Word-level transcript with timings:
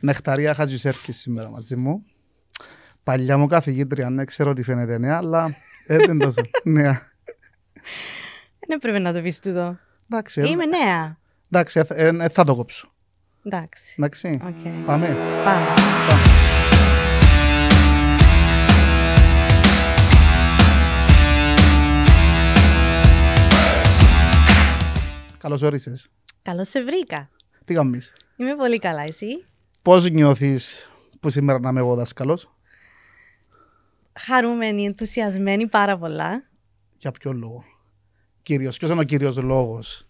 Νεκταρία 0.00 0.54
Χατζησέργη 0.54 1.12
σήμερα 1.12 1.50
μαζί 1.50 1.76
μου. 1.76 2.04
Παλιά 3.02 3.38
μου 3.38 3.46
καθηγήτρια, 3.46 4.10
ναι, 4.10 4.24
ξέρω 4.24 4.50
ότι 4.50 4.62
φαίνεται 4.62 4.98
νέα, 4.98 5.16
αλλά 5.16 5.56
έτσι 5.86 6.10
είναι 6.10 6.24
τόσο 6.24 6.40
νέα. 6.64 7.02
Δεν 8.68 8.78
πρέπει 8.78 8.98
να 9.00 9.12
το 9.12 9.22
πεις 9.22 9.40
τούτο. 9.40 9.78
Εντάξει, 10.10 10.40
ε, 10.40 10.48
Είμαι 10.48 10.64
νέα. 10.64 11.18
εντάξει, 11.50 11.78
ε, 11.88 12.06
ε, 12.06 12.16
ε, 12.24 12.28
θα 12.28 12.44
το 12.44 12.54
κόψω. 12.56 12.92
Εντάξει. 13.44 13.94
Εντάξει, 13.98 14.40
Οκ. 14.44 14.84
πάμε. 14.86 15.16
Πάμε. 15.44 15.64
Καλώς 25.38 25.62
όρισες. 25.62 26.08
Καλώς 26.42 26.68
σε 26.68 26.84
βρήκα. 26.84 27.30
Τι 27.64 27.74
κάνεις; 27.74 28.12
Είμαι 28.36 28.54
πολύ 28.56 28.78
καλά, 28.78 29.02
εσύ; 29.02 29.44
Πώς 29.88 30.10
νιώθεις 30.10 30.90
που 31.20 31.30
σήμερα 31.30 31.58
να 31.58 31.68
είμαι 31.68 31.80
εγώ 31.80 31.94
δάσκαλος; 31.94 32.54
Χαρούμενη, 34.12 34.84
ενθουσιασμένη 34.84 35.66
πάρα 35.68 35.98
πολλά. 35.98 36.48
Για 36.98 37.10
ποιο 37.10 37.32
λόγο; 37.32 37.64
Κύριος, 38.42 38.76
ποιος 38.76 38.90
είναι 38.90 39.00
ο 39.00 39.02
κύριος 39.02 39.36
λόγος; 39.36 40.08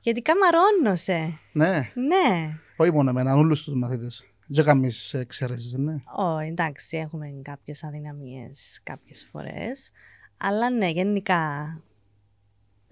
Γιατί 0.00 0.22
καμαρώνωσε. 0.22 1.38
Ναι, 1.52 1.90
Ναι. 1.94 2.58
όχι 2.76 2.90
μόνο 2.92 3.10
εμένα, 3.10 3.34
όλους 3.34 3.64
τους 3.64 3.74
μαθητές. 3.74 4.26
Δεν 4.46 4.64
κάνεις 4.64 5.14
εξαίρεσεις, 5.14 5.72
ναι. 5.72 5.94
Ω, 6.16 6.38
εντάξει, 6.38 6.96
έχουμε 6.96 7.40
κάποιες 7.42 7.84
αδυναμίες 7.84 8.80
κάποιες 8.82 9.28
φορές. 9.30 9.90
Αλλά 10.36 10.70
ναι, 10.70 10.88
γενικά 10.88 11.80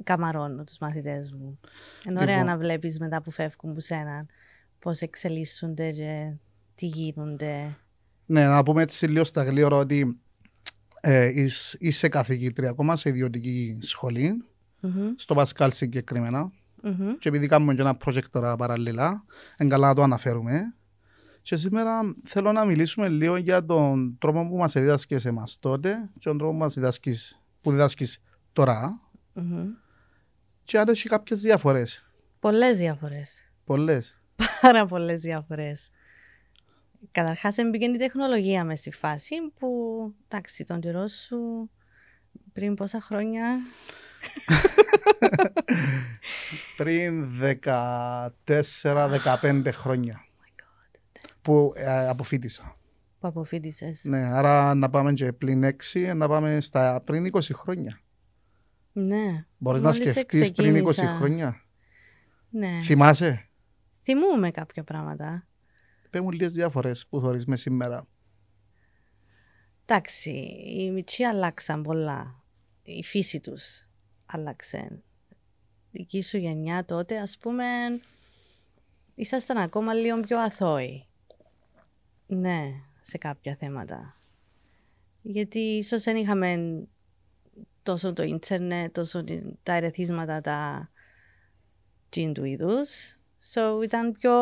καμαρώνω 0.05 0.64
τους 0.64 0.78
μαθητές 0.78 1.33
μου. 1.33 1.61
Είναι 2.06 2.20
ωραία 2.20 2.38
Λοιπόν. 2.38 2.50
να 2.50 2.56
βλέπεις 2.58 2.98
μετά 2.98 3.22
που 3.22 3.30
φεύγουν 3.30 3.74
που 3.74 3.80
σένα 3.80 4.27
πώς 4.80 5.01
εξελίσσονται 5.01 5.91
και 5.91 6.33
τι 6.75 6.87
γίνονται. 6.87 7.77
Ναι, 8.27 8.47
να 8.47 8.62
πούμε 8.62 8.83
έτσι 8.83 9.06
λίγο 9.06 9.25
στα 9.25 9.45
γλύωρα 9.45 9.77
ότι 9.77 10.20
ε, 11.00 11.41
είσαι, 11.41 11.77
είσαι 11.81 12.09
καθηγήτρια 12.09 12.70
ακόμα 12.70 12.97
σε 12.97 13.09
ιδιωτική 13.09 13.78
σχολή, 13.83 14.45
Μμμ, 14.81 15.12
στο 15.17 15.34
Πασκάλ 15.34 15.72
συγκεκριμένα. 15.72 16.53
μμμ. 16.83 17.17
Και 17.19 17.28
επειδή 17.28 17.47
κάνουμε 17.47 17.75
και 17.75 17.81
ένα 17.81 17.97
project 18.05 18.28
τώρα 18.31 18.56
παραλληλά, 18.56 19.25
είναι 19.59 19.70
καλά 19.70 19.89
να 19.89 19.95
το 19.95 20.03
αναφέρουμε. 20.03 20.75
Και 21.42 21.56
σήμερα 21.56 22.00
θέλω 22.25 22.53
να 22.53 22.65
μιλήσουμε 22.65 23.09
λίγο 23.09 23.37
για 23.37 23.65
τον 23.65 24.17
τρόπο 24.19 24.48
που 24.48 24.56
μας 24.56 24.72
διδάσκεις 24.72 25.25
εμάς 25.25 25.59
τότε 25.61 26.11
και 26.19 26.28
τον 26.28 26.39
τρόπο 26.39 26.53
που 26.53 26.59
μας 26.59 26.75
διδάσκεις, 26.75 27.41
που 27.61 27.70
διδάσκεις 27.70 28.22
τώρα 28.53 29.00
Μμμ. 29.33 29.67
και 30.65 30.78
αν 30.78 30.89
έχει 30.89 31.09
κάποιες 31.09 31.41
διαφορές. 31.41 32.05
Πολλές 32.41 32.77
διαφορές. 32.77 33.44
Πολλές. 33.65 34.19
Πάρα 34.60 34.86
πολλές 34.86 35.20
διαφορές. 35.20 35.91
Καταρχάς 37.12 37.58
έμπηκε 37.58 37.84
η 37.84 37.96
τεχνολογία 37.96 38.64
μες 38.64 38.78
στη 38.78 38.91
φάση 38.91 39.34
που, 39.58 39.69
εντάξει, 40.28 40.64
τον 40.64 40.80
καιρό 40.80 41.06
σου 41.06 41.70
πριν 42.52 42.74
πόσα 42.74 43.00
χρόνια, 43.00 43.58
Πριν 46.77 47.28
14-15 48.44 49.69
χρόνια 49.72 50.24
που 51.42 51.72
ε, 51.77 52.08
αποφύτησα. 52.08 52.77
που 53.20 53.28
αποφύτησες. 53.28 54.04
Ναι, 54.04 54.19
άρα 54.19 54.75
να 54.75 54.91
πάμε 54.91 55.12
και 55.12 55.32
πλην 55.32 55.64
6, 55.64 56.12
να 56.16 56.28
πάμε 56.28 56.60
στα 56.60 57.02
πριν 57.04 57.30
20 57.32 57.41
χρόνια. 57.52 58.00
Ναι. 58.92 59.44
Μπορείς 59.58 59.82
να 59.82 59.88
Μόλις 59.88 60.10
σκεφτείς 60.10 60.52
πριν 60.52 60.75
20 60.75 60.84
ξεκίνησα. 60.84 61.16
χρόνια; 61.16 61.60
Ναι. 62.50 62.69
Θυμάσαι; 62.84 63.48
Θυμούμε 64.11 64.50
κάποια 64.50 64.84
πράγματα. 64.84 65.47
Πες 66.11 66.20
μου 66.20 66.30
λίγες 66.30 66.53
διαφορές 66.53 67.06
που 67.06 67.20
θεωρείς 67.20 67.47
μες 67.47 67.61
σήμερα. 67.61 68.06
Εντάξει, 69.84 70.30
οι 70.66 70.91
μητσοί 70.91 71.22
αλλάξαν 71.22 71.83
πολλά. 71.83 72.42
Η 72.83 73.03
φύση 73.03 73.41
τους 73.41 73.88
άλλαξε. 74.26 75.03
Δική 75.91 76.22
σου 76.22 76.37
γενιά 76.37 76.84
τότε, 76.84 77.19
ας 77.19 77.38
πούμε, 77.38 77.65
ήσασταν 79.15 79.56
ακόμα 79.56 79.94
λίγο 79.94 80.21
πιο 80.21 80.38
αθώοι. 80.38 81.06
Ναι, 82.27 82.71
σε 83.00 83.19
κάποια 83.19 83.56
θέματα. 83.56 84.16
Γιατί 85.22 85.59
ίσως 85.59 86.03
δεν 86.03 86.16
είχαμε 86.16 86.81
τόσο 87.82 88.12
το 88.12 88.22
ίντερνετ, 88.22 88.94
τόσο 88.94 89.25
τα 89.62 89.72
ερεθίσματα 89.72 90.41
τα 90.41 90.91
τζιν 92.09 92.32
του 92.32 92.44
είδους. 92.44 93.19
So, 93.53 93.81
ήταν 93.84 94.12
πιο 94.12 94.33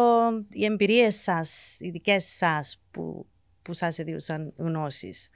οι 0.50 0.64
εμπειρίες 0.64 1.14
σας, 1.22 1.76
οι 1.80 1.90
δικές 1.90 2.24
σας 2.36 2.80
που, 2.90 3.26
που 3.62 3.72
σας 3.72 3.98
έδωσαν 3.98 4.52
γνώσεις. 4.56 5.28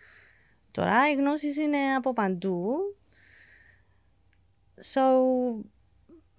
Τώρα 0.71 1.11
οι 1.11 1.15
γνώσεις 1.15 1.57
είναι 1.57 1.79
από 1.97 2.13
παντού. 2.13 2.75
So, 4.95 5.01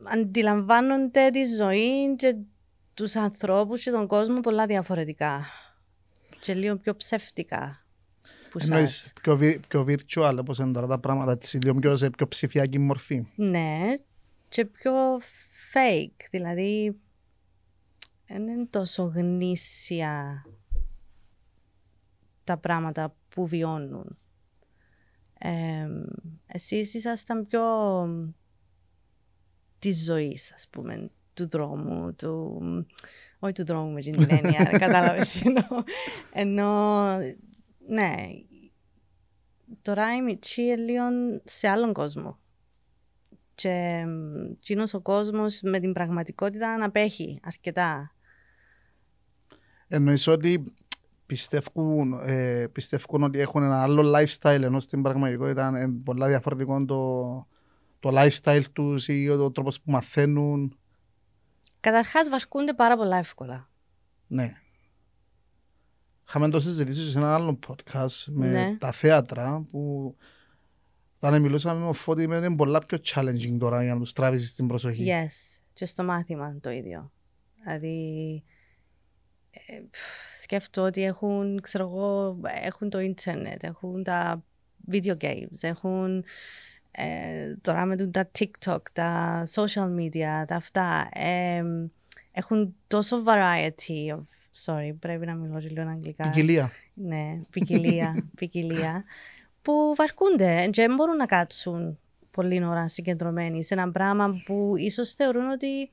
αντιλαμβάνονται 0.03 1.29
τη 1.29 1.45
ζωή 1.45 2.15
και 2.15 2.35
τους 2.93 3.15
ανθρώπους 3.15 3.83
και 3.83 3.91
τον 3.91 4.07
κόσμο 4.07 4.39
πολλά 4.39 4.65
διαφορετικά. 4.65 5.45
Και 6.39 6.53
λίγο 6.53 6.75
πιο 6.77 6.95
ψεύτικα 6.95 7.85
που 8.49 8.57
Εννοείς 8.61 8.95
σας. 8.97 9.13
πιο, 9.21 9.37
βι- 9.37 9.67
πιο 9.67 9.85
virtual, 9.87 10.35
όπως 10.39 10.57
είναι 10.57 10.71
τώρα 10.71 10.87
τα 10.87 10.99
πράγματα, 10.99 11.31
έτσι, 11.31 11.57
λίγο 11.57 11.75
πιο, 11.75 11.95
σε 11.95 12.09
πιο 12.09 12.27
ψηφιακή 12.27 12.79
μορφή. 12.79 13.25
Ναι, 13.35 13.79
και 14.49 14.65
πιο 14.65 14.93
fake, 15.73 16.27
δηλαδή 16.31 16.95
δεν 18.27 18.47
είναι 18.47 18.65
τόσο 18.65 19.03
γνήσια 19.03 20.45
τα 22.43 22.57
πράγματα 22.57 23.15
που 23.29 23.47
βιώνουν. 23.47 24.17
Ε, 25.37 25.87
εσείς 26.47 26.93
ήσασταν 26.93 27.47
πιο 27.47 27.61
της 29.79 30.03
ζωής, 30.03 30.53
ας 30.53 30.67
πούμε, 30.69 31.11
του 31.33 31.49
δρόμου, 31.49 32.15
του... 32.15 32.61
όχι 33.39 33.53
του 33.53 33.65
δρόμου 33.65 33.91
με 33.91 33.99
την 33.99 34.25
έννοια, 34.29 34.63
κατάλαβες, 34.63 35.41
εννοώ, 35.45 35.83
ενώ, 36.33 37.17
ναι, 37.87 38.27
τώρα 39.81 40.15
η 40.15 40.21
Μιτσί 40.21 40.61
είναι 40.61 40.75
λίγο 40.75 41.03
σε 41.43 41.67
άλλον 41.67 41.93
κόσμο 41.93 42.39
και 43.63 44.05
εκείνος 44.55 44.93
ο 44.93 45.01
κόσμος 45.01 45.61
με 45.61 45.79
την 45.79 45.93
πραγματικότητα 45.93 46.69
αναπέχει 46.69 47.39
αρκετά. 47.43 48.15
Εννοείς 49.87 50.27
ότι 50.27 50.63
πιστεύουν, 51.25 52.19
ε, 52.23 52.67
πιστεύουν 52.71 53.23
ότι 53.23 53.39
έχουν 53.39 53.63
ένα 53.63 53.81
άλλο 53.81 54.13
lifestyle 54.15 54.61
ενώ 54.61 54.79
στην 54.79 55.01
πραγματικότητα 55.01 55.67
είναι 55.67 55.87
πολλά 56.03 56.27
διαφορετικό 56.27 56.85
το, 56.85 57.47
το 57.99 58.09
lifestyle 58.21 58.63
τους 58.73 59.07
ή 59.07 59.29
ο 59.29 59.51
τρόπος 59.51 59.81
που 59.81 59.91
μαθαίνουν. 59.91 60.77
Καταρχάς 61.79 62.29
βαρκούνται 62.29 62.73
πάρα 62.73 62.97
πολλά 62.97 63.17
εύκολα. 63.17 63.69
Ναι. 64.27 64.53
Είχαμε 66.27 66.49
το 66.49 66.59
συζητήσεις 66.59 67.11
σε 67.11 67.17
ένα 67.17 67.33
άλλο 67.33 67.59
podcast 67.67 68.23
με 68.31 68.47
Ναι. 68.49 68.77
τα 68.79 68.91
θέατρα 68.91 69.65
που 69.71 70.15
όταν 71.27 71.41
μιλούσαμε 71.41 71.79
με 71.79 71.87
ο 71.87 71.93
Φώτη 71.93 72.23
είναι 72.23 72.55
πολλά 72.55 72.85
πιο 72.85 72.97
challenging 73.03 73.55
τώρα 73.59 73.83
για 73.83 73.93
να 73.93 73.99
τους 73.99 74.13
τράβησεις 74.13 74.55
την 74.55 74.67
προσοχή. 74.67 75.05
Yes. 75.07 75.61
Και 75.73 75.85
στο 75.85 76.03
μάθημα 76.03 76.57
το 76.61 76.69
ίδιο. 76.71 77.11
Δηλαδή, 77.63 78.43
ε, 79.51 79.79
πφ, 79.91 80.41
σκέφτομαι 80.41 80.87
ότι 80.87 81.03
έχουν, 81.03 81.59
ξέρω 81.61 81.83
εγώ, 81.83 82.39
έχουν 82.63 82.89
το 82.89 82.99
ίντερνετ, 82.99 83.63
έχουν 83.63 84.03
τα 84.03 84.43
video 84.91 85.17
games, 85.17 85.57
έχουν 85.61 86.23
ε, 86.91 87.55
τώρα 87.61 87.85
με 87.85 87.95
τα 87.95 88.31
TikTok, 88.39 88.81
τα 88.93 89.41
social 89.53 89.95
media, 89.99 90.43
τα 90.47 90.55
αυτά. 90.55 91.09
ε, 91.13 91.63
έχουν 92.31 92.75
τόσο 92.87 93.23
variety 93.25 94.15
of, 94.15 94.23
sorry, 94.65 94.95
πρέπει 94.99 95.25
να 95.25 95.35
μιλώ 95.35 95.59
και 95.59 95.67
λίγο 95.67 95.89
αγγλικά. 95.89 96.23
Ποικιλία. 96.29 96.71
Ναι, 96.93 97.41
ποικιλία, 97.49 98.29
ποικιλία. 98.35 99.03
Που 99.63 99.93
βαρκούνται 99.97 100.67
και 100.71 100.81
δεν 100.87 100.95
μπορούν 100.95 101.15
να 101.15 101.25
κάτσουν 101.25 101.99
πολύ 102.31 102.65
ώρα 102.65 102.87
συγκεντρωμένοι 102.87 103.63
σε 103.63 103.73
ένα 103.73 103.91
πράγμα 103.91 104.41
που 104.45 104.73
ίσως 104.77 105.11
θεωρούν 105.11 105.49
ότι 105.49 105.91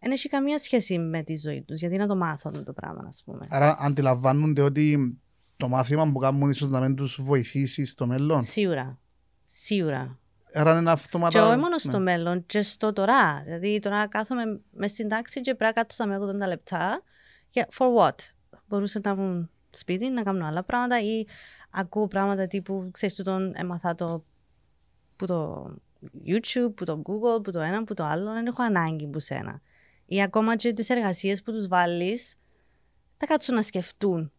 δεν 0.00 0.12
έχει 0.12 0.28
καμία 0.28 0.58
σχέση 0.58 0.98
με 0.98 1.22
τη 1.22 1.36
ζωή 1.36 1.62
τους. 1.62 1.80
Γιατί 1.80 1.96
να 1.96 2.06
το 2.06 2.16
μάθουν 2.16 2.64
το 2.64 2.72
πράγμα, 2.72 3.04
ας 3.08 3.22
πούμε. 3.24 3.46
Άρα 3.48 3.76
αντιλαμβάνονται 3.80 4.62
ότι 4.62 5.18
το 5.56 5.68
μάθημα 5.68 6.12
που 6.12 6.18
κάνουν 6.18 6.50
ίσως 6.50 6.68
να 6.68 6.80
μην 6.80 6.94
τους 6.94 7.18
βοηθήσει 7.22 7.84
στο 7.84 8.06
μέλλον; 8.06 8.42
Σίγουρα. 8.42 8.98
Σίγουρα. 9.42 10.18
Άρα 10.52 10.78
είναι 10.78 10.90
αυτόματα... 10.90 11.38
Και 11.38 11.44
όχι 11.44 11.58
μόνο 11.58 11.78
στο 11.78 11.98
ναι. 11.98 12.02
μέλλον, 12.02 12.46
και 12.46 12.62
στο 12.62 12.92
τώρα. 12.92 13.42
Δηλαδή, 13.44 13.78
τώρα 13.78 14.08
κάθομαι 14.08 14.60
μες 14.70 14.90
στην 14.90 15.08
τάξη 15.08 15.40
και 15.40 15.54
πρέπει 15.54 15.74
να 15.74 15.82
κάτσω 15.82 16.06
με 16.06 16.18
80 16.44 16.48
λεπτά. 16.48 17.02
Yeah, 17.54 17.62
for 17.78 17.86
what? 17.98 18.14
Μπορούσα 18.68 19.00
να 19.04 19.10
ήμουν 19.10 19.50
σπίτι, 19.70 20.08
να 20.08 20.22
κάνω 20.22 20.46
άλλα 20.46 20.62
πράγματα 20.62 21.00
ή 21.00 21.26
ακούω 21.70 22.06
πράγματα 22.06 22.46
τύπου, 22.46 22.88
ξέρεις, 22.92 23.14
του 23.14 23.22
τον 23.22 23.52
έμαθα 23.56 23.94
το 23.94 24.24
που 25.16 25.26
το 25.26 25.70
YouTube, 26.26 26.74
που 26.74 26.84
το 26.84 27.02
Google, 27.04 27.42
που 27.42 27.50
το 27.50 27.60
ένα, 27.60 27.84
που 27.84 27.94
το 27.94 28.04
άλλο, 28.04 28.32
δεν 28.32 28.46
έχω 28.46 28.62
ανάγκη 28.62 29.06
που 29.06 29.20
σένα. 29.20 29.60
Ή 30.06 30.22
ακόμα 30.22 30.56
και 30.56 30.72
τις 30.72 30.90
εργασίες 30.90 31.42
που 31.42 31.52
τους 31.52 31.66
βάλεις, 31.66 32.34
θα 33.16 33.26
κάτσουν 33.26 33.54
να 33.54 33.62
σκεφτούν 33.62 34.32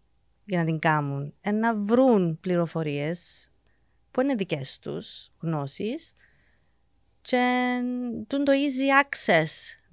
για 0.45 0.59
να 0.59 0.65
την 0.65 0.79
κάνουν. 0.79 1.33
Ε, 1.41 1.51
να 1.51 1.75
βρουν 1.75 2.39
πληροφορίες 2.39 3.49
που 4.11 4.21
είναι 4.21 4.35
δικές 4.35 4.79
τους 4.79 5.31
γνώσεις 5.39 6.13
και 7.21 7.79
το 8.27 8.43
easy 8.45 9.05
access 9.05 9.49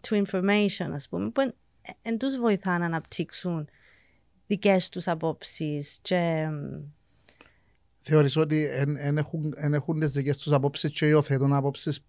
to 0.09 0.25
information, 0.25 0.91
ας 0.93 1.09
πούμε, 1.09 1.31
που 1.31 1.55
εν, 2.03 2.19
τους 2.19 2.39
βοηθά 2.39 2.79
να 2.79 2.87
αναπτύξουν 2.87 3.69
δικές 4.47 4.89
τους 4.89 5.09
απόψεις 5.09 5.99
και... 6.03 6.49
Θεωρείς 8.11 8.37
ότι 8.37 8.65
εν, 8.99 9.19
έχουν, 9.19 9.55
εν 9.57 9.75
έχουν 9.75 10.01
τις 10.01 10.13
δικές 10.13 10.39
τους 10.39 10.53
απόψεις 10.53 10.93
και 10.93 11.07
υιοθετούν 11.07 11.53
απόψεις 11.53 12.05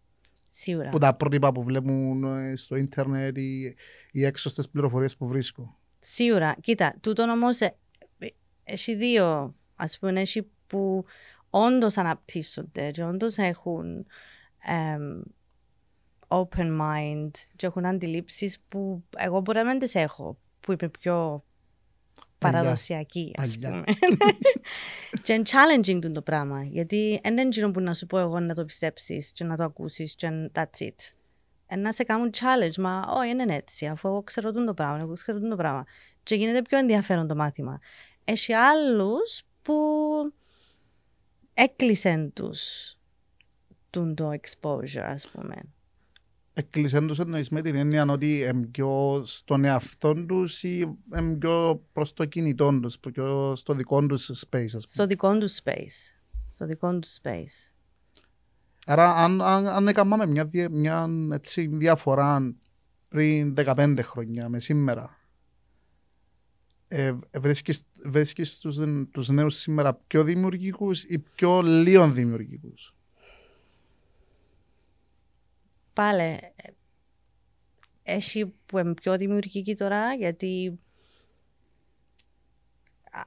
Σίγουρα. 0.50 0.90
που 0.90 0.98
τα 0.98 1.14
πρότυπα 1.16 1.52
που 1.52 1.64
βλέπουν 1.64 2.24
ε, 2.24 2.56
στο 2.56 2.76
ίντερνετ 2.76 3.38
ή, 3.38 3.76
ή 4.12 4.26
έξω 4.26 4.50
στις 4.50 4.70
πληροφορίες 4.70 5.18
που 5.18 5.28
βρίσκω; 5.28 5.80
Σίγουρα. 6.00 6.56
Κοίτα, 6.62 6.96
τούτο 7.02 7.24
όμως 7.24 7.60
ε, 7.60 7.76
ε, 8.20 8.28
έχει 8.64 8.96
δύο, 8.96 9.56
ας 9.76 9.98
πούμε, 10.00 10.20
έχει 10.22 10.48
που 10.68 11.06
όντως 11.50 11.98
αναπτύσσονται 11.98 12.92
και 12.92 13.04
όντως 13.04 13.38
έχουν 13.38 14.06
um, 14.70 15.22
open 16.28 16.82
mind 16.82 17.32
και 17.56 17.66
έχουν 17.66 17.86
αντιλήψεις 17.86 18.60
που 18.70 19.04
εγώ 19.18 19.40
μπορεί 19.42 19.58
να 19.58 19.66
μην 19.66 19.80
τις 19.80 19.96
έχω, 19.96 20.38
που 20.60 20.72
είμαι 20.72 20.90
πιο 21.00 21.44
παραδοσιακή, 22.40 23.32
ας 23.38 23.58
πούμε. 23.58 23.84
και 25.24 25.34
είναι 25.34 25.44
challenging 25.46 26.12
το 26.14 26.22
πράγμα, 26.22 26.64
γιατί 26.64 27.20
δεν 27.24 27.38
είναι 27.38 27.50
γύρω 27.52 27.72
που 27.72 27.80
να 27.80 27.94
σου 27.94 28.06
πω 28.06 28.18
εγώ 28.20 28.40
να 28.40 28.54
το 28.54 28.66
πιστέψεις 28.66 29.32
και 29.32 29.44
να 29.44 29.58
το 29.58 29.64
ακούσεις 29.64 30.16
και 30.16 30.52
that's 30.54 30.82
it. 30.82 31.14
Να 31.78 31.92
σε 31.92 32.04
κάνουν 32.04 32.30
challenge, 32.34 32.76
μα 32.78 33.04
όχι, 33.08 33.30
είναι 33.30 33.46
έτσι, 33.48 33.88
αφού 33.88 34.08
εγώ 34.08 34.24
ξέρω 34.24 34.52
το 34.52 34.74
πράγμα, 34.74 35.00
εγώ 35.00 35.14
ξέρω 35.14 35.40
το 35.40 35.56
πράγμα. 35.56 35.86
Και 36.24 36.36
γίνεται 36.36 36.62
πιο 36.62 36.78
ενδιαφέρον 36.78 37.28
το 37.28 37.36
μάθημα. 37.36 37.80
Έχει 38.24 38.54
άλλους 38.54 39.42
που 39.62 39.74
έκλεισαν 41.54 42.34
τους 42.34 42.94
το 43.90 44.32
exposure, 44.32 45.04
ας 45.06 45.28
πούμε. 45.28 45.56
Έκλεισαν 46.60 47.08
τους 47.08 47.20
εννοείς 47.20 47.50
με 47.50 47.62
την 47.62 47.76
έννοια 47.76 48.06
ότι 48.10 48.40
είναι 48.40 48.68
πιο 48.72 49.22
στον 49.26 49.64
εαυτό 49.64 50.26
τους 50.26 50.64
ή 50.64 50.98
είναι 51.16 51.38
πιο 51.38 51.84
προς 51.94 52.14
το 52.14 52.26
κινητό 52.26 52.80
τους, 52.82 53.00
πιο 53.00 53.56
στο 53.56 53.74
δικό 53.74 54.06
τους 54.06 54.30
space, 54.30 54.64
ας 54.64 54.72
πούμε. 54.72 54.82
Στο 54.86 55.06
δικό 55.08 55.38
τους 55.38 55.60
space. 55.64 56.16
Στο 56.50 56.66
δικό 56.66 57.00
τους 57.00 57.20
space. 57.24 57.72
Άρα 58.86 59.16
αν, 59.16 59.42
αν, 59.42 59.68
αν 59.68 59.88
έκαναμε 59.88 60.26
μια, 60.26 60.50
μια 60.72 61.10
έτσι, 61.32 61.68
διαφορά 61.68 62.56
πριν 63.08 63.54
15 63.58 63.98
χρόνια 64.02 64.50
με 64.50 64.60
σήμερα, 64.60 65.18
ε, 66.88 67.14
βρίσκεις, 67.40 67.84
βρίσκεις 68.06 68.60
τους, 68.60 68.80
τους 69.12 69.30
νέους 69.30 69.56
σήμερα 69.56 69.94
πιο 69.94 70.24
δημιουργικούς 70.24 71.04
ή 71.04 71.20
πιο 71.20 71.62
λίγο 71.62 72.12
δημιουργικούς; 72.12 72.96
Πάλε, 76.00 76.38
έχει 78.04 78.54
που 78.66 78.78
είναι 78.78 78.94
πιο 78.94 79.18
δημιουργική 79.18 79.76
τώρα 79.76 80.14
γιατί 80.14 80.80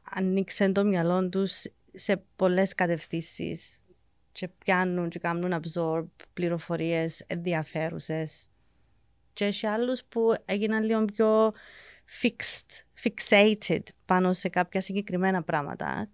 ανοίξαν 0.02 0.72
το 0.72 0.84
μυαλό 0.84 1.28
τους 1.28 1.64
σε 1.92 2.24
πολλές 2.36 2.74
κατευθύνσεις 2.74 3.82
και 4.32 4.48
πιάνουν 4.48 5.08
και 5.08 5.18
κάνουν 5.18 5.60
absorb 5.62 6.06
πληροφορίες 6.32 7.24
ενδιαφέρουσες. 7.26 8.48
Και 9.32 9.44
έχει 9.44 9.66
άλλους 9.66 10.04
που 10.04 10.34
έγιναν 10.44 10.84
λίγο 10.84 11.04
πιο 11.04 11.52
fixed, 12.22 12.82
fixated 13.02 13.82
πάνω 14.04 14.32
σε 14.32 14.48
κάποια 14.48 14.80
συγκεκριμένα 14.80 15.42
πράγματα 15.42 16.10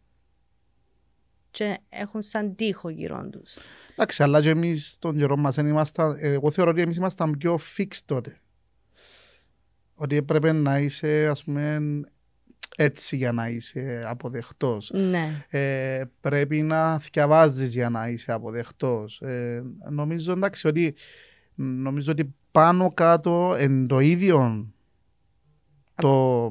και 1.50 1.78
έχουν 1.88 2.22
σαν 2.22 2.54
τείχο 2.54 2.88
γύρω 2.88 3.28
τους. 3.30 3.56
Εντάξει, 3.92 4.22
αλλά 4.22 4.42
και 4.42 4.48
εμείς 4.48 4.92
στον 4.92 5.16
καιρό 5.16 5.36
μας 5.36 5.58
εγώ 6.20 6.50
θεωρώ 6.50 6.70
ότι 6.70 6.80
εμείς 6.80 6.96
ήμασταν 6.96 7.36
πιο 7.38 7.58
fixed 7.76 8.00
τότε. 8.04 8.40
Ότι 9.94 10.16
έπρεπε 10.16 10.52
να 10.52 10.78
είσαι, 10.78 11.26
ας 11.30 11.44
πούμε, 11.44 11.80
έτσι 12.76 13.16
για 13.16 13.32
να 13.32 13.48
είσαι 13.48 14.04
αποδεκτός. 14.06 14.90
Ναι. 14.94 15.46
Ε, 15.48 16.04
πρέπει 16.20 16.62
να 16.62 16.98
διαβάζεις 16.98 17.74
για 17.74 17.90
να 17.90 18.08
είσαι 18.08 18.32
αποδεκτός. 18.32 19.20
Ε, 19.20 19.62
νομίζω 19.90 20.32
εντάξει 20.32 20.66
ότι, 20.66 20.94
νομίζω 21.54 22.12
ότι 22.12 22.34
πάνω 22.50 22.92
κάτω 22.92 23.54
εν 23.58 23.86
το 23.86 23.98
ίδιο 23.98 24.68
το, 25.94 26.48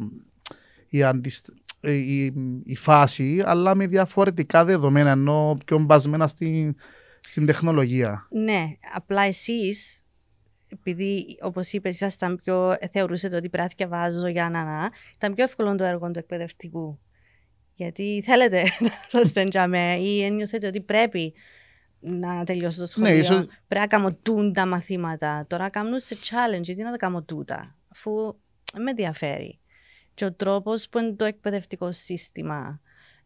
η, 0.87 1.03
αντισ... 1.03 1.53
η, 1.91 2.33
η, 2.65 2.75
φάση, 2.75 3.43
αλλά 3.45 3.75
με 3.75 3.87
διαφορετικά 3.87 4.65
δεδομένα, 4.65 5.09
ενώ 5.09 5.57
πιο 5.65 5.79
μπασμένα 5.79 6.27
στην, 6.27 6.75
στην 7.19 7.45
τεχνολογία. 7.45 8.27
Ναι, 8.29 8.63
απλά 8.93 9.21
εσείς 9.21 10.01
επειδή 10.69 11.37
όπως 11.41 11.71
είπες, 11.71 11.95
ήσασταν 11.95 12.39
πιο. 12.43 12.75
θεωρούσατε 12.91 13.35
ότι 13.35 13.49
πρέπει 13.49 13.75
να 13.79 13.87
διαβάζω 13.87 14.27
για 14.27 14.49
να. 14.49 14.63
να 14.63 14.89
ήταν 15.15 15.33
πιο 15.33 15.43
εύκολο 15.43 15.75
το 15.75 15.83
έργο 15.83 16.11
του 16.11 16.19
εκπαιδευτικού. 16.19 16.99
Γιατί 17.73 18.23
θέλετε 18.25 18.63
να 18.79 18.91
σας 19.07 19.33
τεντζάμε 19.33 19.95
ή 19.99 20.23
ένιωθετε 20.23 20.67
ότι 20.67 20.81
πρέπει 20.81 21.33
να 21.99 22.43
τελειώσω 22.43 22.79
το 22.79 22.85
σχολείο; 22.85 23.11
Ναι, 23.11 23.17
ίσως... 23.17 23.45
Πρέπει 23.67 23.81
να 23.81 23.87
κάνω 23.87 24.13
τούντα 24.13 24.65
μαθήματα. 24.65 25.45
Τώρα 25.47 25.69
κάνω 25.69 25.99
σε 25.99 26.17
challenge, 26.23 26.61
γιατί 26.61 26.81
να 26.83 26.91
τα 26.91 26.97
κάνω 26.97 27.23
τούτα, 27.23 27.75
αφού 27.91 28.11
με 28.77 28.89
ενδιαφέρει. 28.89 29.59
Και 30.17 30.25
ο 30.25 30.33
τρόπος 30.33 30.89
που 30.89 30.97
είναι 30.97 31.11
το 31.11 31.25
εκπαιδευτικό 31.25 31.91
σύστημα 31.91 32.81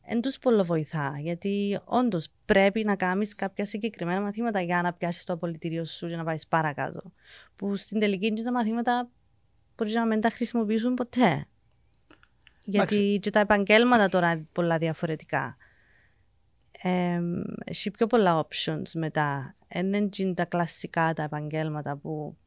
δεν 0.07 0.21
τους 0.21 0.37
πολύ 0.37 0.61
βοηθά. 0.61 1.17
Γιατί 1.19 1.79
όντως 1.83 2.27
πρέπει 2.45 2.83
να 2.83 2.95
κάνεις 2.95 3.35
κάποια 3.35 3.65
συγκεκριμένα 3.65 4.21
μαθήματα 4.21 4.61
για 4.61 4.81
να 4.81 4.93
πιάσεις 4.93 5.23
το 5.23 5.33
απολυτήριο 5.33 5.85
σου 5.85 6.07
για 6.07 6.17
να 6.17 6.23
πάεις 6.23 6.47
παρακάτω. 6.47 7.01
Που 7.55 7.75
στην 7.75 7.99
τελική 7.99 8.33
τα 8.43 8.51
μαθήματα 8.51 9.09
μπορείς 9.77 9.93
να 9.93 10.05
μην 10.05 10.21
τα 10.21 10.29
χρησιμοποιήσουν 10.29 10.93
ποτέ. 10.93 11.47
Γιατί 12.63 13.19
και 13.21 13.29
τα 13.29 13.39
επαγγέλματα 13.39 14.09
τώρα 14.09 14.31
είναι 14.31 14.47
πολλά 14.51 14.77
διαφορετικά. 14.77 15.57
Ε, 16.81 17.21
έχει 17.63 17.91
πιο 17.91 18.07
πολλά 18.07 18.47
options 18.47 18.91
μετά. 18.93 19.55
Δεν 19.67 20.09
είναι 20.17 20.33
τα 20.33 20.45
κλασικά 20.45 21.13
τα 21.13 21.23
επαγγέλματα 21.23 21.97
που 21.97 22.37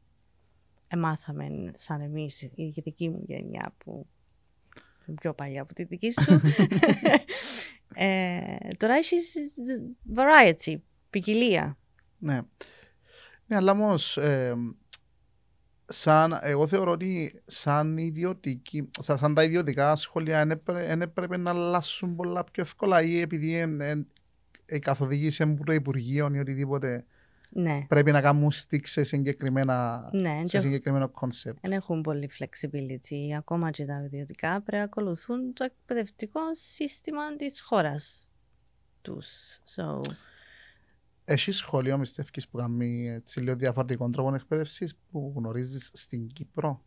εμάθαμε 0.87 1.71
σαν 1.73 2.01
εμείς, 2.01 2.41
η 2.41 2.73
δική 2.75 3.09
μου 3.09 3.23
γενιά 3.27 3.73
που 3.77 4.07
πιο 5.13 5.33
παλιά 5.33 5.61
από 5.61 5.73
τη 5.73 5.83
δική 5.83 6.11
σου. 6.21 6.41
ε, 8.05 8.39
τώρα 8.77 8.95
έχεις 8.95 9.33
variety, 10.15 10.75
ποικιλία. 11.09 11.77
Ναι. 12.17 12.39
Ναι, 13.47 13.55
αλλά 13.55 13.71
όμως, 13.71 14.17
ε, 14.17 14.55
σαν, 15.87 16.39
εγώ 16.41 16.67
θεωρώ 16.67 16.91
ότι 16.91 17.41
σαν, 17.45 17.97
ιδιωτική, 17.97 18.89
σαν, 18.99 19.17
σαν 19.17 19.33
τα 19.33 19.43
ιδιωτικά 19.43 19.95
σχολεία 19.95 20.59
δεν 20.65 21.01
έπρεπε 21.01 21.37
να 21.37 21.49
αλλάσουν 21.49 22.15
πολλά 22.15 22.43
πιο 22.43 22.63
εύκολα 22.63 23.01
ή 23.01 23.19
επειδή 23.19 23.77
η 24.65 24.79
καθοδήγηση 24.79 25.43
από 25.43 25.63
το 25.63 25.73
Υπουργείο 25.73 26.31
ή 26.33 26.39
οτιδήποτε 26.39 27.05
ναι. 27.57 27.85
Πρέπει 27.87 28.11
να 28.11 28.21
κάνουν 28.21 28.51
stick 28.51 28.87
σε, 28.87 29.03
συγκεκριμένα, 29.03 30.09
ναι, 30.13 30.41
σε 30.43 30.59
συγκεκριμένο 30.59 31.11
concept. 31.21 31.55
Δεν 31.61 31.71
έχουν 31.71 32.01
πολύ 32.01 32.29
flexibility. 32.39 33.31
Ακόμα 33.37 33.71
και 33.71 33.85
τα 33.85 34.03
ιδιωτικά 34.05 34.61
πρέπει 34.61 34.77
να 34.77 34.83
ακολουθούν 34.83 35.53
το 35.53 35.63
εκπαιδευτικό 35.63 36.39
σύστημα 36.51 37.35
της 37.35 37.61
χώρας 37.61 38.31
τους. 39.01 39.59
So... 39.75 40.01
Έχει 41.25 41.51
σχολείο 41.51 41.99
πιστεύει 41.99 42.47
που 42.51 42.57
κάνει 42.57 43.09
έτσι 43.09 43.39
λίγο 43.39 43.55
διαφορετικών 43.55 44.11
τρόπων 44.11 44.35
εκπαίδευσης 44.35 44.95
που 45.11 45.33
γνωρίζεις 45.35 45.91
στην 45.93 46.27
Κύπρο; 46.27 46.83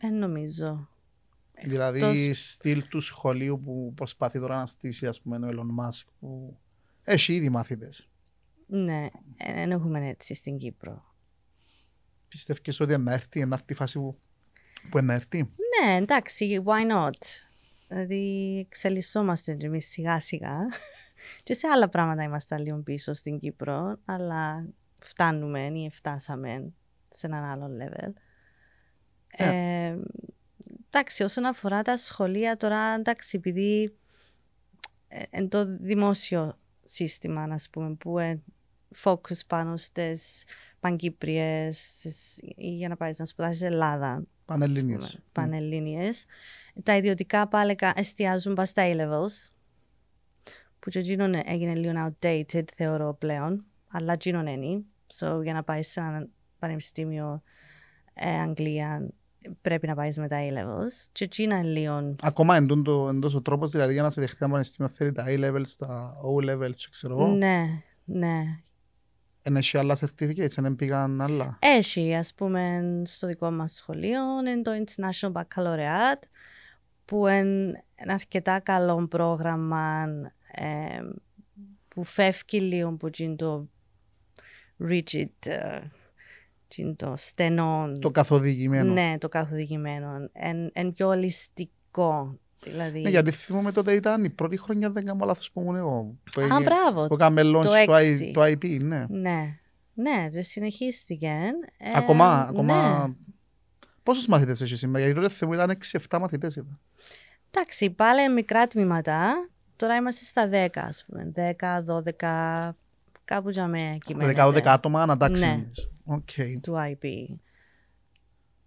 Δεν 0.00 0.18
νομίζω. 0.18 0.88
Δηλαδή, 1.62 1.98
Εκτός... 1.98 2.50
στυλ 2.52 2.88
του 2.88 3.00
σχολείου 3.00 3.60
που 3.64 3.92
προσπαθεί 3.94 4.38
τώρα 4.38 4.56
να 4.56 4.66
στήσει, 4.66 5.06
ας 5.06 5.20
πούμε, 5.20 5.36
ο 5.36 5.50
Elon 5.50 5.84
Musk 5.84 6.06
που 6.20 6.56
έχει 7.04 7.34
ήδη 7.34 7.48
μάθητες. 7.48 8.08
Ναι, 8.66 9.06
δεν 9.54 9.70
έχουμε 9.70 10.08
έτσι 10.08 10.34
στην 10.34 10.58
Κύπρο. 10.58 11.04
Πιστεύεις 12.28 12.80
ότι 12.80 12.98
να 12.98 13.12
έρθει, 13.12 13.46
να 13.46 13.54
έρθει 13.54 13.72
η 13.72 13.74
φάση 13.74 13.98
που, 13.98 14.18
που 14.90 15.04
να 15.04 15.12
έρθει; 15.12 15.38
Ναι, 15.38 15.96
εντάξει, 15.96 16.62
why 16.64 16.90
not; 16.90 17.18
Δηλαδή, 17.88 18.58
εξελισσόμαστε 18.58 19.56
εμείς 19.60 19.88
σιγά 19.88 20.20
σιγά. 20.20 20.58
Και 21.44 21.54
σε 21.54 21.66
άλλα 21.66 21.88
πράγματα 21.88 22.22
είμαστε 22.22 22.58
λίγο 22.58 22.78
πίσω 22.78 23.12
στην 23.12 23.38
Κύπρο, 23.38 23.98
αλλά 24.04 24.68
φτάνουμε 25.02 25.66
ή 25.66 25.90
φτάσαμε 25.92 26.72
σε 27.08 27.26
έναν 27.26 27.44
άλλο 27.44 27.70
level. 27.80 28.08
Yeah. 28.08 29.46
Ναι. 29.46 29.86
Ε, 29.88 29.98
εντάξει, 30.86 31.22
όσον 31.22 31.44
αφορά 31.44 31.82
τα 31.82 31.96
σχολεία 31.96 32.56
τώρα, 32.56 32.94
εντάξει, 32.94 33.36
επειδή 33.36 33.96
ε, 35.08 35.22
εν 35.30 35.48
το 35.48 35.76
δημόσιο 35.76 36.58
σύστημα, 36.84 37.46
να 37.46 37.56
πούμε, 37.72 37.94
που 37.94 38.18
είναι 38.18 38.42
focus 39.02 39.46
πάνω 39.46 39.76
στις 39.76 40.44
παγκύπριες 40.80 42.04
ή 42.56 42.74
για 42.74 42.88
να 42.88 42.96
πάεις 42.96 43.18
να 43.18 43.24
σπουδάσεις 43.24 43.62
Ελλάδα. 43.62 44.22
Πανελλήνιες. 44.44 45.18
Πανελλήνιες. 45.32 46.24
Τα 46.82 46.96
ιδιωτικά 46.96 47.48
πάλι 47.48 47.74
κα- 47.74 47.92
εστιάζουν 47.96 48.54
πας 48.54 48.68
στα 48.68 48.82
A-levels, 48.86 49.50
που 50.78 50.90
και 50.90 50.98
εκείνον 50.98 51.34
έγινε 51.44 51.74
λίγο 51.74 51.92
outdated 52.08 52.64
θεωρώ 52.76 53.14
πλέον, 53.14 53.64
αλλά 53.88 54.12
εκείνον 54.12 54.46
είναι. 54.46 54.82
So, 55.14 55.40
για 55.42 55.52
να 55.52 55.62
πάεις 55.62 55.88
σε 55.88 56.00
ένα 56.00 56.28
πανεπιστήμιο 56.58 57.42
ε, 58.14 58.40
Αγγλία 58.40 59.08
πρέπει 59.60 59.86
να 59.86 59.94
πάεις 59.94 60.18
με 60.18 60.28
τα 60.28 60.36
A-levels. 60.40 61.08
Και 61.12 61.24
εκείνα 61.24 61.58
είναι 61.58 61.68
λίγο... 61.68 62.14
Ακόμα 62.22 62.56
εντούν 62.56 62.84
το, 62.84 63.08
εντός 63.08 63.34
ο 63.34 63.42
τρόπος, 63.42 63.70
δηλαδή 63.70 63.92
για 63.92 64.02
να 64.02 64.10
σε 64.10 64.20
δεχτεί 64.20 64.36
ένα 64.40 64.50
πανεπιστήμιο 64.50 64.92
θέλει 64.94 65.12
τα 65.12 65.24
A-levels, 65.28 65.74
τα 65.78 66.16
O-levels, 66.24 66.74
και 66.76 66.86
ξέρω 66.90 67.14
εγώ. 67.14 67.26
Ναι, 67.26 67.64
ναι. 68.04 68.42
Εν 69.42 69.56
έχει 69.56 69.78
άλλα 69.78 69.98
certificates, 70.00 70.54
δεν 70.56 70.76
πήγαν 70.76 71.20
άλλα. 71.20 71.58
Έχει, 71.60 72.14
ας 72.14 72.34
πούμε, 72.34 72.82
στο 73.04 73.26
δικό 73.26 73.50
μας 73.50 73.72
σχολείο, 73.72 74.20
είναι 74.46 74.62
το 74.62 74.70
International 74.84 75.32
Baccalaureate, 75.32 76.22
που 77.04 77.26
είναι 77.26 77.84
ένα 77.94 78.12
αρκετά 78.12 78.60
καλό 78.60 79.06
πρόγραμμα 79.06 80.04
ε, 80.52 81.00
που 81.88 82.04
φεύγει 82.04 82.60
λίγο 82.60 82.88
από 82.88 83.06
εκείνο 83.06 83.36
το 83.36 83.68
rigid, 84.88 85.46
ε, 85.46 85.80
εκείνο 85.80 86.01
το 86.96 87.12
στενό, 87.16 87.92
Το 88.00 88.10
καθοδηγημένο. 88.10 88.92
ναι, 88.92 89.14
το 89.18 89.28
καθοδηγημένο. 89.28 90.08
Είναι 90.74 90.92
πιο 90.94 91.08
ολιστικό, 91.08 92.38
δηλαδή. 92.62 93.00
Ναι, 93.00 93.10
γιατί 93.10 93.30
θυμούμαι 93.30 93.72
τότε 93.72 93.92
ήταν 93.92 94.24
η 94.24 94.30
πρώτη 94.30 94.56
χρονιά, 94.56 94.90
δεν 94.90 95.04
κάνω 95.04 95.24
λάθος 95.24 95.50
που 95.50 95.60
ήμουν 95.60 95.76
εγώ. 95.76 96.14
Που 96.32 96.40
Α, 96.40 96.44
έγινε- 96.44 96.62
μπράβο. 96.62 97.06
Που 97.06 97.14
έκαμε 97.14 97.40
launch 97.44 97.52
το 97.52 97.60
το, 97.60 97.72
I- 97.72 97.98
έξι. 97.98 98.30
το 98.34 98.42
IP, 98.42 98.80
ναι. 98.82 99.06
Ναι, 99.08 99.58
ναι, 99.94 100.28
και 100.30 100.42
συνεχίστηκε. 100.42 101.36
Ε, 101.78 101.90
ακόμα, 101.94 102.36
ναι. 102.42 102.48
ακόμα... 102.48 103.16
Πόσους 104.02 104.26
μαθητές 104.26 104.60
έχεις 104.60 104.78
σήμερα, 104.78 105.04
γιατί 105.04 105.20
τότε 105.20 105.34
θυμούμαι 105.34 105.56
ήταν 105.56 105.78
6-7 106.10 106.18
μαθητές. 106.20 106.54
Ήταν. 106.56 106.78
Εντάξει, 107.50 107.90
πάλι 107.90 108.22
είναι 108.22 108.32
μικρά 108.32 108.66
τμήματα. 108.66 109.48
Τώρα 109.76 109.94
είμαστε 109.94 110.24
στα 110.24 110.48
10, 110.48 110.66
ας 110.74 111.04
πούμε. 111.06 111.32
10, 111.36 111.82
12, 111.84 112.76
κάπου 113.24 113.50
για 113.50 113.66
μένα 113.66 113.96
κυμαίνεται. 113.96 114.42
10-12 114.44 114.60
άτομα 114.64 115.02
ανά 115.02 115.18
τάξη. 115.18 115.44
Ναι. 115.46 115.64
Οκ. 116.04 116.30
Του 116.60 116.74
IP. 116.76 117.04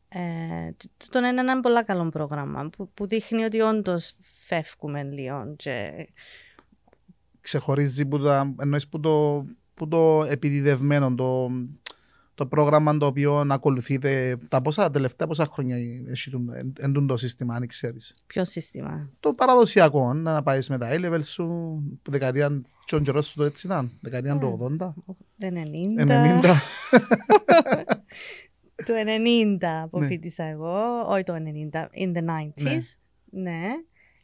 Ε, 0.09 0.71
τ- 0.77 1.09
το 1.09 1.19
είναι 1.19 1.27
ένα 1.41 1.59
πολύ 1.59 1.83
καλό 1.83 2.09
πρόγραμμα 2.09 2.69
που, 2.69 2.89
που 2.93 3.07
δείχνει 3.07 3.43
ότι 3.43 3.59
όντως 3.61 4.15
φεύγουμε 4.45 5.03
λίγο. 5.03 5.53
Και... 5.55 6.07
Ξεχωρίζει 7.41 8.05
που, 8.05 8.19
τα, 8.19 8.53
εννοείς 8.59 8.87
που, 8.87 8.99
το, 8.99 9.45
που 9.73 9.87
το 9.87 10.23
επιδιδευμένο, 10.29 11.15
το, 11.15 11.49
το 12.35 12.45
πρόγραμμα 12.45 12.97
το 12.97 13.05
οποίο 13.05 13.45
ακολουθείτε 13.49 14.37
τα 14.47 14.61
πόσα 14.61 14.89
τελευταία 14.89 15.27
πόσα 15.27 15.45
χρόνια 15.45 15.77
έχει 16.07 16.29
το- 16.29 16.43
εν- 16.53 16.73
εντούν 16.79 17.07
το 17.07 17.17
σύστημα, 17.17 17.55
αν 17.55 17.67
ξέρεις. 17.67 18.13
Ποιο 18.27 18.45
σύστημα; 18.45 19.09
Το 19.19 19.33
παραδοσιακό, 19.33 20.13
να 20.13 20.43
πάεις 20.43 20.69
με 20.69 20.77
τα 20.77 20.89
A-level 20.91 21.19
σου, 21.23 21.45
που 22.01 22.11
δεκαετία, 22.11 22.61
τον 22.85 23.03
καιρό 23.03 23.21
σου 23.21 23.33
το 23.35 23.43
έτσι 23.43 23.67
ήταν, 23.67 23.91
δεκαετία 24.01 24.37
του 24.37 24.57
80, 24.61 24.77
Το 24.77 24.93
90. 25.39 26.05
90. 26.05 26.41
Το 28.75 28.93
90 28.93 29.57
Ναι. 29.59 29.81
αποφύτησα 29.81 30.43
εγώ, 30.43 31.01
όχι 31.07 31.23
το 31.23 31.33
90, 31.33 31.89
in 31.99 32.13
the 32.17 32.23
90s. 32.25 32.81
Ναι. 33.29 33.61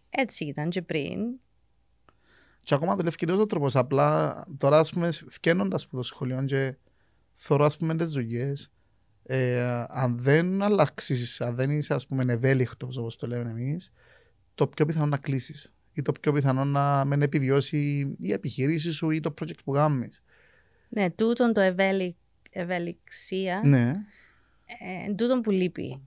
Έτσι 0.10 0.46
ήταν 0.46 0.70
και 0.70 0.82
πριν. 0.82 1.20
Και 2.64 2.74
ακόμα 2.74 2.96
δουλεύει 2.96 3.16
και 3.16 3.32
ο 3.32 3.46
τρόπος. 3.46 3.76
Απλά 3.76 4.44
τώρα, 4.58 4.80
ας 4.80 4.92
πούμε, 4.94 5.12
φκένοντας 5.12 5.84
από 5.84 5.96
το 5.96 6.04
σχολείο 6.04 6.44
και 6.44 6.76
θωρώ, 7.34 7.66
ας 7.66 7.78
πούμε, 7.78 7.96
τις 7.96 8.12
δουλειές, 8.12 8.72
ε, 9.24 9.64
αν 9.90 10.18
δεν 10.20 10.62
αλλάξεις, 10.62 11.42
αν 11.42 11.56
δεν 11.56 11.72
είσαι, 11.72 11.94
ας 11.94 12.06
πούμε, 12.08 12.34
ευέλικτος, 12.34 12.98
όπως 12.98 13.18
το 13.18 13.28
λέμε 13.28 13.50
εμείς, 13.50 13.94
το 14.56 14.68
πιο 14.68 14.86
πιθανό 14.86 15.06
να 15.06 15.18
κλείσεις 15.18 15.74
ή 15.94 16.02
το 16.02 16.12
πιο 16.12 16.34
πιθανό 16.34 16.66
να 16.66 17.06
μην 17.06 17.22
επιβιώσει 17.22 18.08
η 18.20 18.32
επιχείρηση 18.32 18.92
σου 18.92 19.10
ή 19.10 19.20
το 19.20 19.34
project 19.42 19.64
που 19.66 19.72
κάνεις. 19.72 20.24
Ναι, 20.90 21.10
τούτον 21.10 21.54
το 21.54 21.62
ευέλικ, 21.62 22.16
ευελιξία, 22.50 23.62
Ναι. 23.64 23.90
ε, 24.66 25.06
εν 25.06 25.16
τούτον 25.16 25.42
που 25.42 25.52
λείπει. 25.52 26.02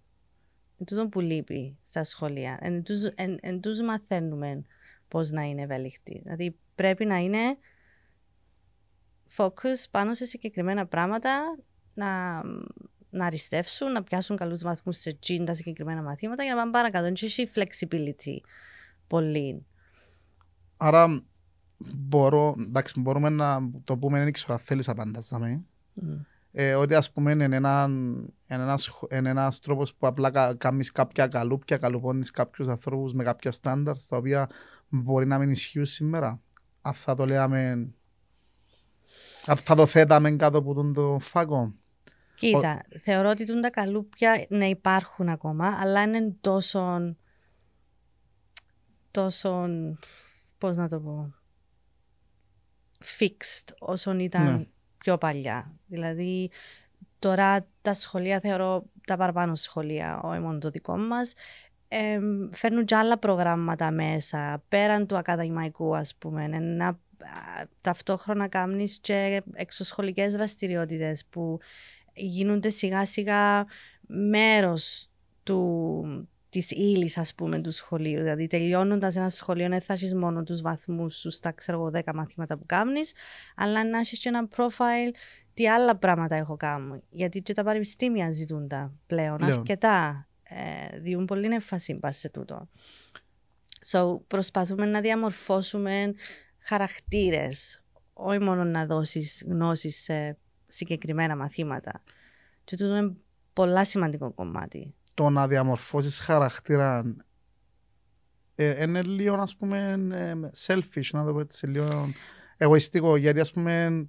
Εν 0.79 0.87
τούτον 0.87 1.09
που 1.09 1.21
λείπει 1.21 1.77
στα 1.83 2.05
σχολεία. 2.05 2.59
Εν, 2.61 2.83
τούτους- 2.83 3.13
εν, 3.15 3.39
εν 3.41 3.61
τούτους 3.61 3.81
μαθαίνουμε 3.81 4.63
πώς 5.09 5.31
να 5.31 5.43
είναι 5.43 5.63
ευέλικτοι. 5.63 6.21
Δηλαδή 6.23 6.57
πρέπει 6.75 7.05
να 7.05 7.17
είναι 7.17 7.39
focus 9.37 9.85
πάνω 9.91 10.15
σε 10.15 10.25
συγκεκριμένα 10.25 10.87
πράγματα, 10.87 11.59
να, 11.95 12.43
να 13.11 13.27
αριστεύσουν, 13.27 13.93
να 13.93 14.03
πιάσουν 14.03 14.37
καλούς 14.37 14.63
βαθμούς 14.63 14.97
σε 14.99 15.13
τζιν 15.15 15.45
τα 15.45 15.55
συγκεκριμένα 15.55 16.03
μαθήματα 16.03 16.43
για 16.45 16.55
να 16.55 16.59
πάνε 16.61 16.71
παρακάτω. 16.73 17.05
Δεν 17.05 17.15
έχει 17.21 17.51
flexibility 17.55 18.37
πολύ. 19.07 19.67
Άρα, 20.87 21.23
μπορώ, 21.79 22.55
εντάξει, 22.59 23.01
μπορούμε 23.01 23.29
να 23.29 23.71
το 23.85 23.97
πούμε, 23.97 24.23
δεν 24.23 24.33
ξέρω 24.33 24.55
αν 24.55 24.59
θέλεις 24.59 24.89
απαντάσαμε. 24.89 25.65
Μμ. 25.95 26.13
ε, 26.53 26.75
ότι 26.75 26.95
ας 26.95 27.13
πούμε 27.13 27.33
είναι 27.33 27.45
ένα, 27.45 27.85
είναι 27.89 28.39
ένας, 28.47 28.91
είναι 29.11 29.29
ένας 29.29 29.61
τρόπος 29.61 29.95
που 29.95 30.07
απλά 30.07 30.31
κα, 30.31 30.55
κάνεις 30.55 30.93
κάποια 30.93 31.27
καλούπια, 31.27 31.77
καλουπώνεις 31.77 32.31
κάποιους 32.31 32.69
ανθρώπους 32.69 33.13
με 33.13 33.25
κάποια 33.25 33.53
στάνταρ 33.53 33.97
τα 34.09 34.17
οποία 34.17 34.49
μπορεί 34.89 35.27
να 35.27 35.39
μην 35.39 35.51
ισχύουν 35.51 35.85
σήμερα. 35.85 36.41
Αν 36.83 36.93
θα 36.93 37.15
το 37.15 37.27
λέμε, 37.27 37.71
αν 39.47 39.57
θα 39.57 39.75
το 39.75 39.87
θέταμε 39.87 40.31
κάτω 40.31 40.59
από 40.59 40.75
τον 40.75 40.93
το 40.93 41.19
φάκο. 41.21 41.75
Κοίτα, 42.35 42.81
θεωρώ 43.03 43.29
ότι 43.29 43.47
τούν 43.47 43.61
τα 43.61 43.71
καλούπια 43.71 44.47
να 44.49 44.65
υπάρχουν 44.65 45.29
ακόμα, 45.29 45.77
αλλά 45.81 46.03
είναι 46.03 46.37
τόσο. 46.41 47.17
τόσο. 49.11 49.69
Πώς 50.65 50.77
να 50.77 50.89
το 50.89 51.01
πω. 51.01 51.35
fixed 53.19 53.75
όσον 53.79 54.19
ήταν 54.19 54.57
Ναι. 54.59 54.67
πιο 54.99 55.19
παλιά. 55.19 55.73
Δηλαδή, 55.87 56.51
τώρα 57.19 57.67
τα 57.83 57.95
σχολεία 57.95 58.41
θεωρώ 58.41 58.85
τα 59.07 59.17
παραπάνω 59.17 59.55
σχολεία, 59.55 60.21
όχι 60.23 60.39
μόνο 60.39 60.59
το 60.59 60.71
δικό 60.71 60.97
μας, 60.97 61.35
ε, 61.89 62.19
φέρνουν 62.53 62.85
και 62.85 62.95
άλλα 62.97 63.19
προγράμματα 63.19 63.91
μέσα, 63.91 64.63
πέραν 64.69 65.07
του 65.07 65.17
ακαδημαϊκού 65.17 65.97
ας 65.97 66.15
πούμε, 66.15 66.47
να 66.49 66.87
α, 66.89 66.97
ταυτόχρονα 67.81 68.49
κάνεις 68.49 68.99
και 68.99 69.43
εξωσχολικές 69.53 70.33
δραστηριότητες 70.33 71.25
που 71.31 71.59
γίνονται 72.15 72.69
σιγά 72.69 73.05
σιγά 73.07 73.67
μέρος 74.07 75.09
του, 75.43 76.29
της 76.55 76.71
ύλης, 76.71 77.19
ας 77.19 77.35
πούμε, 77.35 77.61
του 77.61 77.71
σχολείου. 77.71 78.17
Δηλαδή, 78.19 78.47
τελειώνοντας 78.47 79.17
ένα 79.17 79.29
σχολείο, 79.29 79.69
δεν 79.69 79.81
θα 79.81 79.93
έχει 79.93 80.17
μόνο 80.17 80.43
τους 80.43 80.61
βαθμούς 80.61 81.17
σου 81.17 81.31
στα 81.31 81.53
ξέρω 81.53 81.79
εγώ, 81.79 81.91
10 81.91 82.15
μαθήματα 82.15 82.59
που 82.59 82.65
κάνει, 82.67 83.01
αλλά 83.57 83.85
να 83.85 83.99
έχεις 83.99 84.19
και 84.19 84.29
ένα 84.29 84.49
profile 84.57 85.11
τι 85.55 85.69
άλλα 85.69 85.97
πράγματα 85.97 86.37
έχω 86.37 86.57
κάνει. 86.57 87.03
Γιατί 87.11 87.43
και 87.43 87.53
τα 87.53 87.65
πανεπιστήμια 87.65 88.33
ζητούν 88.33 88.69
τα 88.69 88.93
πλέον, 89.07 89.37
Πλέον. 89.37 89.53
αρκετά. 89.53 90.29
Ε, 90.43 90.99
διούν 90.99 91.25
πολύ 91.25 91.55
έμφαση 91.55 91.95
πας 91.95 92.17
σε 92.17 92.31
τούτο. 92.31 92.69
So, 93.91 94.21
προσπαθούμε 94.27 94.87
να 94.87 95.01
διαμορφώσουμε 95.01 96.15
χαρακτήρες, 96.59 97.83
όχι 98.13 98.39
μόνο 98.39 98.65
να 98.65 98.87
δώσεις 98.87 99.45
γνώσεις 99.47 100.03
σε 100.03 100.39
συγκεκριμένα 100.67 101.37
μαθήματα. 101.37 102.03
Και 102.65 102.77
τούτο 102.77 102.97
είναι 102.97 103.15
πολλά 103.53 103.85
σημαντικό 103.85 104.33
κομμάτι. 104.33 104.95
Το 105.15 105.31
να 105.31 105.47
διαμορφώσεις 105.49 106.19
χαρακτήρα 106.19 107.15
ε, 108.55 108.83
είναι 108.83 109.03
λίγο 109.03 109.35
ας 109.35 109.57
πούμε 109.57 109.99
ε, 110.13 110.51
selfish, 110.67 111.09
να 111.13 111.25
το 111.25 111.33
πω 111.33 111.41
έτσι, 111.41 111.67
λίγο 111.67 112.13
εγωιστικό, 112.57 113.17
γιατί 113.17 113.41
ας 113.41 113.51
πούμε 113.53 114.07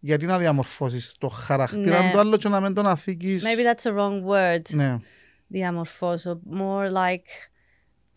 γιατί 0.00 0.26
να 0.26 0.38
διαμορφώσεις 0.38 1.16
το 1.18 1.28
χαρακτήρα 1.28 2.02
Ναι. 2.02 2.10
του 2.12 2.18
άλλου 2.18 2.36
και 2.36 2.48
να 2.48 2.60
μην 2.60 2.74
τον 2.74 2.86
αφήκεις... 2.86 3.44
Maybe 3.44 3.74
that's 3.74 3.90
a 3.92 3.96
wrong 3.96 4.24
word. 4.30 4.62
Ναι. 4.70 4.98
Διαμορφώσω. 5.46 6.40
More 6.58 6.92
like 6.92 7.50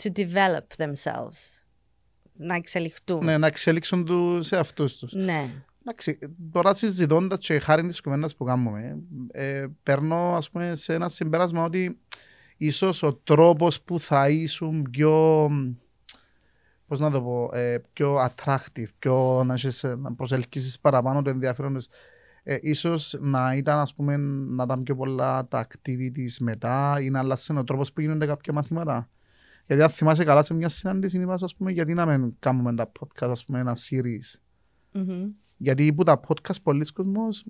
to 0.04 0.12
develop 0.12 0.84
themselves. 0.84 1.64
Να 2.34 2.56
εξελιχτούν. 2.56 3.24
ναι, 3.24 3.38
να 3.38 3.48
εξελίξουν 3.48 4.06
τους 4.06 4.52
εαυτούς 4.52 4.98
τους. 4.98 5.14
Ναι. 5.14 5.64
Εντάξει, 5.88 6.20
τώρα 6.52 6.74
συζητώντας 6.74 7.40
και 7.40 7.60
χάρη 7.60 7.88
της 7.88 8.02
κουβέντα 8.02 8.30
που 8.38 8.44
κάνουμε, 8.44 8.98
ε, 9.32 9.66
παίρνω 9.84 10.36
ας 10.36 10.50
πούμε, 10.50 10.76
σε 10.76 10.94
ένα 10.94 11.10
συμπέρασμα 11.10 11.64
ότι 11.64 12.00
ίσως 12.58 13.04
ο 13.04 13.14
τρόπος 13.14 13.82
που 13.82 14.00
θα 14.00 14.30
ήσουν 14.30 14.88
πιο. 14.92 15.50
Πώς 16.88 17.00
να 17.00 17.12
το 17.12 17.22
πω, 17.22 17.50
ε, 17.54 17.82
πιο 17.94 18.26
attractive, 18.26 18.88
πιο 19.00 19.44
να, 19.46 19.54
έχεις, 19.54 19.84
ε, 19.84 19.96
να 19.96 20.14
προσελκύσεις 20.14 20.80
παραπάνω 20.80 21.22
το 21.22 21.30
ενδιαφέρον 21.30 21.74
τους. 21.74 21.88
Ε, 22.44 22.58
ίσως 22.62 23.18
να 23.20 23.56
ήταν, 23.56 23.80
ας 23.80 23.94
πούμε, 23.94 24.18
να 24.18 24.64
ήταν 24.64 24.84
πιο 24.84 24.96
πολλά 24.96 25.48
τα 25.48 25.68
activities 25.68 26.38
μετά 26.40 26.98
ή 27.02 27.10
να 27.10 27.20
αλλάξει 27.20 27.58
ο 27.58 27.64
τρόπος 27.64 27.94
που 27.94 28.02
γίνονται 28.02 28.26
κάποια 28.26 28.54
μαθήματα. 28.54 29.10
Γιατί 29.68 29.82
αν 29.82 29.90
θυμάσαι 29.90 30.24
καλά 30.24 30.44
σε 30.44 30.54
μια 30.54 30.70
συνάντηση, 30.70 31.22
είπα, 31.22 31.34
ας 31.34 31.56
πούμε, 31.56 31.72
γιατί 31.72 31.94
να 31.94 32.06
μην 32.06 32.36
κάνουμε 32.40 32.76
τα 32.76 32.92
podcast, 33.00 33.30
ας 33.30 33.46
πούμε, 33.46 33.60
ένα 33.60 33.76
series. 33.76 34.40
Μμμ. 34.92 35.30
Γιατί 35.58 35.94
που 35.94 36.04
τα 36.04 36.20
podcast 36.28 36.62
πολλοί 36.64 36.92
κόσμος, 36.94 37.46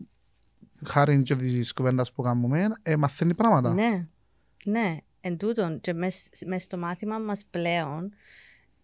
χάρη 0.85 1.23
και 1.23 1.35
της 1.35 1.73
κουβέντας 1.73 2.11
που 2.11 2.21
κάνουμε, 2.21 2.67
ε, 2.81 2.95
μαθαίνει 2.95 3.35
πράγματα. 3.35 3.73
Ναι. 3.73 4.07
Ναι, 4.65 4.97
εν 5.21 5.37
τούτον 5.37 5.81
και 5.81 5.93
μες, 5.93 6.29
μες 6.45 6.63
στο 6.63 6.77
μάθημα 6.77 7.19
μας 7.19 7.45
πλέον 7.49 8.13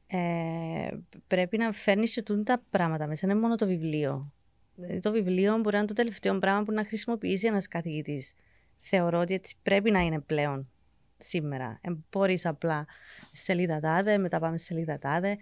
ε, 0.07 0.89
πρέπει 1.27 1.57
να 1.57 1.71
φέρνεις 1.71 2.13
και 2.13 2.21
τούτα 2.21 2.43
τα 2.43 2.63
πράγματα 2.69 3.07
μέσα, 3.07 3.27
δεν 3.27 3.35
είναι 3.35 3.45
μόνο 3.45 3.55
το 3.55 3.65
βιβλίο. 3.65 4.33
Δηλαδή 4.75 4.99
το 4.99 5.11
βιβλίο 5.11 5.57
μπορεί 5.57 5.71
να 5.71 5.77
είναι 5.77 5.87
το 5.87 5.93
τελευταίο 5.93 6.39
πράγμα 6.39 6.63
που 6.63 6.71
να 6.71 6.85
χρησιμοποιήσει 6.85 7.47
ένας 7.47 7.67
καθηγητής. 7.67 8.33
Θεωρώ 8.79 9.19
ότι 9.19 9.33
έτσι 9.33 9.55
πρέπει 9.63 9.91
να 9.91 9.99
είναι 9.99 10.19
πλέον 10.19 10.69
σήμερα. 11.17 11.79
Ε, 11.81 11.91
Μπορείς 12.11 12.45
απλά 12.45 12.85
σελίδα 13.31 13.79
τάδε, 13.79 14.17
μετά 14.17 14.39
πάμε 14.39 14.57
στη 14.57 14.65
σελίδα 14.65 14.99
τάδε. 14.99 15.37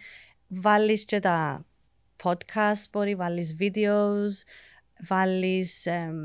Βάλεις 0.47 1.05
και 1.05 1.19
τα 1.19 1.65
podcast, 2.23 2.83
μπορεί 2.91 3.15
βάλεις 3.15 3.55
videos, 3.59 4.43
βάλεις 5.07 5.85
εμ, 5.85 6.15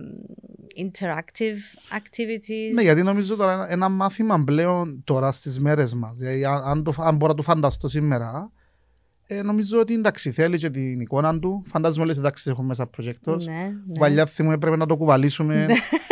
interactive 0.76 1.58
activities. 1.98 2.74
Ναι, 2.74 2.82
γιατί 2.82 3.02
νομίζω 3.02 3.36
τώρα 3.36 3.52
ένα- 3.52 3.70
ένα 3.72 3.88
μάθημα 3.88 4.42
πλέον 4.44 5.00
τώρα 5.04 5.32
στις 5.32 5.60
μέρες 5.60 5.94
μας, 5.94 6.16
δηλαδή 6.16 6.44
αν, 6.44 6.62
αν, 6.64 6.82
το, 6.84 6.94
αν 6.98 7.16
μπορώ 7.16 7.30
να 7.32 7.36
το 7.38 7.42
φανταστώ 7.42 7.88
σήμερα, 7.88 8.50
ε, 9.26 9.42
νομίζω 9.42 9.78
ότι 9.80 9.94
εντάξει, 9.94 10.30
θέλεις 10.30 10.60
και 10.60 10.70
την 10.70 11.00
εικόνα 11.00 11.38
του. 11.38 11.62
Φαντάζομαι 11.66 12.02
όλες 12.02 12.16
οι 12.16 12.20
τάξεις 12.20 12.46
έχουν 12.46 12.64
μέσα 12.64 12.90
projectors. 12.98 13.42
Ναι, 13.44 13.52
ναι. 13.52 13.70
Που 13.86 13.92
Παλιά 13.98 14.26
θυμούμαι 14.26 14.58
πρέπει 14.58 14.76
να 14.78 14.86
το 14.86 14.96
κουβαλήσουμε. 14.96 15.66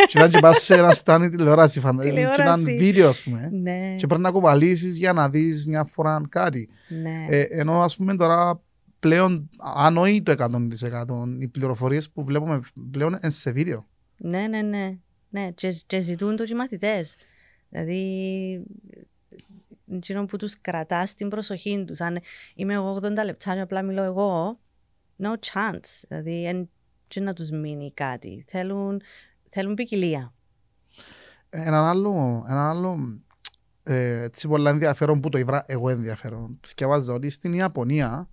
και 0.07 0.17
ήταν 0.17 0.29
και 0.29 0.39
πας 0.39 0.61
σε 0.61 0.75
ένα 0.75 0.93
στάνι 0.93 1.29
τηλεόραση. 1.29 1.79
φαντάζομαι. 1.79 2.13
Και 2.13 2.19
ήταν 2.21 2.35
Τηλεόραση. 2.35 2.77
βίντεο, 2.77 3.09
ας 3.09 3.21
πούμε. 3.23 3.49
Ναι, 3.51 3.95
Και 3.97 4.07
πρέπει 4.07 4.21
να 4.21 4.31
κουβαλήσεις 4.31 4.97
για 4.97 5.13
να 5.13 5.29
δεις 5.29 5.65
μια 5.67 5.85
φορά 5.91 6.21
κάτι. 6.29 6.69
ναι. 7.01 7.25
Ε, 7.29 7.41
ενώ 7.49 7.81
ας 7.81 7.95
πούμε 7.95 8.15
τώρα 8.15 8.61
πλέον, 9.03 9.49
αν 9.57 9.97
όχι 9.97 10.21
το 10.21 10.31
100% 10.31 11.37
οι 11.39 11.47
πληροφορίες 11.47 12.09
που 12.09 12.23
βλέπουμε 12.23 12.61
πλέον 12.91 13.19
είναι 13.21 13.31
σε 13.31 13.51
βίντεο. 13.51 13.87
Ναι, 14.17 14.47
ναι, 14.47 14.61
ναι. 14.61 14.97
ναι. 15.29 15.51
Και, 15.51 15.81
και 15.87 15.99
ζητούν 15.99 16.35
το 16.35 16.43
και 16.43 16.53
οι 16.53 16.55
μαθητές. 16.55 17.15
Δηλαδή, 17.69 18.63
εκείνο 19.91 20.25
που 20.25 20.37
τους 20.37 20.61
κρατάς 20.61 21.13
την 21.13 21.29
προσοχή 21.29 21.83
τους. 21.87 22.01
Αν 22.01 22.19
είμαι 22.55 22.73
εγώ 22.73 22.99
80 23.01 23.01
λεπτά 23.25 23.53
και 23.53 23.59
απλά 23.59 23.81
μιλώ 23.81 24.03
εγώ, 24.03 24.59
no 25.23 25.31
chance. 25.31 26.03
Δηλαδή, 26.07 26.45
εν, 26.45 26.69
και 27.07 27.19
να 27.19 27.33
τους 27.33 27.49
μείνει 27.49 27.91
κάτι. 27.93 28.45
Θέλουν, 28.47 29.01
θέλουν 29.49 29.73
ποικιλία. 29.73 30.33
Ένα 31.49 31.89
άλλο, 31.89 32.43
ένα 32.49 32.69
άλλο 32.69 33.19
ε, 33.83 34.21
έτσι 34.21 34.47
πολλά 34.47 34.69
ενδιαφέρον 34.69 35.19
που 35.19 35.29
το 35.29 35.37
είδα 35.37 35.63
εγώ 35.67 35.89
ενδιαφέρον. 35.89 36.59
Διαβάζα 36.75 37.13
ότι 37.13 37.29
στην 37.29 37.53
Ιαπωνία 37.53 38.29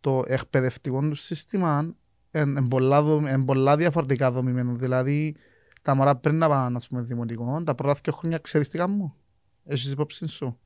το 0.00 0.22
εκπαιδευτικό 0.26 1.00
του 1.00 1.14
σύστημα 1.14 1.94
είναι 2.30 2.68
πολλά, 2.68 3.02
δομ- 3.02 3.26
εν 3.26 3.44
πολλά 3.44 3.76
διαφορετικά 3.76 4.30
δομημένο. 4.30 4.74
Δηλαδή 4.74 5.36
τα 5.82 5.94
μωρά 5.94 6.16
πριν 6.16 6.38
να 6.38 6.48
πάνε 6.48 6.76
ας 6.76 6.86
πούμε, 6.88 7.00
δημοτικό, 7.02 7.62
τα 7.64 7.74
πρώτα 7.74 7.98
δύο 8.02 8.12
χρόνια 8.12 8.38
ξέρεις 8.38 8.68
τι 8.68 8.78
κάνουν. 8.78 9.14
Έχεις 9.64 9.90
υπόψη 9.92 10.26
σου. 10.26 10.58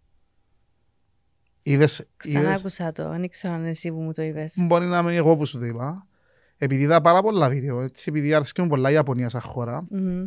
Είδες, 1.62 1.98
είδες, 1.98 2.08
Ξανά 2.16 2.52
άκουσα 2.52 2.92
το, 2.92 3.08
δεν 3.08 3.28
ξέρω 3.28 3.52
αν 3.54 3.60
είναι 3.60 3.68
εσύ 3.68 3.90
που 3.90 4.00
μου 4.00 4.12
το 4.12 4.22
είπες. 4.22 4.54
μπορεί 4.56 4.86
να 4.86 4.98
είμαι 4.98 5.14
εγώ 5.14 5.36
που 5.36 5.46
σου 5.46 5.58
το 5.58 5.64
είπα. 5.64 6.06
Επειδή 6.56 6.82
είδα 6.82 7.00
πάρα 7.00 7.22
πολλά 7.22 7.48
βίντεο, 7.48 7.80
έτσι, 7.80 8.04
επειδή 8.08 8.34
αρέσκει 8.34 8.62
μου 8.62 8.68
πολλά 8.68 8.90
η 8.90 8.92
Ιαπωνία 8.92 9.28
σαν 9.28 9.40
χώρα, 9.40 9.86
Μμμ, 9.90 10.26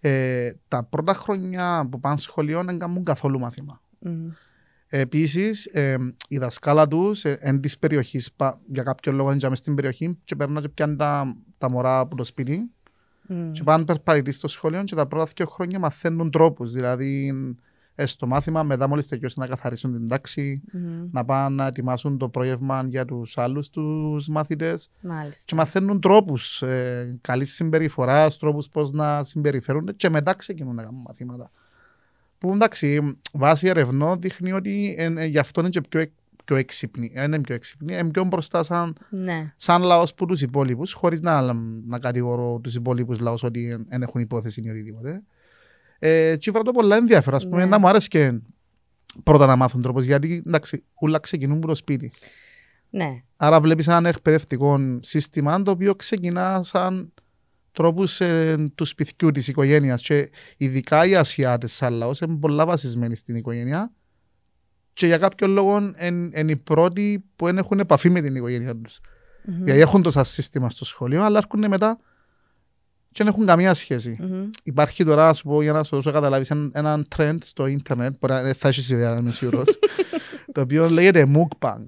ε, 0.00 0.50
τα 0.68 0.84
πρώτα 0.84 1.14
χρόνια 1.14 1.88
που 1.90 2.00
πάνε 2.00 2.16
σχολείο 2.16 2.64
δεν 2.64 2.78
κάνουν 2.78 3.04
καθόλου 3.04 3.38
μάθημα. 3.38 3.80
μμμ. 3.98 4.28
Επίσης, 4.88 5.66
ε, 5.66 5.96
η 6.28 6.38
δασκάλα 6.38 6.88
τους 6.88 7.24
εν 7.24 7.60
της 7.60 7.78
περιοχής, 7.78 8.30
για 8.66 8.82
κάποιο 8.82 9.12
λόγο 9.12 9.32
είναι 9.32 9.54
στην 9.54 9.74
περιοχή, 9.74 10.18
και 10.24 10.36
περνά 10.36 10.60
και 10.60 10.68
πιάνει 10.68 10.96
τα, 10.96 11.36
τα 11.58 11.70
μωρά 11.70 11.98
από 11.98 12.16
το 12.16 12.24
σπίτι, 12.24 12.70
Μμ. 13.28 13.50
και 13.52 13.62
πάνε 13.62 13.84
περπατητή 13.84 14.30
στο 14.30 14.48
σχολείο 14.48 14.84
και 14.84 14.94
τα 14.94 15.06
πρώτα 15.06 15.30
δύο 15.36 15.46
χρόνια 15.46 15.78
μαθαίνουν 15.78 16.30
τρόπους. 16.30 16.72
Δηλαδή, 16.72 17.32
ε, 17.94 18.06
στο 18.06 18.26
μάθημα, 18.26 18.62
μετά 18.62 18.88
μόλις 18.88 19.08
τελειώσει 19.08 19.38
να 19.38 19.46
καθαρίσουν 19.46 19.92
την 19.92 20.08
τάξη, 20.08 20.62
Μμμ. 20.72 21.08
να 21.10 21.24
πάνε 21.24 21.54
να 21.54 21.66
ετοιμάσουν 21.66 22.18
το 22.18 22.28
πρόγευμα 22.28 22.84
για 22.88 23.04
τους 23.04 23.38
άλλους 23.38 23.68
τους 23.70 24.28
μαθητέ. 24.28 24.78
Μάλιστα. 25.00 25.42
Και 25.44 25.54
μαθαίνουν 25.54 26.00
τρόπους 26.00 26.62
ε, 26.62 27.18
καλή 27.20 27.44
συμπεριφορά, 27.44 28.30
τρόπους 28.30 28.68
πώς 28.68 28.90
να 28.90 29.22
συμπεριφέρονται, 29.22 29.92
και 29.92 30.08
μετά 30.08 30.34
ξεκινούν 30.34 30.74
να 30.74 30.82
κάνουν 30.82 31.00
μαθήματα. 31.06 31.50
Που 32.38 32.50
εντάξει, 32.52 33.16
βάσει 33.32 33.66
ερευνών 33.68 34.20
δείχνει 34.20 34.52
ότι 34.52 34.94
ε, 34.98 35.12
ε, 35.16 35.24
γι' 35.24 35.38
αυτό 35.38 35.60
είναι 35.60 35.70
και 35.70 35.80
πιο, 35.88 36.00
εκ- 36.00 36.12
πιο 36.44 36.56
έξυπνοι. 36.56 37.10
Ε, 37.14 37.24
είναι 37.24 37.40
πιο 37.40 37.54
έξυπνοι, 37.54 37.92
είναι 37.98 38.10
πιο 38.10 38.24
μπροστά 38.24 38.62
σαν, 38.62 38.96
Ναι. 39.10 39.52
σαν 39.56 39.82
λαός 39.82 40.14
που 40.14 40.26
τους 40.26 40.40
υπόλοιπους, 40.42 40.92
χωρίς 40.92 41.20
να, 41.20 41.52
να 41.86 41.98
κατηγορώ 41.98 42.60
τους 42.62 42.74
υπόλοιπους 42.74 43.20
λαούς 43.20 43.42
ότι 43.42 43.84
δεν 43.88 44.02
έχουν 44.02 44.20
υπόθεση 44.20 44.62
ή 44.64 44.70
οτιδήποτε. 44.70 45.22
Ε, 45.98 46.36
και 46.38 46.50
βρω 46.50 46.62
το 46.62 46.72
πολλά 46.72 46.96
ενδιαφέρον. 46.96 47.34
Ας 47.38 47.44
πούμε, 47.48 47.56
Ναι. 47.64 47.64
να 47.70 47.78
μου 47.78 47.88
άρεσε 47.88 48.08
και 48.08 48.38
πρώτα 49.22 49.46
να 49.46 49.56
μάθουν 49.56 49.82
τρόπος, 49.82 50.04
γιατί 50.04 50.42
εντάξει, 50.46 50.84
όλα 50.94 51.18
ξεκινούν 51.18 51.56
από 51.56 51.66
το 51.66 51.74
σπίτι. 51.74 52.12
Ναι. 52.90 53.22
Άρα 53.36 53.60
βλέπεις 53.60 53.88
ένα 53.88 54.08
εκπαιδευτικό 54.08 54.78
σύστημα 55.00 55.62
το 55.62 55.70
οποίο 55.70 55.94
ξεκινά 55.94 56.62
σαν 56.62 57.12
τρόπους 57.76 58.20
ε, 58.20 58.70
του 58.74 58.84
σπιτιού 58.84 59.30
της 59.30 59.48
οικογένειας 59.48 60.02
και 60.02 60.30
ειδικά 60.56 61.06
οι 61.06 61.16
Ασιάτες 61.16 61.72
σαν 61.72 61.92
λαός 61.92 62.20
είναι 62.20 62.36
πολλά 62.36 62.66
βασισμένοι 62.66 63.14
στην 63.16 63.36
οικογένεια 63.36 63.92
και 64.92 65.06
για 65.06 65.18
κάποιον 65.18 65.50
λόγο 65.50 65.92
είναι 66.34 66.50
οι 66.50 66.56
πρώτοι 66.56 67.24
που 67.36 67.44
δεν 67.44 67.58
έχουν 67.58 67.78
επαφή 67.78 68.10
με 68.10 68.20
την 68.20 68.34
οικογένεια 68.34 68.76
τους. 68.76 69.00
Μμμ. 69.44 69.64
Δηλαδή 69.64 69.80
έχουν 69.80 70.02
το 70.02 70.10
σαν 70.10 70.24
σύστημα 70.24 70.70
στο 70.70 70.84
σχολείο 70.84 71.22
αλλά 71.22 71.38
έρχονται 71.38 71.68
μετά 71.68 71.98
και 73.12 73.24
δεν 73.24 73.26
έχουν 73.26 73.46
καμία 73.46 73.74
σχέση. 73.74 74.16
Μμμ. 74.20 74.48
Υπάρχει 74.62 75.04
τώρα, 75.04 75.28
ας 75.28 75.42
πω, 75.42 75.62
για 75.62 75.72
να 75.72 75.82
σου 75.82 75.94
δώσω 75.94 76.08
να 76.08 76.14
καταλάβεις, 76.14 76.50
ένα, 76.50 76.70
ένα 76.72 77.06
trend 77.16 77.38
στο 77.40 77.66
ίντερνετ, 77.66 78.14
μπορεί 78.20 78.32
να 78.32 78.52
θα 78.52 78.68
έχεις 78.68 78.90
ιδέα, 78.90 79.12
δεν 79.12 79.22
είμαι 79.22 79.32
σίγουρος, 79.32 79.78
το 80.52 80.60
οποίο 80.60 80.88
λέγεται 80.90 81.26
mukbang. 81.34 81.86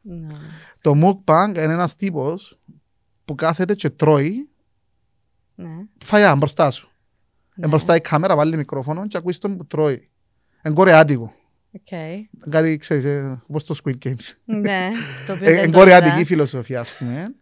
Ναι. 0.00 0.34
Το 0.80 0.92
mukbang 1.02 1.48
είναι 1.48 1.72
ένας 1.72 1.96
τύπος 1.96 2.58
που 3.24 3.34
κάθεται 3.34 3.74
και 3.74 3.90
τρώει 3.90 4.32
Ναι. 4.32 4.49
Φαγιά 6.04 6.36
μπροστά 6.36 6.70
σου. 6.70 6.88
Ναι. 7.54 7.66
Ε, 7.66 7.68
μπροστά 7.68 7.96
η 7.96 8.00
κάμερα 8.00 8.36
βάλει 8.36 8.56
μικρόφωνο 8.56 9.06
και 9.06 9.16
ακούεις 9.16 9.38
τον 9.38 9.56
που 9.56 9.66
τρώει. 9.66 10.10
Είναι 10.64 10.74
κορεάτικο. 10.74 11.34
Οκ. 11.72 11.88
Κάτι, 12.50 12.76
ξέρεις, 12.76 13.04
ε, 13.04 13.42
όπως 13.46 13.64
το 13.64 13.74
Squid 13.84 13.94
Games. 14.04 14.32
Ναι. 14.44 14.90
Το 15.26 15.32
οποίο 15.32 15.46
Ε, 15.48 15.52
δεν 15.54 15.62
Είναι 15.62 15.72
το 15.72 15.78
κορεάτικη 15.78 16.14
είδα. 16.16 16.24
φιλοσοφία, 16.24 16.80
ας 16.80 16.96
πούμε. 16.96 17.34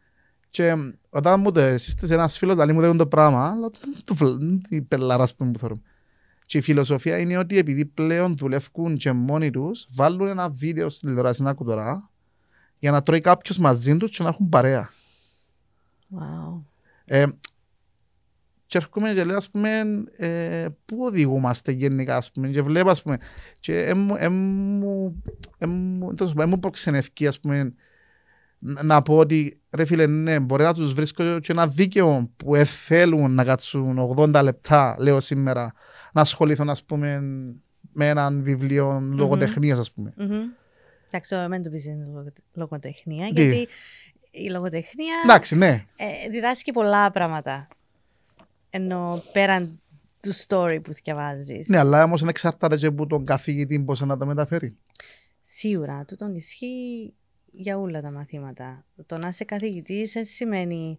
Και 0.50 0.66
ε, 0.66 0.74
όταν 1.10 1.40
μου 1.40 1.52
το 1.52 1.60
σύστησε 1.78 2.14
ένας 2.14 2.38
φίλος, 2.38 2.54
δηλαδή 2.54 2.72
μου 2.72 2.80
δέχουν 2.80 2.96
το 2.96 3.06
πράγμα, 3.06 3.54
λέω, 3.58 3.70
«Τι 3.70 4.02
του 4.04 4.14
φλ- 4.16 4.42
τι 4.68 4.82
πελάρα, 4.82 5.22
ας 5.22 5.34
πούμε, 5.34 5.50
που 5.50 5.58
θέλω. 5.58 5.80
Και 6.46 6.58
η 6.58 6.60
φιλοσοφία 6.60 7.18
είναι 7.18 7.36
ότι 7.36 7.58
επειδή 7.58 7.84
πλέον 7.84 8.36
δουλεύουν 8.36 8.96
και 8.96 9.12
μόνοι 9.12 9.50
τους, 9.50 9.86
βάλουν 9.90 10.26
ένα 10.28 10.50
βίντεο 10.50 10.88
στην 10.88 11.08
τηλεόραση, 11.08 11.42
ένα 11.42 11.52
κουτορά, 11.52 12.10
για 12.78 12.90
να 12.90 13.02
τρώει 13.02 13.20
κάποιος 13.20 13.58
μαζί 13.58 13.96
τους 13.96 14.10
και 14.16 14.22
να 14.22 14.28
έχουν 14.28 14.48
παρέα. 14.48 14.90
Wow. 16.14 16.62
Ε, 17.04 17.26
και 18.68 18.78
έρχομαι 18.78 19.12
και 19.12 19.24
λέω, 19.24 19.36
ας 19.36 19.50
πούμε, 19.50 19.82
ε, 20.16 20.66
πού 20.84 20.96
οδηγούμαστε 21.00 21.72
γενικά, 21.72 22.16
ας 22.16 22.30
πούμε, 22.32 22.48
και 22.48 22.62
βλέπω, 22.62 22.90
ας 22.90 23.02
πούμε, 23.02 23.16
και 23.60 23.82
έμου, 23.82 24.14
έμου, 24.18 25.22
έμου, 25.58 26.14
τέλος 26.14 26.32
πάντων, 26.32 26.48
έμου 26.50 26.58
προξενευκεί, 26.60 27.26
ας 27.26 27.40
πούμε, 27.40 27.72
να 28.58 28.82
να 28.82 29.02
πω 29.02 29.16
ότι, 29.16 29.56
ρε 29.70 29.84
φίλε, 29.84 30.06
ναι, 30.06 30.40
μπορεί 30.40 30.62
να 30.62 30.74
τους 30.74 30.92
βρίσκω 30.94 31.38
και 31.40 31.52
ένα 31.52 31.66
δίκαιο 31.66 32.30
που 32.36 32.54
ε, 32.54 32.64
θέλουν 32.64 33.30
να 33.34 33.44
κάτσουν 33.44 34.14
80 34.16 34.40
λεπτά, 34.42 34.96
λέω 34.98 35.20
σήμερα, 35.20 35.72
να 36.12 36.20
ασχοληθούν, 36.20 36.70
ας 36.70 36.84
πούμε, 36.84 37.20
με 37.92 38.08
έναν 38.08 38.42
βιβλίο 38.42 39.00
λογοτεχνίας, 39.12 39.78
ας 39.78 39.92
πούμε. 39.92 40.12
Μμμ. 40.16 40.40
Εντάξει, 41.06 41.30
τώρα 41.30 41.48
μην 41.48 41.62
το 41.62 41.70
πεις 41.70 41.84
είναι 41.84 42.04
λογο- 42.12 42.32
λογοτεχνία, 42.54 43.26
Τι; 43.32 43.42
γιατί 43.42 43.68
η 44.30 44.50
λογοτεχνία 44.50 45.14
Εντάξει, 45.24 45.56
ναι. 45.56 45.84
ε, 45.96 46.28
διδάσκει 46.30 46.72
πολλά 46.72 47.10
πράγματα. 47.10 47.68
Ενώ 48.70 49.22
πέραν 49.32 49.80
του 50.20 50.34
story 50.46 50.80
που 50.82 50.92
διαβάζεις. 50.92 51.68
Ναι, 51.68 51.78
αλλά 51.78 52.04
όμως 52.04 52.20
δεν 52.20 52.28
εξαρτάται 52.28 52.76
και 52.76 52.86
από 52.86 53.06
τον 53.06 53.24
καθηγητή 53.24 53.80
πώς 53.80 54.00
να 54.00 54.16
το 54.16 54.26
μεταφέρει. 54.26 54.76
Σίγουρα, 55.42 56.04
τούτον 56.04 56.34
ισχύει 56.34 57.14
για 57.52 57.78
όλα 57.78 58.00
τα 58.00 58.10
μαθήματα. 58.10 58.84
Το 59.06 59.18
να 59.18 59.28
είσαι 59.28 59.44
καθηγητής 59.44 60.12
δεν 60.12 60.24
σημαίνει 60.24 60.98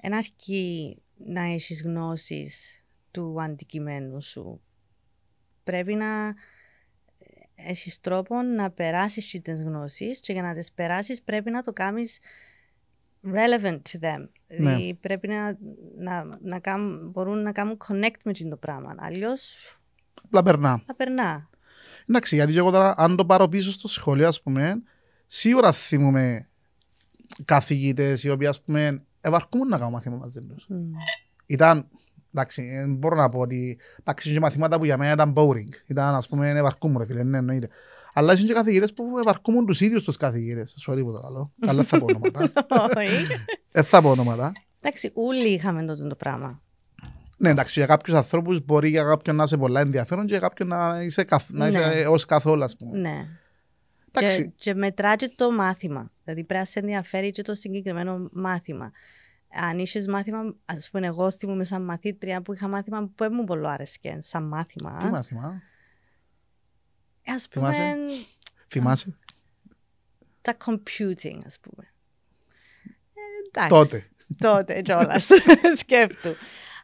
εν 0.00 0.14
αρκεί 0.14 1.02
να 1.16 1.42
έχεις 1.42 1.82
γνώσεις 1.82 2.84
του 3.10 3.42
αντικειμένου 3.42 4.22
σου. 4.22 4.60
Πρέπει 5.64 5.94
να 5.94 6.26
ε, 6.26 6.34
έχεις 7.54 8.00
τρόπο 8.00 8.42
να 8.42 8.70
περάσεις 8.70 9.40
τις 9.42 9.62
γνώσεις 9.62 10.20
και 10.20 10.32
για 10.32 10.42
να 10.42 10.54
τις 10.54 10.72
περάσεις 10.72 11.22
πρέπει 11.22 11.50
να 11.50 11.62
το 11.62 11.72
κάνεις 11.72 12.18
relevant 13.24 13.80
to 13.90 14.00
them. 14.00 14.28
Δηλαδή 14.56 14.98
πρέπει 15.00 15.28
να, 15.28 15.56
να, 15.98 16.38
να 16.42 16.58
κάνουν, 16.58 17.10
μπορούν 17.10 17.42
να 17.42 17.52
κάνουν 17.52 17.76
connect 17.88 18.20
με 18.24 18.30
εκείνο 18.30 18.50
το 18.50 18.56
πράγμα. 18.56 18.94
Αλλιώς 18.98 19.76
Απλά 20.24 20.42
περνά. 20.42 20.82
θα 20.86 20.94
περνά. 20.94 21.48
Εντάξει, 22.08 22.34
γιατί 22.34 22.52
και 22.52 22.58
εγώ 22.58 22.70
τώρα, 22.70 22.94
αν 22.96 23.16
το 23.16 23.24
πάρω 23.26 23.48
πίσω 23.48 23.72
στο 23.72 23.88
σχολείο, 23.88 24.28
ας 24.28 24.42
πούμε, 24.42 24.82
σίγουρα 25.26 25.72
θυμούμε 25.72 26.48
καθηγητές 27.44 28.24
οι 28.24 28.30
οποίοι, 28.30 28.46
ας 28.46 28.62
πούμε, 28.62 29.02
ευαρκούν 29.20 29.68
να 29.68 29.76
κάνουν 29.78 29.92
μαθήμα 29.92 30.16
μαζί 30.16 30.42
τους. 30.42 30.66
Μμ. 30.68 30.92
Ήταν 31.46 31.88
Εντάξει, 32.36 32.62
δεν 32.62 32.94
μπορώ 32.94 33.16
να 33.16 33.28
πω 33.28 33.38
ότι 33.38 33.78
εντάξει, 34.00 34.32
και 34.32 34.40
μαθήματα 34.40 34.78
που 34.78 34.84
για 34.84 34.96
μένα 34.96 35.12
ήταν 35.12 35.32
boring. 35.36 35.68
Ήταν, 35.86 36.14
ας 36.14 36.28
πούμε, 36.28 36.50
ευαρκούμουν, 36.50 36.98
ρε 36.98 37.04
φίλε, 37.04 37.22
ναι, 37.22 37.38
εννοείται. 37.38 37.68
Αλλά 38.16 38.32
είναι 38.32 38.46
και 38.46 38.52
καθηγητές 38.52 38.92
που 38.92 39.18
ευαρκούμουν 39.18 39.66
τους 39.66 39.80
ίδιους 39.80 40.04
τους 40.04 40.16
καθηγητές. 40.16 40.86
Sorry 40.86 41.00
που 41.04 41.12
το 41.12 41.20
καλό. 41.20 41.52
Αλλά 41.66 41.74
δεν 41.74 41.84
θα 41.84 41.98
πω 41.98 42.06
ονόματα. 42.10 42.52
Όχι. 42.96 43.26
Δεν 43.70 43.84
θα 43.84 44.02
πω 44.02 44.10
ονόματα. 44.10 44.52
Εντάξει, 44.80 45.10
όλοι 45.14 45.48
είχαμε 45.48 45.84
τότε 45.84 46.06
το 46.06 46.14
πράγμα. 46.14 46.62
Ναι, 47.36 47.50
εντάξει, 47.50 47.78
για 47.78 47.88
κάποιους 47.88 48.16
ανθρώπους 48.16 48.64
μπορεί 48.64 48.88
για 48.88 49.04
κάποιον 49.04 49.36
να 49.36 49.42
είσαι 49.42 49.56
πολλά 49.56 49.80
ενδιαφέρον 49.80 50.26
και 50.26 50.32
για 50.32 50.40
κάποιον 50.40 50.68
να 50.68 51.02
είσαι, 51.02 51.24
καθ... 51.24 51.50
να 51.50 51.66
είσαι 51.66 51.78
Ναι. 51.78 52.06
ως 52.06 52.24
καθόλου, 52.24 52.64
ας 52.64 52.76
πούμε. 52.76 52.98
Ναι. 52.98 53.26
Εντάξει. 54.12 54.42
Και, 54.42 54.52
και 54.56 54.74
μετρά 54.74 55.16
και 55.16 55.32
το 55.36 55.50
μάθημα. 55.52 56.10
Δηλαδή 56.24 56.44
πρέπει 56.44 56.60
να 56.60 56.66
σε 56.66 56.78
ενδιαφέρει 56.78 57.30
και 57.30 57.42
το 57.42 57.54
συγκεκριμένο 57.54 58.28
μάθημα. 58.32 58.90
Αν 59.70 59.78
είσαι 59.78 60.04
μάθημα, 60.10 60.54
ας 60.64 60.88
πούμε, 60.90 61.06
εγώ 61.06 61.30
θυμούμαι 61.30 61.64
σαν 61.64 61.84
μαθήτρια 61.84 62.42
που 62.42 62.52
είχα 62.52 62.68
μάθημα 62.68 63.00
που 63.02 63.12
δεν 63.16 63.32
μου 63.34 63.44
πολύ 63.44 63.68
άρεσκε 63.68 64.18
σαν 64.22 64.48
μάθημα. 64.48 64.96
Τι 64.96 65.06
μάθημα, 65.06 65.42
Ε, 65.46 65.62
ας 67.26 67.48
πούμε, 67.48 67.72
Θυμάσαι; 67.72 68.26
θυμάσαι; 68.68 69.16
τα 70.42 70.56
computing, 70.66 71.38
ας 71.46 71.58
πούμε. 71.60 71.92
Ε, 73.14 73.20
εντάξει. 73.48 73.68
Τότε. 73.68 74.08
Τότε 74.38 74.82
κιόλας. 74.82 75.28
Σκέφτου. 75.76 76.34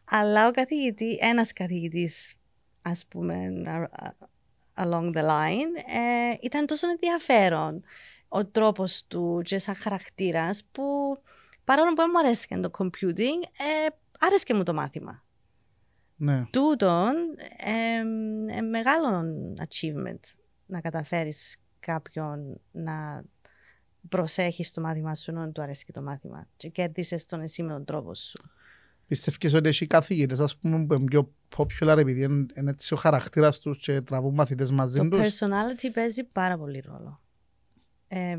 Αλλά 0.05 0.49
ο 0.49 0.51
καθηγητή, 0.51 1.19
ένας 1.21 1.53
καθηγητής, 1.53 2.35
ας 2.83 3.07
πούμε, 3.09 3.35
α- 3.67 4.05
α- 4.07 4.15
along 4.75 5.13
the 5.17 5.25
line, 5.29 5.75
ε, 5.87 6.35
ήταν 6.43 6.67
τόσο 6.67 6.89
ενδιαφέρον 6.89 7.83
ο 8.29 8.47
τρόπος 8.47 9.05
του 9.09 9.41
και 9.45 9.59
σαν 9.59 9.75
χαρακτήρας 9.75 10.65
που 10.73 10.83
παρόλο 11.65 11.89
που 11.89 11.97
δεν 11.97 12.11
μου 12.13 12.19
αρέσει 12.19 12.47
το 12.61 12.71
computing, 12.79 13.43
ε, 13.59 13.87
άρεσε 14.19 14.55
μου 14.55 14.63
το 14.63 14.75
μάθημα. 14.75 15.25
Ναι. 16.23 16.45
Τούτον, 16.51 17.15
ε, 17.57 18.57
ε, 18.57 18.61
μεγάλο 18.61 19.25
achievement 19.59 20.21
να 20.67 20.81
καταφέρεις 20.81 21.57
κάποιον 21.81 22.61
να 22.71 23.25
προσέχεις 24.09 24.73
το 24.73 24.81
μάθημα 24.81 25.15
σου 25.15 25.31
ενώ 25.31 25.41
δεν 25.41 25.53
του 25.53 25.63
αρέσει 25.63 25.85
και 25.85 25.93
το 25.93 26.03
μάθημα 26.03 26.49
και 26.57 26.69
κέρδισες 26.69 27.25
τον 27.25 27.41
εσύ 27.41 27.63
με 27.63 27.73
τον 27.73 27.85
τρόπο 27.85 28.15
σου. 28.15 28.51
Πιστεύεις 29.07 29.55
ότι 29.55 29.69
έχει 29.69 29.87
καθηγητές, 29.87 30.41
ας 30.41 30.57
πούμε, 30.57 30.87
που 30.87 30.95
είναι 30.95 31.05
πιο 31.05 31.33
popular 31.57 31.97
επειδή 31.99 32.23
είναι 32.23 32.47
είναι 32.57 32.71
έτσι 32.71 32.95
ο 32.95 32.97
χαρακτήρας 32.97 33.61
τους 33.61 33.79
και 33.79 34.01
τραβούν 34.01 34.35
μαθητές 34.35 34.71
μαζί 34.71 34.99
Το 34.99 35.09
τους; 35.09 35.39
personality 35.39 35.91
παίζει 35.95 36.25
πάρα 36.25 36.59
πολύ 36.59 36.83
ρόλο. 36.87 37.21
Ε, 38.09 38.39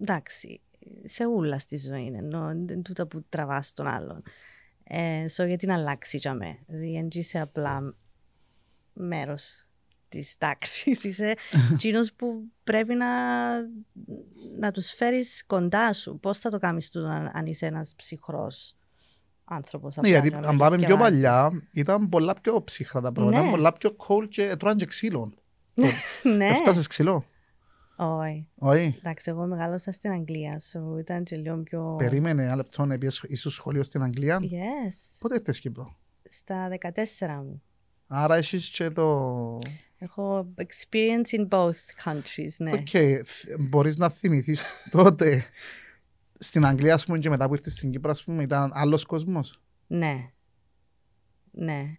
εντάξει, 0.00 0.60
σε 1.04 1.26
ούλα 1.26 1.58
στη 1.58 1.76
ζωή 1.76 2.04
είναι, 2.04 2.18
ενώ 2.18 2.50
είναι 2.50 2.76
τούτα 2.76 3.06
που 3.06 3.24
τραβάς 3.28 3.72
τον 3.72 3.86
άλλον. 3.86 4.22
Ε, 4.84 5.24
so 5.36 5.46
γιατί 5.46 5.66
να 5.66 5.74
αλλάξει 5.74 6.16
για 6.16 6.34
με. 6.34 6.58
Δηλαδή, 6.66 6.92
δεν 6.92 7.08
είσαι 7.10 7.40
απλά 7.40 7.94
μέρος 8.92 9.66
της 10.08 10.36
τάξης. 10.38 11.04
Είσαι 11.04 11.34
εκείνος 11.72 12.12
που 12.12 12.42
πρέπει 12.64 12.94
να, 12.94 13.06
να 14.58 14.70
τους 14.70 14.92
φέρεις 14.92 15.44
κοντά 15.46 15.92
σου. 15.92 16.18
Πώς 16.20 16.38
θα 16.38 16.50
το 16.50 16.58
κάνεις 16.58 16.90
του 16.90 17.06
αν, 17.06 17.30
αν 17.34 17.46
είσαι 17.46 17.66
ένας 17.66 17.94
ψυχρός 17.96 18.76
άνθρωπος. 19.44 19.96
Ναι, 19.96 20.00
απλά 20.08 20.10
γιατί 20.10 20.28
για 20.28 20.38
να 20.40 20.46
αν 20.46 20.50
μην 20.54 20.58
πάμε 20.58 20.76
πιο 20.76 20.84
θκιαβάζεις. 20.86 21.22
παλιά, 21.22 21.62
ήταν 21.72 22.08
πολλά 22.08 22.34
πιο 22.40 22.64
ψυχρά 22.64 23.00
τα 23.00 23.12
πράγματα. 23.12 23.36
Ναι. 23.36 23.42
Ήταν 23.42 23.56
πολλά 23.56 23.72
πιο 23.72 23.96
cold 24.08 24.28
και 24.28 24.56
τρώαν 24.56 24.76
και 24.76 24.84
ξύλο. 24.84 25.32
ναι, 26.22 26.46
Έφτασες 26.48 26.86
ξύλο. 26.86 27.24
Όχι. 27.96 28.46
Όχι. 28.54 28.96
Εντάξει, 28.98 29.30
εγώ 29.30 29.46
μεγάλωσα 29.46 29.92
στην 29.92 30.10
Αγγλία, 30.10 30.60
so 30.60 30.98
ήταν 30.98 31.24
και 31.24 31.36
λίγο 31.36 31.56
πιο... 31.56 31.94
Περίμενε 31.98 32.42
ένα 32.42 32.56
λεπτό 32.56 32.84
να 32.84 32.98
πήες 32.98 33.24
εσύ 33.28 33.40
στο 33.40 33.50
σχολείο 33.50 33.82
στην 33.82 34.02
Αγγλία. 34.02 34.38
Yes, 34.42 35.18
Πότε 35.20 35.34
ήρθες 35.34 35.60
Κύπρο; 35.60 35.96
στα 36.28 36.68
14 36.68 37.28
μου. 37.28 37.62
Άρα 38.06 38.36
έχεις 38.36 38.70
και 38.70 38.90
το... 38.90 39.58
Έχω 39.98 40.54
experience 40.56 41.38
in 41.38 41.48
both 41.48 41.70
countries, 42.04 42.54
ναι. 42.58 42.72
Οκ, 42.72 42.88
θ- 43.26 43.60
μπορείς 43.60 43.96
να 43.96 44.08
θυμηθείς 44.08 44.74
τότε 44.90 45.44
στην 46.38 46.66
Αγγλία, 46.66 46.94
ας 46.94 47.04
πούμε, 47.04 47.18
και 47.18 47.28
μετά 47.28 47.46
που 47.46 47.54
ήρθες 47.54 47.72
στην 47.72 47.90
Κύπρο, 47.90 48.10
ας 48.10 48.24
πούμε, 48.24 48.42
ήταν 48.42 48.70
άλλος 48.74 49.04
κόσμος; 49.04 49.60
Ναι. 49.86 50.30
Ναι. 51.50 51.96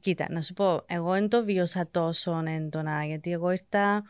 Κοίτα, 0.00 0.26
να 0.30 0.42
σου 0.42 0.52
πω, 0.52 0.84
εγώ 0.86 1.10
δεν 1.10 1.28
το 1.28 1.44
βίωσα 1.44 1.88
τόσο 1.90 2.42
έντονα, 2.46 3.04
γιατί 3.04 3.32
εγώ 3.32 3.50
ήρθα, 3.50 4.02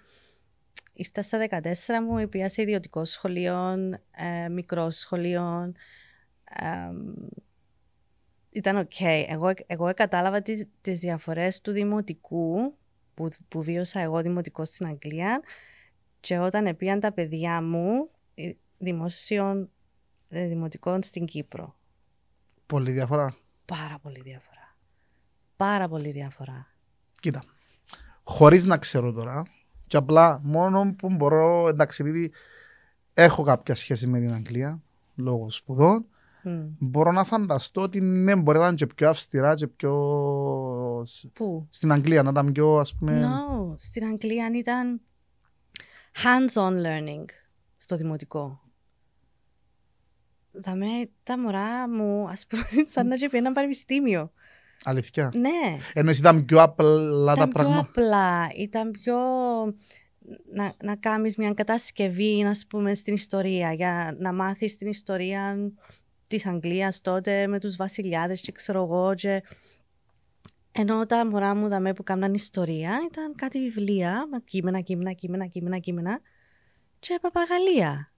ήρθα 0.92 1.22
στα 1.22 1.46
14 1.50 1.62
μου, 2.08 2.28
πήγα 2.28 2.48
σε 2.48 2.62
ιδιωτικό 2.62 3.04
σχολείο, 3.04 3.72
ε, 4.10 4.48
μικρό 4.48 4.90
σχολείο. 4.90 5.72
ε, 6.44 6.66
ήταν 8.54 8.76
οκ. 8.76 9.00
Εγώ, 9.00 9.52
εγώ 9.66 9.94
κατάλαβα 9.94 10.42
τις, 10.42 10.66
τις 10.80 10.98
διαφορές 10.98 11.60
του 11.60 11.70
δημοτικού, 11.70 12.76
που, 13.14 13.28
που 13.48 13.62
βίωσα 13.62 14.00
εγώ 14.00 14.22
δημοτικό 14.22 14.64
στην 14.64 14.86
Αγγλία, 14.86 15.42
και 16.20 16.38
όταν 16.38 16.76
πήγαν 16.76 17.00
τα 17.00 17.12
παιδιά 17.12 17.62
μου 17.62 18.10
ε, 18.34 18.52
δημοσίων 18.78 19.70
ε, 20.28 20.46
δημοτικών 20.46 21.02
στην 21.02 21.24
Κύπρο. 21.24 21.76
Πολύ 22.66 22.92
διαφορά. 22.92 23.36
Πάρα 23.64 23.98
πολύ 24.02 24.20
διαφορά. 24.20 24.76
Πάρα 25.56 25.88
πολύ 25.88 26.10
διαφορά. 26.10 26.66
Κοίτα, 27.20 27.44
χωρίς 28.22 28.64
να 28.64 28.78
ξέρω 28.78 29.12
τώρα, 29.12 29.42
και 29.92 29.98
απλά 29.98 30.40
μόνο 30.42 30.94
που 30.98 31.10
μπορώ, 31.10 31.68
εντάξει, 31.68 32.02
επειδή 32.02 32.32
έχω 33.14 33.42
κάποια 33.42 33.74
σχέση 33.74 34.06
με 34.06 34.18
την 34.20 34.32
Αγγλία, 34.32 34.82
λόγω 35.14 35.50
σπουδών, 35.50 36.06
Μμ. 36.42 36.64
μπορώ 36.78 37.12
να 37.12 37.24
φανταστώ 37.24 37.80
ότι 37.80 38.00
ναι, 38.00 38.36
μπορεί 38.36 38.58
να 38.58 38.66
είναι 38.66 38.74
και 38.74 38.86
πιο 38.86 39.08
αυστηρά 39.08 39.54
και 39.54 39.66
πιο... 39.66 39.92
Πού; 41.32 41.66
Στην 41.68 41.92
Αγγλία 41.92 42.22
να 42.22 42.30
ήταν 42.30 42.52
πιο, 42.52 42.76
ας 42.76 42.94
πούμε... 42.94 43.22
No, 43.24 43.74
στην 43.76 44.04
Αγγλία 44.04 44.50
ήταν 44.54 45.00
hands-on 46.22 46.72
learning 46.72 47.24
στο 47.76 47.96
δημοτικό. 47.96 48.60
Δαμε 50.52 50.86
τα 51.22 51.38
μωρά 51.38 51.88
μου, 51.88 52.28
ας 52.28 52.46
πούμε, 52.46 52.64
σαν 52.86 53.06
να 53.06 53.16
και 53.16 53.28
πήγαιναν 53.28 53.52
πανεπιστήμιο. 53.52 54.32
Αλήθεια. 54.84 55.30
Ναι, 55.34 55.78
Ενώ 55.92 56.10
ήταν 56.10 56.44
πιο 56.44 56.62
απλά 56.62 57.24
τα 57.24 57.32
ήταν 57.32 57.48
πιο 57.48 57.62
πράγματα. 57.62 57.80
απλά, 57.80 58.48
ήταν 58.56 58.90
πιο 58.90 59.14
να, 60.52 60.74
να 60.82 60.96
κάνεις 60.96 61.36
μια 61.36 61.54
κατασκευή, 61.54 62.44
ας 62.44 62.66
πούμε, 62.68 62.94
στην 62.94 63.14
ιστορία, 63.14 63.72
για 63.72 64.16
να 64.18 64.32
μάθεις 64.32 64.76
την 64.76 64.88
ιστορία 64.88 65.72
της 66.26 66.46
Αγγλίας 66.46 67.00
τότε 67.00 67.46
με 67.46 67.60
τους 67.60 67.76
βασιλιάδες 67.76 68.40
και 68.40 68.52
ξέρω 68.52 68.82
εγώ 68.82 69.14
και... 69.14 69.42
Ενώ 70.74 71.06
τα 71.06 71.26
μωρά 71.26 71.54
μου 71.54 71.68
δαμέ 71.68 71.94
που 71.94 72.02
κάναν 72.02 72.34
ιστορία 72.34 73.00
ήταν 73.10 73.34
κάτι 73.34 73.58
βιβλία, 73.58 74.26
με 74.30 74.40
κείμενα, 74.44 74.80
κείμενα, 74.80 75.12
κείμενα, 75.12 75.46
κείμενα, 75.46 75.78
κείμενα 75.78 76.20
και 76.98 77.18
παπαγαλία. 77.20 78.12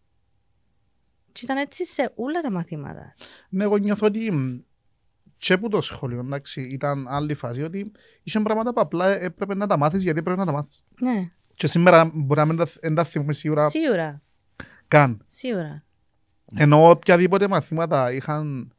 Και 1.33 1.41
ήταν 1.45 1.57
έτσι 1.57 1.85
σε 1.87 2.13
όλα 2.15 2.41
τα 2.41 2.51
μαθήματα. 2.51 3.15
Ναι, 3.49 3.65
εγώ 3.65 3.77
νιώθω 3.77 4.07
ότι 4.07 4.33
μ, 4.33 4.59
και 5.45 5.59
που 5.59 5.69
το 5.69 5.81
σχολείο, 5.81 6.19
εντάξει, 6.19 6.61
ήταν 6.63 7.07
άλλη 7.09 7.35
φάση, 7.35 7.63
ότι 7.63 7.93
είχε 8.23 8.41
πράγματα 8.41 8.73
που 8.73 8.81
απλά 8.81 9.09
έπρεπε 9.23 9.55
να 9.55 9.67
τα 9.67 9.77
μάθεις 9.77 10.03
γιατί 10.03 10.19
έπρεπε 10.19 10.39
να 10.39 10.47
τα 10.47 10.53
μάθεις. 10.53 10.85
Ναι, 11.01 11.31
Και 11.55 11.67
σήμερα 11.67 12.11
μπορεί 12.15 12.41
να 12.41 12.47
μην 12.47 12.57
τα, 12.57 12.69
δεν 12.81 12.95
τα 12.95 13.05
θυμούμε 13.05 13.33
σίγουρα 13.33 13.71
σίγουρα, 13.71 14.23
καν. 14.89 15.23
σίγουρα. 15.27 15.85
Ενώ 16.57 16.89
οποιαδήποτε 16.91 17.49
μαθήματα 17.49 18.13
είχαν, 18.13 18.73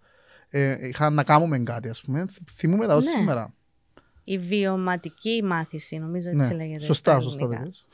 ε, 0.49 0.87
είχαν 0.87 1.13
να 1.13 1.23
κάνουμε 1.23 1.59
κάτι, 1.59 1.89
ας 1.89 2.01
πούμε, 2.01 2.25
θ- 2.27 2.49
θυμούμε 2.51 2.87
τα 2.87 2.95
ως 2.95 3.05
Ναι. 3.05 3.11
σήμερα. 3.11 3.53
Η 4.23 4.37
βιωματική 4.39 5.43
μάθηση, 5.43 5.97
νομίζω 5.97 6.29
έτσι 6.29 6.47
Ναι, 6.47 6.55
λέγεται. 6.55 6.83
σωστά, 6.83 7.11
στα 7.11 7.21
σωστά 7.21 7.47
το 7.47 7.51
ελληνικά. 7.51 7.63
πες. 7.69 7.87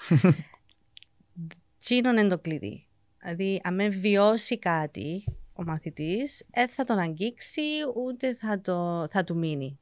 Τζείνον 1.80 2.18
είναι 2.18 2.28
το 2.28 2.38
κλειδί. 2.40 2.86
Δηλαδή, 3.22 3.62
αν 3.64 3.76
εν 3.76 3.88
βιώσει 3.90 4.60
κάτι 4.60 5.24
ο 5.62 5.64
μαθητής, 5.66 6.44
δεν 6.54 6.70
θα 6.70 6.84
τον 6.84 7.00
αγγίξει 7.00 7.62
ούτε 8.06 8.34
θα, 8.36 8.62
το, 8.62 9.08
θα 9.12 9.24
του 9.24 9.38
μείνει. 9.38 9.80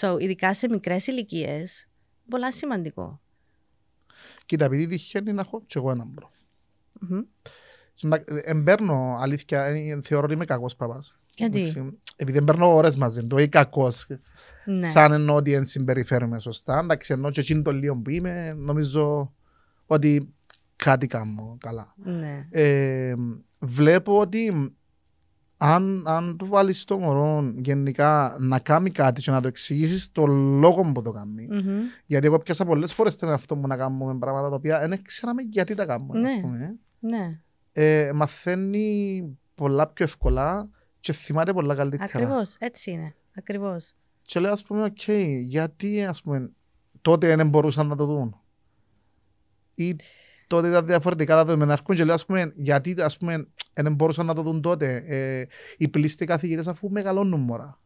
So, 0.00 0.16
ειδικά 0.20 0.54
σε 0.54 0.68
μικρές 0.70 1.06
ηλικίες, 1.06 1.88
πολλά 2.28 2.52
σημαντικό. 2.52 3.20
Κοίτα, 4.46 4.64
επειδή 4.64 4.86
τυχαίνει 4.86 5.32
να 5.32 5.40
έχω 5.40 5.62
και 5.66 5.78
εγώ 5.78 5.90
έναν 5.90 6.08
μωρό. 6.08 6.30
Μμμ. 7.00 7.20
Και 7.94 8.06
να- 8.06 8.24
Εν 8.42 8.62
παίρνω, 8.64 9.16
αλήθεια, 9.20 9.64
ε, 9.64 10.00
θεωρώ 10.02 10.24
ότι 10.24 10.34
είμαι 10.34 10.44
κακός 10.44 10.76
παπάς. 10.76 11.18
Γιατί, 11.36 11.58
Εντάξει, 11.60 11.98
Επειδή 12.16 12.38
δεν 12.38 12.46
παίρνω 12.46 12.74
ώρες 12.74 12.96
μαζί 12.96 13.26
του, 13.26 13.38
ή 13.38 13.48
κακός. 13.48 14.06
ναι. 14.64 14.86
Σαν 14.86 15.12
εννοώ 15.12 15.36
ότι 15.36 15.50
δεν 15.50 15.64
συμπεριφέρομαι 15.64 16.40
σωστά. 16.40 16.78
Εντάξει, 16.78 17.12
ενώ 17.12 17.30
και 17.30 17.40
εκείνο 17.40 17.62
το 17.62 17.70
λίγο 17.72 17.96
που 17.96 18.10
είμαι, 18.10 18.52
νομίζω 18.56 19.34
ότι 19.86 20.34
κάτι 20.76 21.06
κάνω 21.06 21.56
καλά. 21.60 21.94
ναι. 21.96 22.46
Ε, 22.50 23.14
βλέπω 23.58 24.18
ότι 24.18 24.72
αν, 25.56 26.02
αν 26.06 26.36
του 26.36 26.46
βάλεις 26.46 26.84
το 26.84 26.98
μωρό 26.98 27.52
γενικά 27.56 28.36
να 28.40 28.58
κάνει 28.58 28.90
κάτι 28.90 29.20
και 29.20 29.30
να 29.30 29.40
το 29.40 29.48
εξηγήσεις 29.48 30.12
το 30.12 30.26
λόγο 30.26 30.92
που 30.92 31.02
το 31.02 31.10
κάνει. 31.10 31.46
Μμμ. 31.50 31.80
Γιατί 32.06 32.26
εγώ 32.26 32.38
πιάσα 32.38 32.64
πολλές 32.64 32.92
φορές 32.92 33.16
τον 33.16 33.28
εαυτό 33.28 33.56
μου 33.56 33.66
να 33.66 33.76
κάνουμε 33.76 34.18
πράγματα 34.18 34.48
τα 34.48 34.54
οποία 34.54 34.88
δεν 34.88 35.02
ξέραμε 35.02 35.42
γιατί 35.42 35.74
τα 35.74 35.86
κάνουμε. 35.86 36.18
Ναι. 36.18 36.30
Ας 36.30 36.40
πούμε. 36.40 36.76
ναι. 36.98 37.40
Ε, 37.72 38.12
μαθαίνει 38.14 39.24
πολλά 39.54 39.86
πιο 39.86 40.04
εύκολα 40.04 40.70
και 41.00 41.12
θυμάται 41.12 41.52
πολλά 41.52 41.74
καλύτερα. 41.74 42.04
Ακριβώς, 42.04 42.54
έτσι 42.58 42.90
είναι. 42.90 43.14
Ακριβώς. 43.36 43.92
Και 44.22 44.40
λέω, 44.40 44.52
ας 44.52 44.62
πούμε, 44.62 44.82
οκ, 44.82 45.10
γιατί, 45.42 46.04
ας 46.04 46.22
πούμε, 46.22 46.50
τότε 47.00 47.36
δεν 47.36 47.48
μπορούσαν 47.48 47.86
να 47.86 47.96
το 47.96 48.06
δουν. 48.06 48.40
Ή 49.74 49.96
τότε 50.48 50.68
ήταν 50.68 50.86
διαφορετικά 50.86 51.34
τα 51.34 51.44
δεδομένα. 51.44 51.72
Αρκούν 51.72 51.96
και 51.96 52.04
λέω, 52.04 52.14
ας 52.14 52.26
πούμε, 52.26 52.52
γιατί, 52.54 52.94
ας 52.98 53.16
πούμε, 53.16 53.48
δεν 53.74 53.94
μπορούσαν 53.94 54.26
να 54.26 54.34
το 54.34 54.42
δουν 54.42 54.62
τότε. 54.62 55.04
Ε, 55.06 55.44
οι 55.76 55.88
πλήστοι 55.88 56.24
καθηγητές 56.24 56.66
αφού 56.66 56.90
μεγαλώνουν 56.90 57.40
μωρά. 57.40 57.80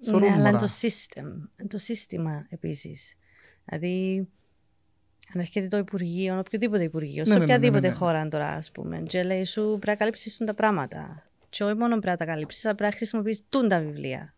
Ναι, 0.00 0.10
Θωρούν 0.10 0.28
αλλά 0.28 0.36
είναι 0.36 0.44
μωρά. 0.50 0.58
το, 0.58 0.66
σύστημα, 0.66 1.50
το 1.68 1.78
σύστημα 1.78 2.46
επίσης. 2.48 3.14
Δηλαδή, 3.64 4.28
αν 5.34 5.40
έρχεται 5.40 5.66
το 5.66 5.76
Υπουργείο, 5.76 6.38
οποιοδήποτε 6.38 6.82
Υπουργείο, 6.82 7.22
Ναι, 7.22 7.32
σε 7.32 7.32
ναι, 7.32 7.38
ναι, 7.38 7.44
ναι, 7.44 7.54
οποιαδήποτε 7.54 7.88
ναι. 7.88 7.94
χώρα 7.94 8.28
τώρα, 8.28 8.48
ας 8.48 8.70
πούμε, 8.70 9.02
και 9.06 9.22
λέει 9.22 9.44
σου 9.44 9.62
πρέπει 9.62 9.86
να 9.86 9.94
καλύψεις 9.94 10.36
τούν 10.36 10.46
τα 10.46 10.54
πράγματα. 10.54 11.26
Και 11.48 11.64
όχι 11.64 11.74
μόνο 11.76 11.88
πρέπει 11.88 12.06
να 12.06 12.16
τα 12.16 12.24
καλύψεις, 12.24 12.64
αλλά 12.64 12.74
πρέπει 12.74 12.90
να 12.90 12.96
χρησιμοποιήσεις 12.96 13.44
τούν 13.48 13.68
τα 13.68 13.80
βιβλία. 13.80 14.34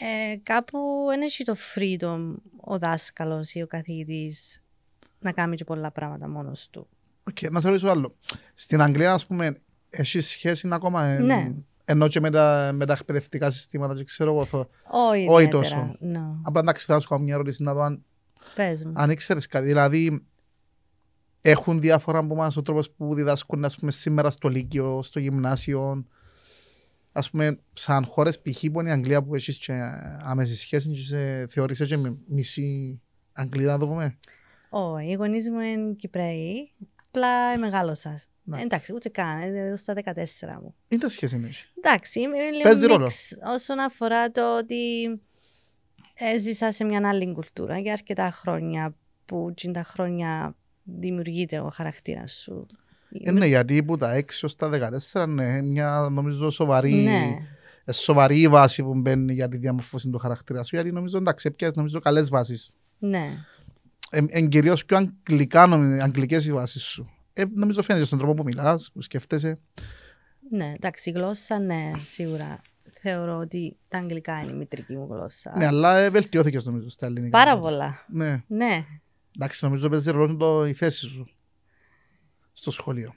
Ε, 0.00 0.36
κάπου 0.42 0.78
δεν 1.08 1.22
έχει 1.22 1.44
το 1.44 1.56
freedom 1.74 2.34
ο 2.60 2.78
δάσκαλος 2.78 3.52
ή 3.54 3.62
ο 3.62 3.66
καθηγητής 3.66 4.61
να 5.22 5.32
κάνει 5.32 5.56
και 5.56 5.64
πολλά 5.64 5.90
πράγματα 5.90 6.28
μόνος 6.28 6.68
του. 6.70 6.88
Οκ, 7.28 7.50
να 7.50 7.60
σε 7.60 7.68
ρωτήσω 7.68 7.88
άλλο. 7.88 8.14
Στην 8.54 8.80
Αγγλία, 8.82 9.12
ας 9.12 9.26
πούμε, 9.26 9.56
έχει 9.90 10.20
σχέση 10.20 10.68
ακόμα 10.70 11.04
ε, 11.04 11.18
Ναι. 11.18 11.52
ενώ 11.84 12.08
και 12.08 12.20
με 12.20 12.30
τα, 12.30 12.70
με 12.74 12.86
τα 12.86 12.92
εκπαιδευτικά 12.92 13.50
συστήματα 13.50 13.94
και 13.94 14.04
ξέρω 14.04 14.32
εγώ. 14.32 14.44
θω- 14.44 14.68
Όχι 14.90 15.26
Όχι 15.28 15.44
ιδιαίτερα. 15.44 15.50
τόσο. 15.62 15.96
No. 16.02 16.38
Απλά 16.42 16.60
εντάξει, 16.60 16.86
θα 16.86 17.00
σου 17.00 17.08
κάνω 17.08 17.22
μια 17.22 17.34
ερώτηση 17.34 17.62
να 17.62 17.74
δω 17.74 17.80
αν, 17.82 18.04
Πες 18.54 18.84
μου. 18.84 18.92
αν 18.96 19.10
ήξερες 19.10 19.46
κάτι. 19.46 19.66
Δηλαδή, 19.66 20.24
έχουν 21.40 21.80
διάφορα 21.80 22.18
από 22.18 22.34
εμάς 22.34 22.56
ο 22.56 22.62
τρόπος 22.62 22.90
που 22.90 23.14
διδάσκουν 23.14 23.64
ας 23.64 23.76
πούμε, 23.78 23.90
σήμερα 23.90 24.30
στο 24.30 24.48
Λύκειο, 24.48 25.02
στο 25.02 25.18
Γυμνάσιο. 25.20 26.06
Ας 27.12 27.30
πούμε, 27.30 27.58
σαν 27.72 28.04
χώρες 28.06 28.40
π.χ. 28.40 28.60
που 28.72 28.80
είναι 28.80 28.88
η 28.88 28.92
Αγγλία 28.92 29.22
που 29.22 29.34
έχεις 29.34 29.56
και 29.56 29.72
άμεση 30.22 30.56
σχέση 30.56 30.90
και 30.90 31.00
σε, 31.00 31.46
θεωρείσαι 31.46 31.84
και 31.86 31.96
με 31.96 32.16
μισή 32.26 33.00
Αγγλίδα, 33.32 33.72
να 33.72 33.78
το 33.78 33.86
πούμε. 33.88 34.18
Όχι, 34.74 35.10
οι 35.10 35.12
γονείς 35.14 35.50
μου 35.50 35.60
είναι 35.60 35.92
Κυπραίοι, 35.92 36.72
απλά 37.06 37.58
μεγάλωσα. 37.58 38.20
Ναι. 38.44 38.60
Εντάξει, 38.60 38.92
ούτε 38.94 39.08
καν, 39.08 39.40
ε, 39.54 39.76
στα 39.76 39.94
14 39.94 40.60
μου. 40.62 40.74
Είναι 40.88 41.00
τα 41.00 41.08
σχέση 41.08 41.36
είναι. 41.36 41.50
Εντάξει, 41.82 42.20
είμαι 42.20 42.38
λίγο 42.50 42.62
Παίζει 42.62 42.86
ρόλο. 42.86 43.02
μίξ 43.02 43.32
όσον 43.54 43.78
αφορά 43.78 44.30
το 44.30 44.56
ότι 44.58 44.74
έζησα 46.14 46.72
σε 46.72 46.84
μια 46.84 47.08
άλλη 47.08 47.32
κουλτούρα 47.32 47.78
για 47.78 47.92
αρκετά 47.92 48.30
χρόνια 48.30 48.94
που 49.26 49.52
και 49.54 49.70
τα 49.70 49.82
χρόνια 49.82 50.56
δημιουργείται 50.82 51.60
ο 51.60 51.70
χαρακτήρας 51.74 52.32
σου. 52.32 52.66
Ε, 53.24 53.30
ναι, 53.30 53.46
γιατί 53.46 53.82
που 53.84 53.96
τα 53.96 54.14
6 54.16 54.22
ως 54.42 54.56
τα 54.56 54.68
14 55.12 55.24
είναι 55.28 55.62
μια 55.62 56.08
νομίζω 56.12 56.50
σοβαρή, 56.50 56.92
Ναι, 56.94 57.36
ε, 57.84 57.92
σοβαρή 57.92 58.48
βάση 58.48 58.82
που 58.82 58.94
μπαίνει 58.94 59.32
για 59.32 59.48
τη 59.48 59.56
διαμορφώση 59.58 60.08
του 60.10 60.18
χαρακτήρα 60.18 60.62
σου. 60.62 60.74
Γιατί 60.76 60.92
νομίζω 60.92 61.18
εντάξει, 61.18 61.48
έπιασες 61.48 61.76
νομίζω 61.76 61.98
καλές 62.00 62.28
βάσεις. 62.28 62.70
ναι. 62.98 63.28
Ε, 64.14 64.20
εν 64.28 64.48
κυρίως 64.48 64.84
πιο 64.84 64.96
αγγλικά, 64.96 65.66
νομι- 65.66 66.00
αγγλικές 66.00 66.46
οι 66.46 66.52
βάσεις 66.52 66.82
σου. 66.82 67.10
Ε, 67.32 67.44
νομίζω 67.54 67.82
φαίνεται 67.82 68.04
στον 68.04 68.18
τρόπο 68.18 68.34
που 68.34 68.42
μιλάς, 68.42 68.90
που 68.92 69.02
σκέφτεσαι. 69.02 69.58
Ναι, 70.50 70.72
εντάξει, 70.74 71.10
η 71.10 71.12
γλώσσα, 71.12 71.58
ναι, 71.58 71.90
σίγουρα. 72.04 72.60
Θεωρώ 73.00 73.36
ότι 73.36 73.76
τα 73.88 73.98
αγγλικά 73.98 74.40
είναι 74.40 74.52
η 74.52 74.54
μητρική 74.54 74.96
μου 74.96 75.06
γλώσσα. 75.10 75.52
Ναι, 75.56 75.66
αλλά 75.66 75.96
ε, 75.98 76.10
βελτιώθηκες 76.10 76.64
νομίζω 76.64 76.88
στα 76.88 77.06
ελληνικά. 77.06 77.38
Πάρα 77.44 77.58
πολλά. 77.58 78.04
Ναι, 78.08 78.42
Ναι, 78.46 78.84
εντάξει, 79.36 79.64
νομίζω 79.64 79.88
παίζει 79.88 80.10
ρόλο 80.10 80.36
το, 80.36 80.66
η 80.66 80.72
θέση 80.72 81.06
σου 81.06 81.28
στο 82.52 82.70
σχολείο. 82.70 83.14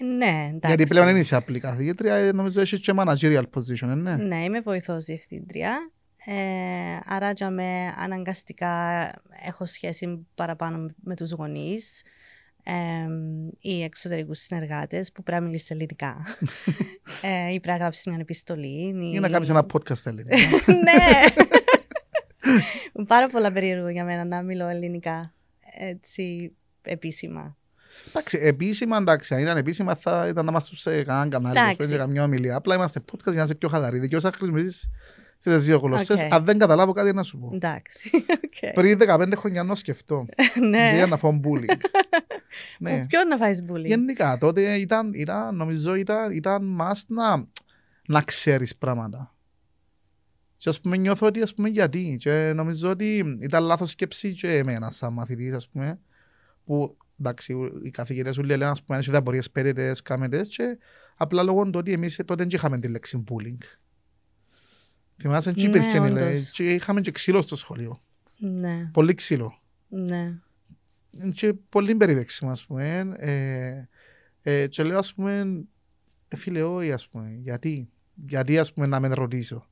Ε, 0.00 0.04
ναι, 0.04 0.26
εντάξει. 0.48 0.66
Γιατί 0.66 0.84
πλέον 0.84 1.06
δεν 1.06 1.16
είσαι 1.16 1.36
απλή 1.36 1.60
καθηγήτρια, 1.60 2.14
ε, 2.14 2.32
νομίζω 2.32 2.60
έχεις 2.60 2.80
και 2.80 2.92
managerial 2.96 3.42
position, 3.54 3.88
ε, 3.88 3.94
ναι. 3.94 4.16
Ναι, 4.16 4.44
είμαι 4.44 4.60
βοηθός 4.60 5.04
διευθύντρια. 5.04 5.90
Ε, 6.24 6.98
άρα 7.04 7.30
για 7.30 7.50
με 7.50 7.94
αναγκαστικά 7.96 9.04
έχω 9.42 9.66
σχέση 9.66 10.26
παραπάνω 10.34 10.94
με 11.02 11.16
τους 11.16 11.30
γονείς 11.30 12.02
ε, 12.62 12.72
ή 13.60 13.82
εξωτερικούς 13.82 14.38
συνεργάτες 14.38 15.12
που 15.12 15.22
πρέπει 15.22 15.40
να 15.40 15.46
μιλήσεις 15.46 15.70
ελληνικά 15.70 16.24
ε, 17.22 17.52
ή 17.52 17.60
πρέπει 17.60 17.68
να 17.68 17.76
γράψεις 17.76 18.06
μια 18.06 18.16
επιστολή. 18.20 18.94
Ή 19.12 19.18
να 19.18 19.28
κάνεις 19.28 19.48
ένα 19.48 19.66
podcast 19.72 19.96
στα 19.96 20.10
ελληνικά. 20.10 20.36
ναι! 20.86 21.24
Πάρα 23.06 23.28
πολλά 23.28 23.52
περίεργο 23.52 23.88
για 23.88 24.04
μένα 24.04 24.24
να 24.24 24.42
μιλώ 24.42 24.68
ελληνικά 24.68 25.34
έτσι 25.78 26.52
επίσημα. 26.82 27.56
Εντάξει, 28.08 28.38
επίσημα, 28.42 28.96
εντάξει, 28.96 29.34
αν 29.34 29.40
ήταν 29.40 29.56
επίσημα 29.56 29.94
θα 29.94 30.26
ήταν 30.28 30.44
να 30.44 30.50
είμαστε 30.50 30.76
σε 30.76 31.02
κανέναν 31.02 31.30
κανάλι, 31.30 31.58
Εντάξει. 31.58 31.76
να 31.80 31.86
σε 31.86 31.96
καμιά 31.96 32.24
ομιλία. 32.24 32.56
Απλά 32.56 32.74
είμαστε 32.74 33.00
podcast 33.12 33.30
για 33.30 33.32
να 33.32 33.42
είσαι 33.42 33.54
πιο 33.54 33.68
χαλαρή. 33.68 33.98
Δικαιούσαι 33.98 34.22
να 34.22 34.32
χρησιμοποιήσεις 34.32 34.90
στις 35.40 35.64
δύο 35.64 35.78
γλώσσες. 35.78 36.22
Οκ. 36.22 36.32
Αν 36.32 36.44
δεν 36.44 36.58
καταλάβω 36.58 36.92
κάτι 36.92 37.12
να 37.12 37.22
σου 37.22 37.38
πω. 37.38 37.50
Εντάξει. 37.54 38.10
οκ. 38.14 38.72
Πριν 38.74 38.98
15 39.02 39.32
χρόνια 39.36 39.62
να 39.62 39.74
σκεφτώ. 39.74 40.26
ναι. 40.68 40.92
Για 40.94 41.06
να 41.06 41.16
φάω 41.16 41.40
bullying. 41.44 41.76
ναι. 42.78 43.00
Που 43.00 43.06
Ποιον 43.06 43.28
να 43.28 43.36
φάεις 43.36 43.64
bullying; 43.68 43.84
Γενικά, 43.84 44.38
τότε 44.38 44.74
ήταν, 44.74 45.12
ήταν, 45.14 45.56
νομίζω 45.56 45.94
ήταν, 45.94 46.32
ήταν 46.32 46.78
must 46.80 47.04
να, 47.06 47.46
να 48.06 48.22
ξέρεις 48.22 48.76
πράγματα. 48.76 49.34
Και 50.56 50.68
ας 50.68 50.80
πούμε 50.80 50.96
νιώθω 50.96 51.26
ότι 51.26 51.42
ας 51.42 51.54
πούμε 51.54 51.68
γιατί 51.68 52.16
και 52.20 52.52
νομίζω 52.54 52.90
ότι 52.90 53.36
ήταν 53.40 53.64
λάθος 53.64 53.90
σκέψη 53.90 54.32
και 54.32 54.56
εμένα 54.56 54.90
σαν 54.90 55.12
μαθητής 55.12 55.52
ας 55.52 55.68
πούμε 55.68 55.98
που 56.64 56.96
εντάξει 57.20 57.56
οι 57.82 57.90
καθηγητές 57.90 58.34
σου 58.34 58.42
λένε 58.42 58.64
ας 58.64 58.82
πούμε 58.82 58.98
έχει 58.98 59.16
απορίες 59.16 59.50
περίτες, 59.50 60.02
κάμετες 60.02 60.48
και 60.48 60.78
απλά 61.16 61.42
λόγω 61.42 61.64
του 61.64 61.78
ότι 61.78 61.92
εμείς 61.92 62.16
τότε 62.16 62.34
δεν 62.34 62.48
είχαμε 62.52 62.78
τη 62.78 62.88
λέξη 62.88 63.24
bullying. 63.28 63.58
Θυμάσαι, 65.20 65.50
δεν 65.52 65.62
Ναι, 65.62 65.68
υπήρχε 65.68 65.96
η 65.96 66.00
όντως. 66.00 66.10
λέξη 66.20 66.50
και 66.52 66.74
είχαμε 66.74 67.00
και 67.00 67.10
ξύλο 67.10 67.42
στο 67.42 67.56
σχολείο. 67.56 68.00
Ναι, 68.38 68.88
Πολύ 68.92 69.14
ξύλο. 69.14 69.58
ναι. 69.88 70.34
και 71.34 71.52
πολύ 71.68 71.94
περιπέξιμο, 71.94 72.50
ας 72.50 72.64
πούμε. 72.66 73.12
Ε, 73.16 73.88
ε, 74.42 74.66
και 74.66 74.82
λέω, 74.82 74.98
ας 74.98 75.14
πούμε, 75.14 75.64
ε, 76.28 76.36
φίλε, 76.36 76.62
όχι, 76.62 76.92
ας 76.92 77.08
πούμε, 77.08 77.38
γιατί, 77.42 77.88
γιατί, 78.14 78.58
ας 78.58 78.72
πούμε, 78.72 78.86
να 78.86 79.00
με 79.00 79.08
ρωτήσω. 79.08 79.66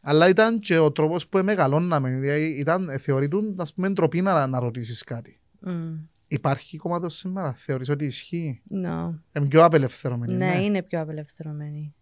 Αλλά 0.00 0.28
ήταν 0.28 0.58
και 0.60 0.78
ο 0.78 0.92
τρόπος 0.92 1.28
που 1.28 1.38
μεγαλώναμε, 1.44 2.10
δηλαδή 2.10 2.44
ήταν, 2.44 2.88
ε, 2.88 2.98
θεωρητούν, 2.98 3.54
ας 3.58 3.74
πούμε, 3.74 3.88
ντροπή 3.90 4.20
να, 4.20 4.46
να 4.46 4.58
ρωτήσεις 4.58 5.02
κάτι. 5.02 5.40
Mm. 5.66 5.98
Υπάρχει 6.28 6.76
κομμάτι 6.76 7.10
σήμερα, 7.12 7.52
θεωρείς 7.52 7.88
ότι 7.88 8.04
ισχύει; 8.04 8.60
No. 8.70 9.10
Είναι 9.32 9.46
πιο 9.48 9.64
απελευθερωμένη. 9.64 10.34
Ναι, 10.34 10.62
είναι 10.62 10.82
πιο 10.82 11.00
απελευθερωμένη. 11.00 11.94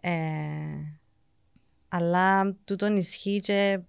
Ε, 0.00 0.10
αλλά 1.94 2.56
τούτον 2.64 2.96
ισχύει 2.96 3.40
και 3.40 3.80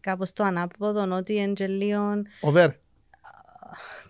κάπως 0.00 0.32
το 0.32 0.44
ανάποδο 0.44 1.16
ότι 1.16 1.36
εν 1.36 1.54
και 1.54 1.66
λίγο- 1.66 2.22
Over, 2.40 2.68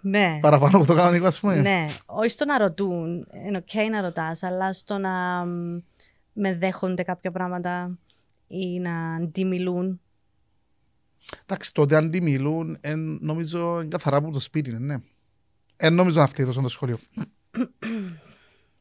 Ναι, 0.01 0.39
παραπάνω 0.41 0.77
από 0.77 0.87
το 0.87 0.95
κανονικό, 0.95 1.27
ας 1.27 1.41
πούμε. 1.41 1.61
ναι. 1.61 1.87
Όχι 2.07 2.29
στο 2.29 2.45
να 2.45 2.59
ρωτούν, 2.59 3.27
είναι 3.47 3.57
οκ 3.57 3.91
να 3.91 4.01
ρωτάς, 4.01 4.43
αλλά 4.43 4.73
στο 4.73 4.99
να 4.99 5.45
μ, 5.47 5.79
μεν 6.33 6.55
δέχονται 6.57 7.03
κάποια 7.03 7.31
πράγματα 7.31 7.99
ή 8.47 8.79
να 8.81 9.15
αντιμιλούν. 9.15 10.01
Εντάξει, 11.43 11.75
τότε 11.75 11.97
αντιμιλούν, 11.97 12.79
εν, 12.81 13.19
νομίζω 13.21 13.81
είναι 13.81 13.89
καθαρά 13.89 14.17
από 14.17 14.31
το 14.31 14.41
σπίτι, 14.41 14.71
είναι, 14.71 14.79
ναι. 14.79 14.97
Εν 15.77 15.95
νομίζω 15.95 16.21
να 16.21 16.27
φταίει 16.27 16.47
τόσο 16.47 16.61
το 16.61 16.69
σχολείο. 16.69 16.99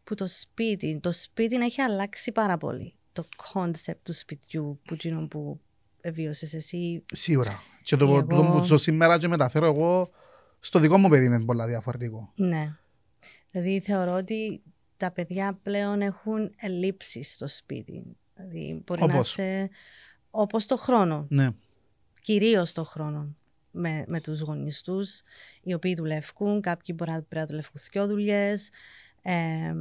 Που 0.04 0.16
το 0.16 0.28
σπίτι, 0.28 1.00
το 1.02 1.12
σπίτι 1.12 1.56
έχει 1.56 1.82
αλλάξει 1.82 2.32
πάρα 2.32 2.58
πολύ. 2.58 2.94
Το 3.14 3.26
concept 3.52 4.06
του 4.06 4.14
σπιτιού 4.14 4.80
που, 4.86 4.94
εκείνο 4.94 5.28
που 5.28 5.60
βίωσες 6.04 6.54
εσύ; 6.54 7.04
Σίγουρα. 7.14 7.62
Και 7.84 7.96
το, 7.96 8.06
Εγώ- 8.06 8.26
το 8.26 8.44
που 8.44 8.62
ζω 8.62 8.78
σήμερα 8.78 9.18
και 9.20 9.28
μεταφέρω 9.28 9.66
εγώ 9.66 10.10
στο 10.60 10.80
δικό 10.80 10.98
μου 10.98 11.10
παιδί 11.10 11.26
είναι 11.26 11.46
πολλά 11.46 11.68
διαφορετικό. 11.68 12.32
Ναι. 12.36 12.76
Δηλαδή 13.52 13.80
θεωρώ 13.80 14.14
ότι 14.14 14.62
τα 14.98 15.12
παιδιά 15.12 15.60
πλέον 15.64 16.02
έχουν 16.02 16.52
ελλείψεις 16.58 17.34
στο 17.34 17.48
σπίτι. 17.48 18.04
Δηλαδή 18.36 18.82
μπορεί 18.86 19.00
να 19.00 19.06
Όπως; 19.14 19.30
είσαι 19.30 19.70
όπως 20.32 20.66
το 20.66 20.76
χρόνο, 20.78 21.26
Ναι. 21.30 21.50
κυρίως 22.22 22.74
το 22.74 22.84
χρόνο 22.84 23.36
με, 23.72 24.04
με 24.08 24.22
τους 24.22 24.40
γονείς 24.40 24.82
τους, 24.82 25.22
οι 25.62 25.74
οποίοι 25.74 25.96
δουλεύουν, 25.96 26.62
κάποιοι 26.62 26.96
μπορεί 26.98 27.12
να 27.12 27.18
πρέπει 27.22 27.36
να 27.36 27.46
δουλεύουν 27.46 27.82
δυο 27.92 28.08
δουλειές, 28.08 28.70
ε, 29.22 29.74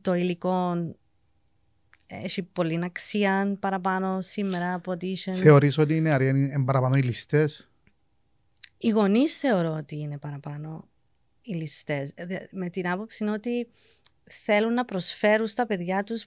το 0.00 0.14
υλικό 0.14 0.74
έχει 2.22 2.42
πολύ 2.42 2.80
αξία 2.84 3.56
παραπάνω 3.60 4.20
σήμερα 4.20 4.74
από 4.74 4.90
ότι 4.90 5.06
είχε... 5.06 5.32
Θεωρείς 5.34 5.78
ότι 5.78 5.96
οι 5.96 6.00
νεαροί 6.00 6.28
είναι 6.28 6.38
είναι 6.38 6.64
παραπάνω 6.64 6.96
οι 6.96 7.02
ληστές; 7.02 7.70
Οι 8.78 8.88
γονείς 8.88 9.38
θεωρώ 9.38 9.72
ότι 9.72 9.98
είναι 9.98 10.18
παραπάνω 10.18 10.88
οι 11.42 11.54
ληστές. 11.54 12.14
Με 12.52 12.70
την 12.70 12.88
άποψη 12.88 13.24
είναι 13.24 13.32
ότι 13.32 13.68
θέλουν 14.24 14.72
να 14.74 14.84
προσφέρουν 14.84 15.46
στα 15.46 15.66
παιδιά 15.66 16.02
τους 16.02 16.26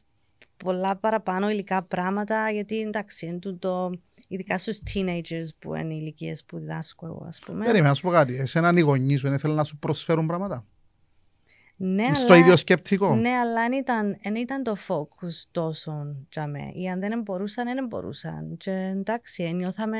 πολλά 0.57 0.95
παραπάνω 0.95 1.49
υλικά 1.49 1.83
πράγματα, 1.83 2.49
γιατί 2.51 2.81
εντάξει, 2.81 3.25
είναι 3.25 3.39
τούτο, 3.39 3.91
ειδικά 4.27 4.57
στους 4.57 4.79
teenagers 4.93 5.49
που 5.59 5.75
είναι 5.75 5.93
οι 5.93 5.97
ηλικίες 6.01 6.43
που 6.43 6.59
διδάσκω 6.59 7.05
εγώ, 7.05 7.25
ας 7.27 7.39
πούμε. 7.45 7.65
Περίμενα 7.65 7.87
να 7.87 7.93
σου 7.93 8.01
πω 8.01 8.09
κάτι. 8.09 8.35
Εσέναν 8.35 8.77
οι 8.77 8.81
γονείς 8.81 9.19
σου 9.19 9.29
δεν 9.29 9.39
θέλουν 9.39 9.55
να 9.55 9.63
σου 9.63 9.77
προσφέρουν 9.77 10.27
πράγματα; 10.27 10.65
Ναι, 11.77 12.13
Στο 12.13 12.25
αλλά- 12.33 12.37
ίδιο 12.41 12.55
σκεπτικό. 12.55 13.15
Ναι, 13.15 13.29
αλλά 13.29 13.67
δεν 13.67 13.71
ήταν, 13.79 14.17
εν 14.21 14.35
ήταν 14.35 14.63
το 14.63 14.75
focus 14.87 15.43
τόσο 15.51 16.15
για 16.31 16.47
μέ. 16.47 16.71
Ή 16.73 16.89
αν 16.89 16.99
δεν 16.99 17.21
μπορούσαν, 17.21 17.65
δεν 17.65 17.85
μπορούσαν. 17.85 18.57
Και 18.57 18.71
εντάξει, 18.71 19.53
νιώθαμε, 19.53 19.97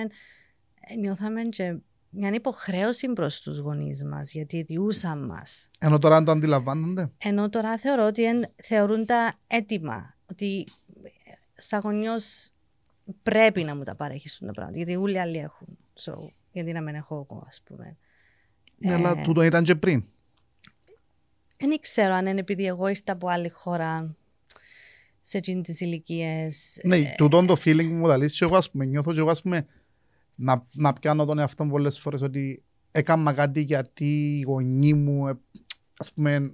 νιώθαμε 0.99 1.41
και 1.41 1.75
μια 2.09 2.29
υποχρέωση 2.33 3.07
προς 3.13 3.41
τους 3.41 3.57
γονείς 3.57 4.03
μας, 4.03 4.31
γιατί 4.31 4.61
διούσαν 4.61 5.25
μας. 5.25 5.69
Ενώ 5.79 5.99
τώρα 5.99 6.15
αν 6.15 6.25
το 6.25 6.31
αντιλαμβάνονται; 6.31 7.11
Ενώ 7.17 7.49
τώρα 7.49 7.77
θεωρώ 7.77 8.05
ότι 8.05 8.23
εν, 8.25 8.45
θεωρούν 8.63 9.05
τα 9.05 9.33
έτοιμα. 9.47 10.15
Ότι 10.31 10.67
σαν 11.53 11.81
γονιός 11.83 12.49
πρέπει 13.23 13.63
να 13.63 13.75
μου 13.75 13.83
τα 13.83 13.95
παρέχεις 13.95 14.37
τα 14.45 14.51
πράγματα. 14.51 14.77
Γιατί 14.77 14.95
όλοι 14.95 15.19
άλλοι 15.19 15.37
έχουν. 15.37 15.67
So, 15.93 16.13
γιατί 16.51 16.71
να 16.71 16.81
μην 16.81 16.95
έχω 16.95 17.27
εγώ, 17.29 17.43
ας 17.47 17.61
πούμε. 17.65 17.97
Ναι, 18.77 18.91
Ε, 18.91 18.93
αλλά 18.95 19.21
τούτο 19.21 19.41
ήταν 19.41 19.63
και 19.63 19.75
πριν. 19.75 20.03
Δεν 21.57 21.79
ξέρω 21.81 22.13
αν 22.13 22.25
είναι 22.25 22.39
επειδή 22.39 22.65
εγώ 22.65 22.87
ήρθα 22.87 23.11
από 23.13 23.27
άλλη 23.27 23.49
χώρα 23.49 24.15
σε 25.21 25.37
εκείνες 25.37 25.65
τις 25.67 25.79
ηλικίες. 25.81 26.79
Ναι, 26.83 26.97
Ε, 26.97 27.13
τούτο 27.17 27.45
το 27.45 27.55
feeling 27.65 27.87
που 27.87 27.93
μου 27.93 28.07
τα 28.07 28.17
λύσεις, 28.17 28.41
εγώ 28.41 28.55
ας 28.57 28.71
πούμε, 28.71 28.85
νιώθω 28.85 29.13
και 29.13 29.19
εγώ 29.19 29.29
ας 29.29 29.41
πούμε 29.41 29.65
να, 30.35 30.65
να 30.73 30.93
πιάνω 30.93 31.25
τον 31.25 31.39
εαυτό 31.39 31.63
μου 31.63 31.71
πολλές 31.71 31.99
φορές 31.99 32.21
ότι 32.21 32.63
έκανα 32.91 33.33
κάτι 33.33 33.61
γιατί 33.61 34.37
οι 34.37 34.41
γονείς 34.41 34.93
μου, 34.93 35.27
ε, 35.27 35.33
ας 35.97 36.13
πούμε, 36.13 36.51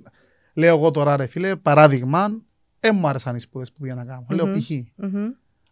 λέω 0.53 0.75
εγώ 0.77 0.91
τώρα 0.91 1.15
ρε 1.15 1.25
φίλε, 1.25 1.55
παράδειγμα, 1.55 2.41
δεν 2.79 2.95
μου 2.95 3.07
άρεσαν 3.07 3.35
οι 3.35 3.39
σπουδές 3.39 3.71
που 3.71 3.79
πήγα 3.81 3.95
να 3.95 4.05
κάνω. 4.05 4.25
Λέω 4.29 4.47
Μμμ. 4.47 4.53
π.χ. 4.53 4.69
μμμ. 4.95 5.29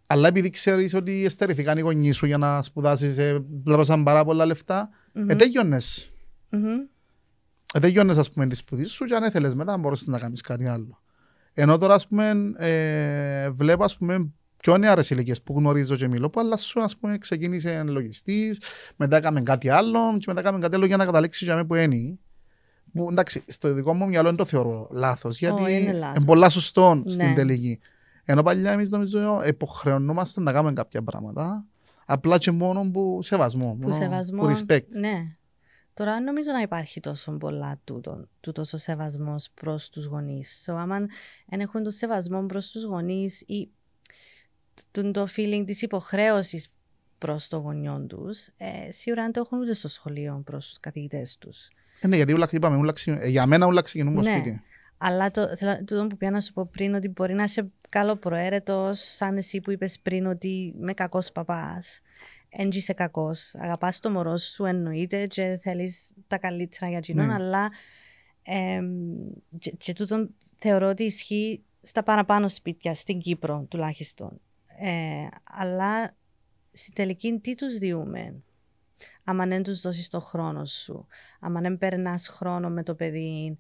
Αλλά 0.08 0.28
επειδή 0.28 0.50
ξέρεις 0.50 0.94
ότι 0.94 1.26
εστερηθήκαν 1.26 1.78
οι 1.78 1.82
γονείς 1.82 2.16
σου 2.16 2.26
για 2.26 2.38
να 2.38 2.62
σπουδάσεις, 2.62 3.18
ε, 3.18 3.44
πληρώσαν 3.64 4.04
πάρα 4.04 4.26
πολλά 4.26 4.46
λεφτά, 4.46 4.90
Μμμ. 5.14 5.30
ε, 5.30 5.36
τέλειωνες. 7.74 7.76
Μμμ. 7.76 7.76
Ε, 7.76 7.80
τέλειωνες 7.80 8.18
ας 8.18 8.32
πούμε 8.32 8.48
τη 8.48 8.56
σπουδή 8.56 8.86
σου 8.86 9.06
και 9.06 9.16
αν 9.16 9.24
έθελες 9.24 9.56
μετά 9.56 9.78
μπορούσες 9.78 10.08
να 10.08 10.20
κάνεις 10.20 10.42
κάτι 10.42 10.68
άλλο. 10.68 11.02
Ενώ 11.54 11.78
τώρα 11.78 11.94
ας 11.94 12.08
πούμε 12.08 12.32
ε, 12.58 13.50
βλέπω 13.50 13.84
ας 13.84 13.98
πούμε 13.98 14.30
πιο 14.58 14.78
νεάρες 14.78 15.10
ηλικίες 15.10 15.42
που 15.42 15.54
γνωρίζω 15.58 15.96
και 15.96 16.08
μιλώ 16.08 16.30
που 16.30 16.40
αλλά 16.40 16.58
σου 16.58 16.82
ας 16.84 16.98
πούμε 16.98 17.18
ξεκίνησε 17.18 17.84
λογιστής, 17.88 18.62
μετά 18.96 19.18
έκαμε 19.18 19.42
κάτι 19.42 19.70
άλλο 19.70 20.00
και 20.18 20.26
μετά 20.28 20.40
έκαμε 20.40 20.60
κάτι 20.60 20.76
άλλο 20.76 20.86
για 20.86 20.98
να 20.98 21.06
καταλήξεις 21.06 21.42
για 21.48 21.56
μένα 21.56 21.68
που 21.68 21.76
είναι. 21.76 22.18
Που 22.94 23.08
εντάξει, 23.12 23.44
στο 23.48 23.74
δικό 23.74 23.94
μου 23.94 24.08
μυαλό 24.08 24.28
δεν 24.28 24.38
το 24.38 24.46
θεωρώ 24.46 24.88
λάθος 24.92 25.38
γιατί 25.40 25.62
Ω, 25.64 25.68
είναι 25.68 25.80
είναι 25.90 25.92
λάθος. 25.98 26.26
πολλά 26.26 26.50
σωστό 26.50 26.96
Ναι. 26.96 27.10
στην 27.12 27.36
τελική. 27.36 27.80
Ενώ 28.26 28.44
παλιά 28.44 28.72
εμείς 28.72 28.90
νομίζω 28.90 29.42
υποχρεωνόμαστε 29.46 30.42
να 30.42 30.52
κάνουμε 30.52 30.74
κάποια 30.74 31.02
πράγματα 31.04 31.66
απλά 32.06 32.38
και 32.38 32.52
μόνο 32.52 32.90
που 32.94 33.20
σεβασμό. 33.22 33.72
Που 33.72 33.78
μόνο 33.82 33.94
σεβασμό. 33.94 34.42
Που 34.42 34.50
respect. 34.58 34.88
Ναι. 35.00 35.36
Τώρα 36.00 36.14
δεν 36.14 36.24
νομίζω 36.24 36.52
να 36.52 36.62
υπάρχει 36.62 37.00
τόσο 37.00 37.32
πολλά 37.32 37.80
τούτο, 37.84 38.28
τούτος 38.40 38.74
ο 38.74 38.78
σεβασμός 38.78 39.50
προς 39.54 39.90
τους 39.90 40.06
γονείς. 40.06 40.66
So, 40.66 40.74
άμα 40.78 41.06
δεν 41.46 41.60
έχουν 41.60 41.84
το 41.84 41.92
σεβασμό 41.92 42.46
προς 42.46 42.72
τους 42.72 42.84
γονείς 42.84 43.42
ή 43.42 43.70
το, 44.92 45.12
το 45.12 45.28
feeling 45.36 45.64
της 45.66 45.82
υποχρέωσης 45.82 46.68
προς 47.18 47.48
το 47.48 47.58
γονιό 47.58 48.06
τους, 48.08 48.48
ε, 48.58 48.92
σίγουρα 48.92 49.24
δεν 49.24 49.32
το 49.32 49.40
έχουν 49.40 49.60
ούτε 49.60 49.74
στο 49.74 49.88
σχολείο 49.88 50.42
προς 50.46 50.68
τους 50.68 50.80
καθηγητές 50.80 51.38
τους. 51.38 51.68
Ε, 52.00 52.08
ναι, 52.08 52.16
γιατί 52.16 52.34
ούλα, 52.34 52.48
είπαμε, 52.52 52.78
ούλα, 52.78 52.92
ξεκι- 52.92 53.22
ε, 53.22 53.28
για 53.28 53.46
μένα 53.46 53.66
όλα 53.66 53.82
ξεκινούν 53.82 54.14
από 54.14 54.22
Ναι. 54.22 54.38
σπίτι. 54.40 54.62
Αλλά 54.98 55.32
το, 55.32 55.56
θέλω, 55.58 55.78
τούτο 55.78 56.08
που 56.08 56.18
πήγα 56.18 56.32
να 56.32 56.42
σου 56.42 56.54
πω 56.54 56.66
πριν, 56.72 56.94
ότι 56.94 57.08
μπορεί 57.08 57.34
να 57.34 57.44
είσαι 57.44 57.72
καλοπροαίρετος, 57.90 59.00
σαν 59.00 59.38
εσύ 59.38 59.62
που 59.62 59.72
είπες 59.72 60.00
πριν 60.00 60.26
ότι 60.26 60.74
είμαι 60.80 60.94
κακός 60.94 61.32
παπάς. 61.32 62.00
Εν 62.50 62.70
είσαι 62.72 62.94
κακός. 62.94 63.56
Αγαπάς 63.56 64.00
το 64.00 64.10
μωρό 64.10 64.38
σου 64.38 64.66
εννοείται 64.66 65.28
και 65.28 65.60
θέλεις 65.62 66.12
τα 66.28 66.38
καλύτερα 66.38 66.88
για 66.90 66.98
εκείνον, 66.98 67.28
Ναι. 67.28 67.34
αλλά 67.34 67.70
εμ, 68.44 68.88
και, 69.58 69.72
και 69.72 69.94
τούτο 69.94 70.30
θεωρώ 70.58 70.90
ότι 70.90 71.04
ισχύει 71.04 71.64
στα 71.82 72.04
παραπάνω 72.04 72.50
σπίτια, 72.50 72.96
στην 72.96 73.20
Κύπρο 73.20 73.66
τουλάχιστον. 73.70 74.42
Ε, 74.80 75.28
αλλά 75.44 76.16
στη 76.72 76.92
τελική 76.92 77.40
τι 77.40 77.56
τους 77.56 77.78
διούμε. 77.78 78.36
Άμα 79.24 79.46
δεν 79.46 79.64
τους 79.64 79.82
δώσεις 79.82 80.08
το 80.10 80.20
χρόνο 80.20 80.66
σου, 80.66 81.08
άμα 81.40 81.62
δεν 81.62 81.78
περνάς 81.78 82.28
χρόνο 82.28 82.70
με 82.70 82.84
το 82.84 82.96
παιδί, 82.96 83.58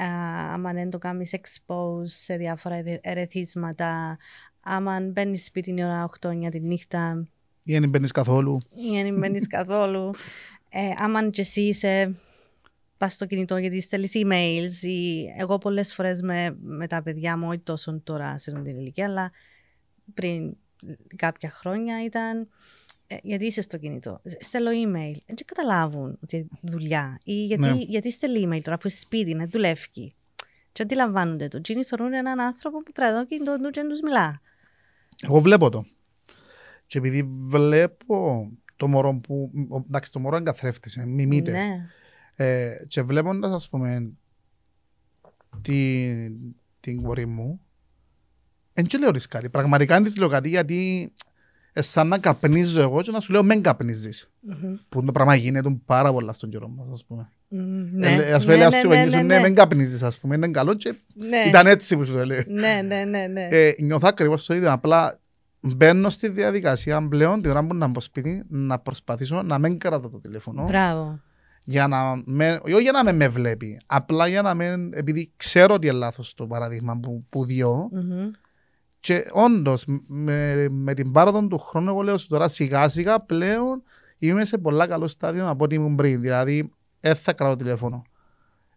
α, 0.00 0.06
άμα 0.52 0.72
δεν 0.72 0.90
το 0.90 0.98
κάνεις 0.98 1.34
expose 1.40 2.02
σε 2.04 2.36
διάφορα 2.36 2.74
ερε- 2.74 3.00
ερεθίσματα, 3.06 4.18
άμα 4.60 5.00
μπαίνεις 5.00 5.44
σπίτι 5.44 5.74
την 5.74 5.84
ώρα 5.84 6.08
8 6.20 6.32
για 6.38 6.50
τη 6.50 6.60
νύχτα 6.60 7.28
Ή 7.68 7.78
δεν 7.78 7.88
μπαίνεις 7.88 8.10
καθόλου; 8.12 8.58
ή 8.74 9.02
δεν 9.02 9.18
μπαίνεις 9.18 9.46
καθόλου, 9.56 10.10
ε, 10.68 10.90
άμα 10.96 11.30
και 11.30 11.40
εσύ 11.40 11.60
είσαι 11.60 12.14
πας 12.96 13.14
στο 13.14 13.26
κινητό 13.26 13.56
γιατί 13.56 13.80
στέλνεις 13.80 14.12
emails 14.14 14.86
ή 14.86 15.24
εγώ 15.38 15.58
πολλές 15.58 15.94
φορές 15.94 16.22
με, 16.22 16.56
με 16.60 16.86
τα 16.86 17.02
παιδιά 17.02 17.36
μου, 17.36 17.48
όχι 17.48 17.58
τόσο 17.58 18.00
τώρα 18.04 18.38
σε 18.38 18.52
την 18.52 18.76
ηλικία, 18.76 19.04
αλλά 19.04 19.30
πριν 20.14 20.56
κάποια 21.16 21.50
χρόνια 21.50 22.04
ήταν 22.04 22.48
ε, 23.06 23.16
γιατί 23.22 23.46
είσαι 23.46 23.60
στο 23.60 23.76
κινητό. 23.78 24.20
Στέλνω 24.40 24.70
email. 24.70 25.16
Δεν 25.26 25.36
καταλάβουν 25.44 26.18
ότι 26.22 26.48
δουλειά. 26.62 27.18
Ή 27.24 27.44
γιατί, 27.44 27.68
Ναι. 27.68 27.74
γιατί 27.74 28.12
στέλνει 28.12 28.46
email 28.46 28.60
τώρα, 28.62 28.76
αφού 28.76 28.86
είσαι 28.88 29.00
σπίτι, 29.00 29.30
είναι 29.30 29.46
δουλεύει. 29.46 30.14
Και 30.72 30.82
αντιλαμβάνονται 30.82 31.48
το. 31.48 31.60
Τζίνι 31.60 31.84
θεωρούν 31.84 32.12
έναν 32.12 32.40
άνθρωπο 32.40 32.82
που 32.82 32.92
κρατώ 32.92 33.26
και 33.26 33.40
το 33.44 33.60
του 33.60 33.70
και 33.70 33.82
τους 33.88 34.00
μιλά. 34.00 34.40
Εγώ 35.22 35.40
βλέπω 35.40 35.70
το. 35.70 35.84
Και 36.88 36.98
επειδή 36.98 37.28
βλέπω 37.46 38.48
το 38.76 38.88
μωρό 38.88 39.14
που. 39.14 39.50
ο- 39.68 39.84
Εντάξει, 39.88 40.12
το 40.12 40.18
μωρό 40.18 40.36
εγκαθρέφτησε, 40.36 41.06
μιμείται. 41.06 41.50
Ναι. 41.50 41.86
Ε, 42.46 42.84
και 42.88 43.02
βλέποντας, 43.02 43.50
ας 43.52 43.68
πούμε, 43.68 44.10
την, 45.62 46.32
την 46.80 47.02
κόρη 47.02 47.26
μου, 47.26 47.60
δεν 48.72 48.86
και 48.86 48.98
λέω 48.98 49.10
της 49.10 49.26
κάτι. 49.26 49.48
Πραγματικά 49.48 49.94
δεν 49.94 50.04
της 50.04 50.16
λέω 50.16 50.28
κάτι 50.28 50.48
γιατί 50.48 51.12
ε, 51.72 51.82
σαν 51.82 52.08
να 52.08 52.18
καπνίζω 52.18 52.80
εγώ 52.80 53.02
και 53.02 53.10
να 53.10 53.20
σου 53.20 53.32
λέω 53.32 53.42
μεν 53.42 53.62
καπνίζεις. 53.62 54.30
Μμμ. 54.40 54.74
Που 54.88 55.04
το 55.04 55.12
πράγμα 55.12 55.34
γίνεται 55.34 55.76
πάρα 55.86 56.12
πολλά 56.12 56.32
στον 56.32 56.50
καιρό 56.50 56.68
μας, 56.68 56.86
ας 56.92 57.04
πούμε. 57.04 57.28
Μμμ. 57.48 58.02
Ε, 58.02 58.32
ας 58.32 58.44
πούμε, 58.44 58.56
λέει, 58.56 58.64
ας 58.66 58.74
σου 58.74 58.86
γονείς 58.86 59.12
σου, 59.12 59.22
ναι, 59.24 59.38
μεν 59.40 59.54
καπνίζεις, 59.54 60.02
ας 60.02 60.18
πούμε, 60.18 60.34
είναι 60.34 60.48
καλό 60.48 60.74
και 60.74 60.94
Ναι. 61.14 61.36
ήταν 61.48 61.66
έτσι 61.66 61.96
που 61.96 62.04
σου 62.04 62.12
το 62.12 62.24
λέει. 62.26 62.44
Ναι, 62.48 62.82
ναι, 62.86 63.04
ναι, 63.04 63.26
ναι. 63.26 63.48
Ε, 63.50 63.74
νιώθω 63.78 64.06
ακριβώς 64.08 64.46
το 64.46 64.54
ίδιο. 64.54 64.72
Απλά 64.72 65.18
μπαίνω 65.60 66.10
στη 66.10 66.28
διαδικασία 66.28 67.08
πλέον 67.08 67.42
την 67.42 67.50
ώρα 67.50 67.66
που 67.66 67.74
να 67.74 67.86
μπω 67.86 68.00
σπίτι 68.00 68.44
να 68.48 68.78
προσπαθήσω 68.78 69.42
να 69.42 69.58
μην 69.58 69.78
κρατώ 69.78 70.08
το 70.08 70.20
τηλέφωνο. 70.20 70.64
Μπράβο. 70.64 71.20
Για 71.64 71.88
να 71.88 72.22
με, 72.24 72.60
όχι 72.62 72.82
για 72.82 72.92
να 72.92 73.04
με, 73.04 73.12
με 73.12 73.28
βλέπει. 73.28 73.80
Απλά 73.86 74.26
για 74.26 74.42
να 74.42 74.54
με. 74.54 74.88
Επειδή 74.92 75.32
ξέρω 75.36 75.74
ότι 75.74 75.86
είναι 75.86 75.96
λάθος 75.96 76.34
το 76.34 76.46
παράδειγμα 76.46 76.98
που, 76.98 77.26
που 77.28 77.44
διώ. 77.44 77.88
Μμμ. 77.92 78.30
Και 79.00 79.26
όντως 79.32 79.84
με, 80.06 80.68
με 80.68 80.94
την 80.94 81.12
πάροδο 81.12 81.46
του 81.46 81.58
χρόνου, 81.58 81.88
εγώ 81.90 82.02
λέω 82.02 82.16
σου 82.16 82.26
τώρα 82.26 82.48
σιγά 82.48 82.88
σιγά 82.88 83.20
πλέον 83.20 83.82
είμαι 84.18 84.44
σε 84.44 84.58
πολλά 84.58 84.86
καλό 84.86 85.06
στάδιο 85.06 85.48
από 85.48 85.64
ό,τι 85.64 85.74
ήμουν 85.74 85.94
πριν. 85.94 86.20
Δηλαδή, 86.20 86.72
δεν 87.00 87.14
θα 87.14 87.32
κρατώ 87.32 87.56
τηλέφωνο. 87.56 88.02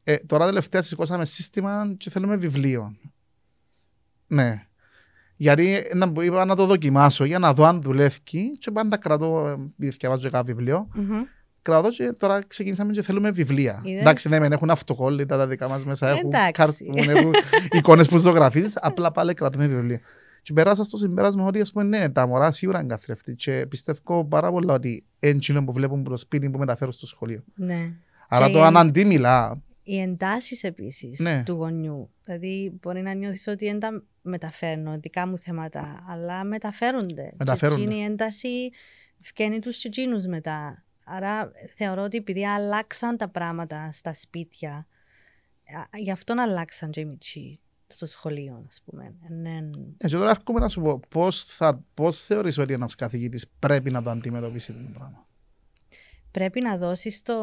Ε, 0.04 0.18
τώρα 0.18 0.46
τελευταία 0.46 0.82
σηκώσαμε 0.82 1.26
σύστημα 1.26 1.94
και 1.98 2.10
θέλουμε 2.10 2.36
βιβλίο. 2.36 2.96
Ναι. 4.28 4.66
Γιατί 5.42 5.84
να, 5.94 6.12
είπα 6.24 6.46
να 6.46 6.56
το 6.56 6.66
δοκιμάσω 6.66 7.26
για 7.26 7.40
να 7.40 7.54
δω 7.54 7.66
αν 7.66 7.82
δουλεύει 7.82 8.20
και 8.60 8.72
πάντα 8.72 8.98
κρατώ, 8.98 9.48
ε, 9.48 9.52
επειδή 9.52 9.96
διαβάζω 10.00 10.30
κάποιο 10.30 10.56
βιβλίο, 10.56 10.88
Μμμ. 10.94 11.22
κρατώ 11.62 11.90
και 11.90 12.14
τώρα 12.20 12.42
ξεκινήσαμε 12.48 12.92
και 12.92 13.02
θέλουμε 13.02 13.32
βιβλία. 13.32 13.82
Είδες; 13.84 14.02
Εντάξει, 14.02 14.30
ναι, 14.30 14.40
μεν 14.40 14.52
έχουν 14.52 14.70
αυτοκόλλητα 14.70 15.38
τα 15.38 15.48
δικά 15.48 15.70
μας 15.70 15.86
μέσα, 15.86 16.10
έχουν 16.10 16.34
Εντάξει. 16.34 16.52
καρτούν, 16.52 17.10
έχουν 17.10 17.34
εικόνες 17.72 18.08
που 18.08 18.18
ζωγραφίζεις, 18.18 18.78
απλά 18.82 19.12
πάλι 19.12 19.34
κρατούμε 19.34 19.68
βιβλία. 19.68 20.00
Και 20.42 20.54
περάσα 20.54 20.84
στο 20.84 20.98
συμπέρασμα 20.98 21.46
ότι 21.46 21.62
ας 21.62 21.72
πούμε, 21.72 21.84
ναι, 21.84 22.10
τα 22.10 22.28
μωρά 22.28 22.52
σίγουρα 22.52 22.80
είναι 22.80 22.88
καθρέφτη 22.88 23.36
και 23.36 23.66
πιστεύω 23.70 24.26
πάρα 24.26 24.52
πολλά 24.52 24.74
ότι 24.74 25.04
είναι 25.20 25.62
που 25.66 25.74
βλέπουν 25.74 26.04
προ 26.04 26.18
σπίτι 26.18 26.50
που 26.50 26.58
μεταφέρουν 26.58 26.94
στο 26.94 27.08
σχολείο. 27.08 27.44
Ναι. 27.56 27.90
Άρα 28.28 28.46
Και 28.48 28.52
το 28.54 28.60
η- 28.60 28.62
αν 28.62 28.78
αντίμιλα, 28.78 29.62
Οι 29.84 30.00
εντάσεις 30.00 30.64
επίσης 30.64 31.20
Ναι. 31.20 31.44
του 31.44 31.54
γονιού. 31.54 32.10
Δηλαδή, 32.24 32.78
μπορεί 32.82 33.02
να 33.02 33.14
νιώθεις 33.14 33.48
ότι 33.48 33.66
δεν 33.66 33.80
τα 33.80 34.04
μεταφέρνω 34.22 35.00
δικά 35.00 35.28
μου 35.28 35.38
θέματα, 35.38 36.04
αλλά 36.08 36.44
μεταφέρονται. 36.44 37.34
Μεταφέρονται. 37.38 37.82
Και 37.82 37.88
εκείνη 37.88 38.02
η 38.02 38.04
ένταση 38.04 38.70
φκένει 39.20 39.60
τους 39.60 39.78
τσιτσίνου 39.78 40.22
μετά. 40.28 40.84
Άρα 41.04 41.52
θεωρώ 41.76 42.04
ότι 42.04 42.18
επειδή 42.18 42.48
αλλάξαν 42.48 43.18
τα 43.18 43.30
πράγματα 43.30 43.90
στα 43.92 44.14
σπίτια, 44.14 44.74
α, 44.74 45.98
γι' 45.98 46.12
αυτό 46.12 46.34
να 46.34 46.44
αλλάξαν 46.44 46.90
και 46.92 47.00
οι 47.00 47.06
μητσοί 47.06 47.60
στο 47.88 48.06
σχολείο, 48.06 48.66
ας 48.68 48.82
πούμε. 48.86 49.16
Ναι. 49.30 49.70
έτσι 49.98 50.16
τώρα 50.16 50.30
έρχομαι 50.30 50.60
να 50.60 50.68
σου 50.68 50.82
πω 50.82 51.00
πώς, 51.10 51.44
θα, 51.44 51.84
πώς 51.94 52.24
θεωρείς 52.24 52.58
ότι 52.58 52.74
ένας 52.74 52.96
καθηγητής 52.96 53.48
πρέπει 53.60 53.92
να 53.92 54.04
το 54.04 54.10
αντιμετωπίσει 54.10 54.74
το 54.74 54.80
πράγμα; 54.94 55.28
Πρέπει 56.32 56.62
να 56.62 56.78
δώσεις 56.78 57.22
το 57.22 57.36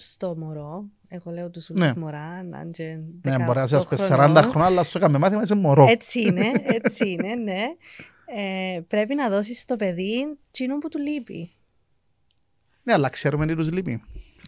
στο 0.00 0.36
μωρό, 0.36 0.84
εγώ 1.08 1.30
λέω 1.30 1.50
του 1.50 1.62
Ναι. 1.68 1.86
ναι. 1.86 1.92
μωρά, 1.96 2.42
να 2.42 2.60
είναι 2.60 2.70
και 2.70 2.98
Ναι, 3.22 3.44
μπορεί 3.44 3.58
να 3.58 3.64
18 3.66 3.66
είσαι 3.66 3.78
40 3.78 4.06
χρονών. 4.06 4.42
χρόνια, 4.42 4.64
αλλά 4.64 4.82
σου 4.82 4.98
έκαμε 4.98 5.18
μάθημα, 5.18 5.42
είσαι 5.42 5.54
μωρό. 5.54 5.86
Έτσι 5.88 6.20
είναι, 6.20 6.50
έτσι 6.66 7.10
είναι, 7.10 7.34
ναι. 7.34 7.62
Ε, 8.34 8.80
πρέπει 8.88 9.14
να 9.14 9.28
δώσεις 9.28 9.60
στο 9.60 9.76
παιδί 9.76 10.38
τσίνο 10.50 10.78
που 10.78 10.88
του 10.88 10.98
λείπει. 10.98 11.50
Ναι, 12.82 12.92
αλλά 12.92 13.08
ξέρουμε 13.08 13.46
τι 13.46 13.54
τους 13.54 13.72
λείπει. 13.72 14.02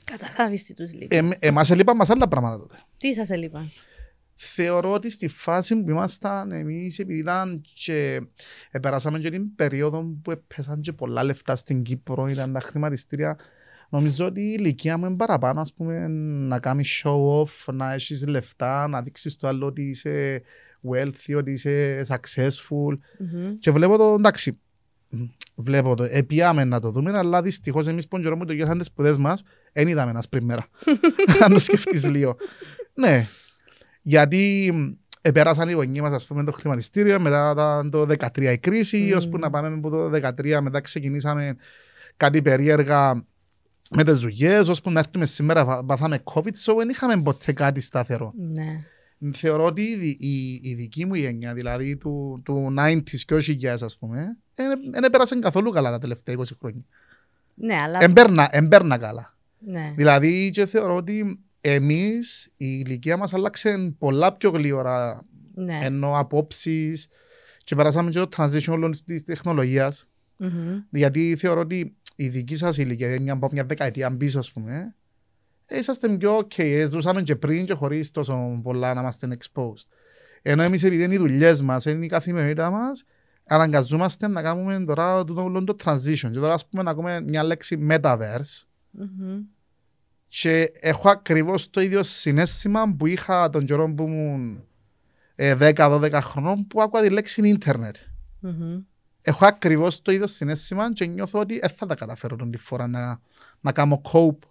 καταλάβεις 0.05 0.65
τι 0.65 0.75
τους 0.75 0.95
λείπει. 0.95 1.17
Ε, 1.17 1.29
εμάς 1.39 1.71
έλειπαν 1.71 1.97
μας 1.97 2.11
άλλα 2.11 2.29
πράγματα 2.29 2.59
τότε. 2.59 2.79
Τι 2.99 3.15
σας 3.15 3.31
έλειπαν; 3.31 3.71
Θεωρώ 4.35 4.93
ότι 4.93 5.11
στη 5.11 5.29
φάση 5.29 5.77
που 5.83 5.91
ήμασταν 5.91 6.53
εμείς 6.53 6.99
επειδή 6.99 7.19
ήταν 7.19 7.63
και 7.75 8.21
ε, 8.71 8.79
περάσαμε 8.79 9.19
και 9.19 9.31
την 9.31 9.55
περίοδο 9.55 10.03
που 10.23 10.31
έπεσαν 10.31 10.81
και 10.81 10.93
πολλά 10.93 11.25
λεφτά 11.25 11.57
στην 11.57 11.83
Κύπρο, 11.83 12.29
ήταν 12.29 12.53
τα 12.53 12.61
χρηματιστήρια 12.61 13.37
Νομίζω 13.93 14.27
ότι 14.27 14.41
η 14.41 14.55
ηλικία 14.59 14.97
μου 14.99 15.07
είναι 15.07 15.17
παραπάνω, 15.17 15.61
ας 15.61 15.73
πούμε, 15.73 16.09
να 16.49 16.59
κάνεις 16.59 17.03
show 17.05 17.43
off, 17.43 17.75
να 17.75 17.93
έχεις 17.93 18.27
λεφτά, 18.27 18.89
να 18.89 19.03
δείξεις 19.03 19.37
το 19.37 19.49
άλλο 19.49 19.67
ότι 19.67 19.83
είσαι 19.83 20.43
wealthy, 20.91 21.37
ότι 21.37 21.51
είσαι 21.51 22.03
successful. 22.09 22.99
Μμμ. 23.19 23.59
Και 23.59 23.71
βλέπω 23.71 23.97
το, 23.97 24.15
εντάξει, 24.19 24.59
βλέπω 25.55 25.95
το, 25.95 26.05
επιάμε 26.05 26.65
να 26.65 26.81
το 26.81 26.91
δούμε, 26.91 27.19
αλλά 27.19 27.43
δυστυχώς 27.43 27.87
εμείς 27.87 28.09
που 28.09 28.19
καιρό 28.19 28.37
μου 28.37 28.45
το 28.45 28.53
γιώσαν 28.53 28.79
τις 28.79 28.87
σπουδές 28.87 29.19
μας, 29.19 29.43
δεν 29.73 29.89
είδαμε 29.89 30.11
ένας 30.11 30.29
πριν 30.29 30.45
μέρα. 30.45 30.67
Αν 31.45 31.53
το 31.53 31.59
σκεφτείς 31.59 32.09
λίγο. 32.09 32.37
ναι, 32.95 33.25
γιατί 34.03 34.73
επέρασαν 35.21 35.69
οι 35.69 35.73
γονείς 35.73 36.01
μας, 36.01 36.13
ας 36.13 36.27
πούμε, 36.27 36.45
το 36.45 36.53
χρηματιστήριο, 36.53 37.21
μετά 37.21 37.51
ήταν 37.53 37.91
το 37.91 38.07
13 38.09 38.53
η 38.53 38.59
κρίση, 38.59 39.03
Μμμ. 39.03 39.17
ώσπου 39.17 39.39
να 39.39 39.51
πάμε 39.51 39.69
από 39.69 39.91
το 39.91 40.11
13, 40.13 40.61
μετά 40.61 40.81
ξεκινήσαμε 40.81 41.57
κάτι 42.17 42.43
περίεργα 42.43 43.25
με 43.95 44.05
τις 44.05 44.21
δουλειές, 44.21 44.69
ώσπου 44.69 44.91
να 44.91 44.99
έρθουμε 44.99 45.27
σήμερα 45.27 45.65
πα- 45.65 45.85
πάθαμε 45.85 46.23
COVID, 46.25 46.47
so 46.65 46.75
δεν 46.79 46.89
είχαμε 46.89 47.23
ποτέ 47.23 47.53
κάτι 47.53 47.81
σταθερό. 47.81 48.33
Ναι. 48.37 48.85
Θεωρώ 49.33 49.65
ότι 49.65 49.83
η, 49.83 49.97
δι- 49.97 50.21
η, 50.23 50.61
η 50.63 50.75
δική 50.75 51.07
μου 51.07 51.15
γενιά, 51.15 51.55
δηλαδή 51.55 51.97
του, 51.97 52.41
του 52.45 52.75
90s 52.79 53.17
και 53.27 53.35
όχι 53.35 53.53
γης, 53.53 53.83
ας 53.83 53.99
πούμε, 53.99 54.37
δεν 54.91 55.11
πέρασαν 55.11 55.41
καθόλου 55.41 55.71
καλά 55.71 55.91
τα 55.91 55.99
τελευταία 55.99 56.37
20 56.39 56.43
χρόνια. 56.59 56.83
Ναι, 57.55 57.75
αλλά... 57.75 57.99
Εμπέρνα, 58.03 58.49
εμπέρνα 58.53 58.99
καλά. 58.99 59.37
ναι. 59.59 59.93
Δηλαδή 59.97 60.51
και 60.51 60.67
θεωρώ 60.67 60.97
ότι 60.97 61.41
εμείς 61.61 62.45
η 62.57 62.83
ηλικία 62.87 63.17
μας 63.17 63.35
άλλαξε 63.35 63.95
πολλά 63.99 64.33
πιο 64.33 64.51
γλύωρα 64.51 65.23
ναι. 65.55 65.79
ενώ 65.83 66.19
απόψεις 66.19 67.09
και 67.65 67.75
περάσαμε 67.75 68.11
και 68.11 68.19
το 68.19 68.29
transition 68.37 68.69
όλων 68.73 68.95
της 69.05 69.23
τεχνολογίας 69.23 70.07
Μμμ. 70.37 70.79
γιατί 70.91 71.37
θεωρώ 71.39 71.61
ότι 71.61 71.97
η 72.23 72.29
δική 72.29 72.57
σας 72.57 72.77
ηλικία, 72.77 73.07
δηλαδή 73.07 73.25
μια, 73.25 73.33
από 73.33 73.49
μια 73.53 73.65
δεκαετία 73.65 74.17
πίσω 74.17 74.39
ας 74.39 74.53
πούμε 74.53 74.95
ε, 75.67 75.79
είσαστε 75.79 76.17
πιο 76.17 76.39
ok, 76.39 76.59
ε, 76.59 76.89
ζούσαμε 76.91 77.23
και 77.23 77.37
πριν 77.37 77.65
και 77.65 77.75
χωρίς 77.75 78.11
τόσο 78.11 78.61
πολλά 78.63 78.95
να 78.95 79.01
είμαστε 79.01 79.29
exposed. 79.39 79.87
Ενώ 80.43 80.63
εμείς 80.63 80.83
επειδή 80.83 81.03
είναι 81.03 81.15
οι 81.15 81.19
δουλειές 81.19 81.63
μας, 81.63 81.85
είναι 81.85 82.05
η 82.05 82.09
καθημερινότητα 82.09 82.71
μας, 82.71 83.05
αναγκαζόμαστε 83.47 84.29
να 84.29 84.43
κάνουμε 84.43 84.85
τώρα 84.85 85.25
τούτο 85.25 85.43
όλο 85.43 85.65
το 85.65 85.75
transition. 85.85 86.31
Και 86.33 86.39
τώρα 86.39 86.53
ας 86.53 86.67
πούμε 86.67 86.83
να 86.83 86.91
ακούμε 86.91 87.21
μια 87.21 87.43
λέξη 87.45 87.87
metaverse 87.91 88.65
Μμμ. 88.91 89.41
και 90.29 90.73
έχω 90.81 91.09
ακριβώς 91.11 91.71
το 91.71 91.81
ίδιο 91.81 92.03
συνέστημα 92.03 92.95
που 92.97 93.07
είχα 93.07 93.51
τον 93.51 93.65
καιρό 93.65 93.95
που 93.95 94.03
ήμουν 94.03 94.65
ε, 95.35 95.57
10-12 95.75 96.19
χρονών 96.23 96.67
που 96.67 96.83
άκουγα 96.83 97.03
τη 97.03 97.11
λέξη 97.11 97.49
ίντερνετ. 97.49 97.97
Μμμ. 98.41 98.81
Έχω 99.23 99.47
ακριβώς 99.47 100.03
το 100.03 100.13
ίδιο 100.13 100.27
συνέστημα 100.27 100.93
και 100.93 101.07
νιώθω 101.07 101.39
ότι 101.41 101.59
δεν 101.59 101.71
θα 101.71 101.87
τα 101.87 101.95
καταφέρω 101.95 102.37
τον 102.37 102.51
τη 102.51 102.57
φορά 102.57 102.87
να, 102.87 103.21
να 103.61 103.73
κάνω 103.73 104.01
cope 104.13 104.49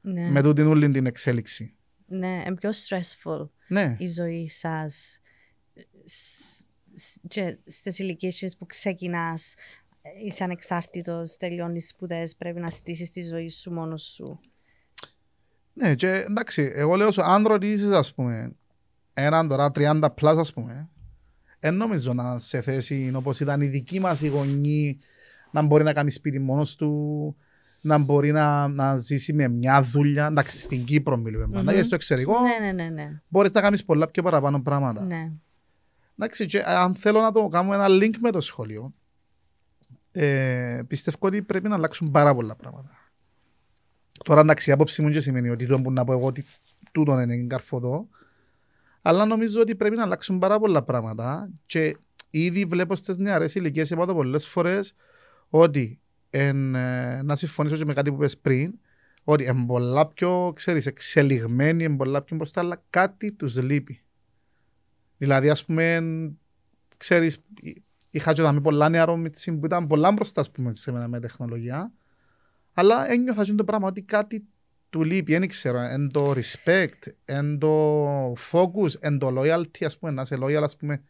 Ναι. 0.00 0.30
με 0.30 0.42
τούτη 0.42 0.62
όλη 0.62 0.90
την 0.90 1.06
εξέλιξη. 1.06 1.74
Ναι, 2.06 2.42
είναι 2.46 2.54
πιο 2.54 2.70
stressful 2.70 3.48
Ναι, 3.68 3.96
η 3.98 4.06
ζωή 4.06 4.48
σας 4.48 5.20
σ- 6.06 6.64
σ- 6.94 7.20
και 7.28 7.58
στις 7.66 7.98
ηλικίες 7.98 8.56
που 8.58 8.66
ξεκινάς 8.66 9.54
είσαι 10.24 10.44
ανεξάρτητος, 10.44 11.36
τελειώνεις 11.36 11.88
σπουδές, 11.88 12.36
πρέπει 12.36 12.60
να 12.60 12.70
στήσεις 12.70 13.10
τη 13.10 13.22
ζωή 13.22 13.48
σου 13.50 13.72
μόνος 13.72 14.02
σου. 14.02 14.40
ναι 15.72 15.94
και 15.94 16.08
εντάξει, 16.08 16.72
εγώ 16.74 16.94
λέω 16.96 17.10
σου, 17.10 17.22
αν 17.22 17.46
ρωτήσεις 17.46 17.90
ας 17.90 18.14
πούμε 18.14 18.56
έναν 19.14 19.48
τώρα 19.48 19.70
30 19.74 20.00
plus 20.20 20.36
ας 20.38 20.52
πούμε 20.52 20.88
δεν 21.64 21.74
νομίζω 21.74 22.12
να 22.12 22.38
σε 22.38 22.60
θέση 22.60 23.12
όπως 23.14 23.40
ήταν 23.40 23.60
η 23.60 23.66
δική 23.66 24.00
μας 24.00 24.20
η 24.20 24.28
γονή 24.28 24.98
να 25.50 25.62
μπορεί 25.62 25.84
να 25.84 25.92
κάνει 25.92 26.10
σπίτι 26.10 26.38
μόνος 26.38 26.76
του 26.76 27.36
να 27.80 27.98
μπορεί 27.98 28.32
να, 28.32 28.68
να 28.68 28.96
ζήσει 28.96 29.32
με 29.32 29.48
μια 29.48 29.82
δουλειά 29.82 30.26
εντάξει 30.26 30.58
στην 30.58 30.84
Κύπρο 30.84 31.16
μιλούμε 31.16 31.46
πάντα 31.46 31.60
Μμμ. 31.60 31.68
γιατί 31.68 31.84
στο 31.86 31.94
εξωτερικό 31.94 32.34
Ναι, 32.40 32.66
ναι, 32.66 32.72
ναι, 32.72 32.88
ναι. 32.90 33.20
μπορείς 33.28 33.52
να 33.52 33.60
κάνεις 33.60 33.84
πολλά 33.84 34.08
πιο 34.08 34.22
παραπάνω 34.22 34.62
πράγματα 34.62 35.04
ναι. 35.04 35.30
Εντάξει, 36.18 36.46
και 36.46 36.62
αν 36.66 36.94
θέλω 36.94 37.20
να 37.20 37.32
το 37.32 37.48
κάνω 37.48 37.72
ένα 37.72 37.86
link 37.88 38.14
με 38.20 38.30
το 38.30 38.40
σχολείο, 38.40 38.94
ε, 40.12 40.80
πιστεύω 40.86 41.16
ότι 41.20 41.42
πρέπει 41.42 41.68
να 41.68 41.74
αλλάξουν 41.74 42.10
πάρα 42.10 42.34
πολλά 42.34 42.54
πράγματα. 42.54 42.90
Τώρα 44.24 44.40
εντάξει, 44.40 44.70
η 44.70 44.72
άποψη 44.72 45.02
μου 45.02 45.12
δεν 45.12 45.20
σημαίνει 45.20 45.48
ότι 45.48 45.66
το 45.66 45.80
που 45.80 45.92
να 45.92 46.04
πω 46.04 46.12
εγώ 46.12 46.26
ότι 46.26 46.44
τούτον 46.92 47.20
είναι 47.20 47.46
καρφωτό, 47.46 48.08
αλλά 49.06 49.24
νομίζω 49.24 49.60
ότι 49.60 49.74
πρέπει 49.74 49.96
να 49.96 50.02
αλλάξουν 50.02 50.38
πάρα 50.38 50.58
πολλά 50.58 50.82
πράγματα 50.82 51.50
και 51.66 51.96
ήδη 52.30 52.64
βλέπω 52.64 52.94
στις 52.94 53.18
νεαρές 53.18 53.54
ηλικίες, 53.54 53.90
είπα 53.90 54.06
το 54.06 54.14
πολλές 54.14 54.46
φορές, 54.46 54.94
ότι 55.48 56.00
εν, 56.30 56.74
ε, 56.74 57.22
να 57.22 57.36
συμφωνήσω 57.36 57.76
και 57.76 57.84
με 57.84 57.92
κάτι 57.92 58.10
που 58.10 58.16
είπες 58.16 58.38
πριν, 58.38 58.78
ότι 59.24 59.44
είναι 59.44 59.64
πολλά 59.66 60.06
πιο, 60.06 60.52
ξέρεις, 60.54 60.86
εξελιγμένοι, 60.86 61.84
είναι 61.84 61.96
πολλά 61.96 62.22
πιο 62.22 62.36
μπροστά, 62.36 62.60
αλλά 62.60 62.82
κάτι 62.90 63.32
τους 63.32 63.62
λείπει. 63.62 64.02
Δηλαδή, 65.16 65.50
ας 65.50 65.64
πούμε, 65.64 66.00
ξέρεις, 66.96 67.44
είχα 68.10 68.32
και 68.32 68.42
δαμε 68.42 68.60
πολλά 68.60 68.88
νεαρό 68.88 69.16
μίτσι 69.16 69.52
που 69.52 69.66
ήταν 69.66 69.86
πολλά 69.86 70.12
μπροστά, 70.12 70.40
ας 70.40 70.50
πούμε, 70.50 70.74
σε 70.74 70.92
μένα 70.92 71.08
με 71.08 71.20
τεχνολογία, 71.20 71.92
αλλά 72.74 73.10
ένιωθα 73.10 73.44
και 73.44 73.52
το 73.52 73.64
πράγμα 73.64 73.86
ότι 73.88 74.02
κάτι 74.02 74.46
του 74.94 75.04
λείπει, 75.04 75.38
δεν 75.38 75.48
ξέρω, 75.48 75.78
εν 75.78 76.10
το 76.12 76.34
respect, 76.36 77.12
εν 77.24 77.58
το 77.58 78.32
focus, 78.32 79.00
εν 79.00 79.18
το 79.18 79.40
loyalty, 79.40 79.84
ας 79.84 79.98
πούμε, 79.98 80.12
να 80.12 80.22
είσαι 80.22 80.36
loyal, 80.40 80.62
ας 80.62 80.76
πούμε, 80.76 81.02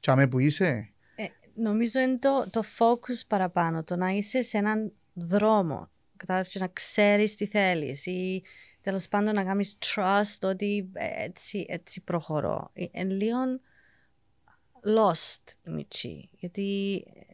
τσάμε 0.00 0.26
που 0.28 0.38
είσαι. 0.38 0.92
Ε, 1.14 1.24
νομίζω 1.54 2.00
είναι 2.00 2.18
το, 2.18 2.46
το 2.50 2.62
focus 2.78 3.26
παραπάνω, 3.28 3.84
το 3.84 3.96
να 3.96 4.08
είσαι 4.08 4.42
σε 4.42 4.58
έναν 4.58 4.92
δρόμο, 5.12 5.90
κατάλαβες, 6.16 6.52
και 6.52 6.58
να 6.58 6.68
ξέρεις 6.68 7.34
τι 7.34 7.46
θέλεις 7.46 8.06
ή 8.06 8.42
τέλος 8.80 9.08
πάντων 9.08 9.34
να 9.34 9.44
κάνεις 9.44 9.78
trust 9.84 10.38
ότι 10.42 10.90
ε, 10.92 11.24
έτσι, 11.24 11.66
έτσι 11.68 12.00
προχωρώ. 12.00 12.70
Ε, 12.72 12.84
Εν 12.90 13.10
λίγο 13.10 13.36
lost 14.96 15.52
η 15.66 15.70
Μιτσί, 15.70 16.28
γιατί 16.32 17.04
ε, 17.14 17.27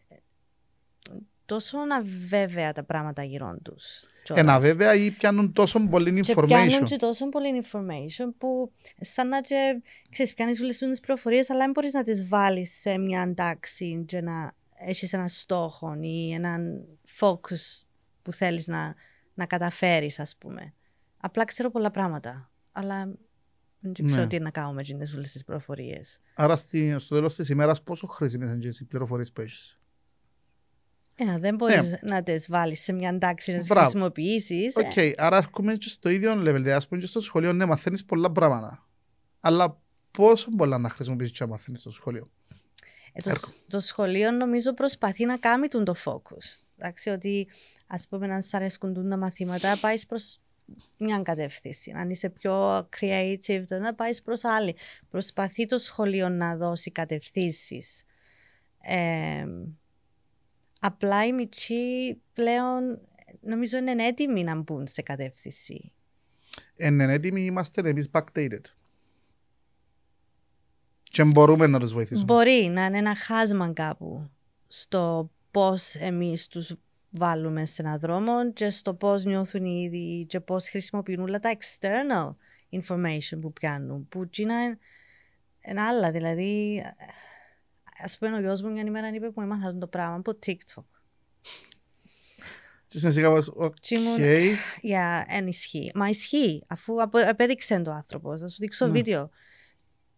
τόσο 1.47 1.78
αβέβαια 1.99 2.72
τα 2.72 2.84
πράγματα 2.84 3.22
γύρω 3.22 3.57
τους. 3.62 4.05
Ένα 4.28 4.42
κιόλας. 4.42 4.62
βέβαια 4.62 4.95
ή 4.95 5.11
πιάνουν 5.11 5.53
τόσο 5.53 5.80
πολύ 5.88 6.20
Και 6.22 6.32
information. 6.36 6.47
πιάνουν 6.47 6.84
και 6.84 6.97
τόσο 6.97 7.28
πολύ 7.28 7.62
information 7.64 8.28
που 8.38 8.72
σαν 9.01 9.28
να 9.28 9.40
και, 9.40 9.82
ξέρεις, 10.11 10.34
πιάνεις 10.34 10.61
όλες 10.61 10.78
τις 10.78 11.01
πληροφορίες 11.01 11.51
αλλά 11.51 11.61
δεν 11.61 11.70
μπορείς 11.70 11.92
να 11.92 12.03
τις 12.03 12.28
βάλεις 12.28 12.80
σε 12.80 12.99
μια 12.99 13.34
τάξη 13.34 14.05
και 14.07 14.20
να 14.20 14.53
έχεις 14.74 15.12
έναν 15.12 15.28
στόχο 15.28 15.97
ή 16.01 16.32
έναν 16.32 16.84
focus 17.20 17.84
που 18.22 18.32
θέλεις 18.32 18.66
να, 18.66 18.95
να 19.34 19.47
καταφέρεις 19.47 20.18
ας 20.18 20.36
πούμε. 20.38 20.72
Απλά 21.20 21.45
ξέρω 21.45 21.70
πολλά 21.70 21.90
πράγματα, 21.90 22.51
αλλά 22.72 23.14
δεν 23.80 23.92
ξέρω 24.07 24.20
Ναι. 24.20 24.26
τι 24.26 24.38
να 24.40 24.51
κάνω 24.51 24.72
με 24.72 24.82
τις 24.82 25.14
όλες 25.14 25.32
τις 25.32 25.45
πληροφορίες. 25.45 26.18
Άρα 26.34 26.57
στη- 26.57 26.95
στο 26.99 27.14
τέλος 27.14 27.34
της 27.34 27.49
ημέρας 27.49 27.82
πόσο 27.82 28.07
χρήσιμες 28.07 28.49
είναι 28.51 28.59
και 28.59 28.68
οι 28.80 28.84
πληροφορίες 28.84 29.32
που 29.32 29.40
έχεις; 29.40 29.80
Ε, 31.16 31.38
δεν 31.38 31.54
μπορείς 31.54 31.98
να 32.02 32.22
τις 32.22 32.46
βάλεις 32.50 32.80
σε 32.82 32.92
μια 32.92 33.18
τάξη 33.18 33.52
να 33.52 33.58
τις 33.58 33.68
Ναι. 33.68 33.74
Μπράβο. 33.74 33.90
χρησιμοποιήσεις. 33.90 34.76
Οκ, 34.76 34.96
ε. 34.96 35.12
άρα 35.16 35.36
έρχομαι 35.36 35.74
και 35.74 35.88
στο 35.88 36.08
ίδιο 36.08 36.32
level. 36.32 36.42
Δηλαδή, 36.42 36.70
ας 36.70 36.88
πούμε 36.88 37.00
και 37.00 37.06
στο 37.06 37.20
σχολείο, 37.20 37.52
ναι, 37.52 37.66
μαθαίνεις 37.66 38.04
πολλά 38.04 38.30
πράγματα. 38.32 38.86
Αλλά 39.40 39.80
πόσο 40.10 40.50
πολλά 40.56 40.78
να 40.78 40.88
χρησιμοποιήσεις 40.88 41.38
και 41.38 41.44
να 41.44 41.50
μαθαίνεις 41.50 41.80
στο 41.80 41.90
σχολείο; 41.90 42.30
Ε, 43.12 43.20
το, 43.22 43.30
Έρχο. 43.30 43.46
σ- 43.46 43.54
το 43.68 43.80
σχολείο 43.80 44.30
νομίζω 44.30 44.74
προσπαθεί 44.74 45.24
να 45.24 45.36
κάνει 45.36 45.68
τον 45.68 45.84
το 45.84 45.94
focus. 46.04 46.62
Εντάξει, 46.78 47.10
ότι 47.10 47.48
ας 47.86 48.08
πούμε 48.08 48.34
αν 48.34 48.42
σ' 48.42 48.54
αρέσκουν 48.54 48.94
τούν 48.94 49.08
τα 49.10 49.16
μαθήματα 49.16 49.78
πάεις 49.80 50.06
προς 50.06 50.38
μια 50.96 51.22
κατεύθυνση. 51.22 51.92
Αν 51.96 52.10
είσαι 52.10 52.30
πιο 52.30 52.78
creative 53.00 53.64
να 53.80 53.94
πάεις 53.94 54.22
προς 54.22 54.44
άλλη. 54.44 54.76
Προσπαθεί 55.10 55.66
το 55.66 55.78
σχολείο 55.78 56.28
να 56.28 56.56
δώσει 56.56 56.90
κατευθύνσεις. 56.90 58.04
Ε, 58.80 59.44
απλά 60.87 61.26
οι 61.26 61.32
μητσοί 61.32 62.20
πλέον 62.32 63.01
νομίζω 63.41 63.76
είναι 63.76 64.07
έτοιμοι 64.07 64.45
να 64.45 64.55
μπουν 64.55 64.87
σε 64.87 65.03
κατεύθυνση. 65.03 65.93
Εν 66.76 67.01
εν 67.01 67.11
έτοιμοι 67.11 67.45
είμαστε 67.45 67.89
εμείς 67.89 68.09
backdated. 68.12 68.61
Και 71.03 71.24
μπορούμε 71.24 71.66
να 71.66 71.80
τους 71.80 71.93
βοηθήσουμε. 71.93 72.24
Μπορεί 72.24 72.70
να 72.72 72.85
είναι 72.85 72.99
ένα 72.99 73.14
χάσμα 73.14 73.72
κάπου 73.72 74.30
στο 74.68 75.30
πώς 75.51 75.95
εμείς 75.95 76.47
τους 76.47 76.74
βάλουμε 77.11 77.66
σε 77.66 77.82
έναν 77.82 77.99
δρόμο 77.99 78.53
και 78.53 78.70
στο 78.70 78.95
πώς 78.95 79.24
νιώθουν 79.24 79.64
οι 79.64 79.82
ίδιοι 79.82 80.24
και 80.24 80.41
πώς 80.41 80.68
χρησιμοποιούν 80.68 81.20
όλα 81.20 81.41
τα 81.41 81.57
external 81.59 82.35
information 82.80 83.39
που 83.41 83.53
πιάνουν. 83.53 84.09
Που 84.09 84.22
εκείνα 84.22 84.62
είναι, 84.64 84.78
είναι 85.68 85.80
άλλα. 85.80 86.11
Δηλαδή, 86.11 86.82
ας 88.03 88.18
πούμε 88.18 88.36
ο 88.36 88.40
γιος 88.40 88.62
μου 88.62 88.70
μια 88.70 88.82
ημέρα 88.86 89.09
είπε 89.09 89.30
που 89.30 89.40
έμαθα 89.40 89.78
το 89.78 89.86
πράγμα 89.86 90.14
από 90.14 90.38
TikTok. 90.47 90.84
Και 92.86 92.99
στην 92.99 93.12
σιγά 93.12 93.30
πως, 93.30 93.49
οκ, 93.55 93.74
Και 93.80 93.95
ήμουν, 93.99 94.18
Για 94.80 95.24
εν 95.28 95.47
ισχύει. 95.47 95.90
Μα 95.95 96.09
ισχύει, 96.09 96.64
αφού 96.66 97.03
απο- 97.03 97.28
απέδειξε 97.28 97.80
το 97.80 97.90
άνθρωπο. 97.90 98.38
Θα 98.38 98.49
σου 98.49 98.57
δείξω 98.61 98.86
Ναι. 98.86 98.92
βίντεο. 98.92 99.30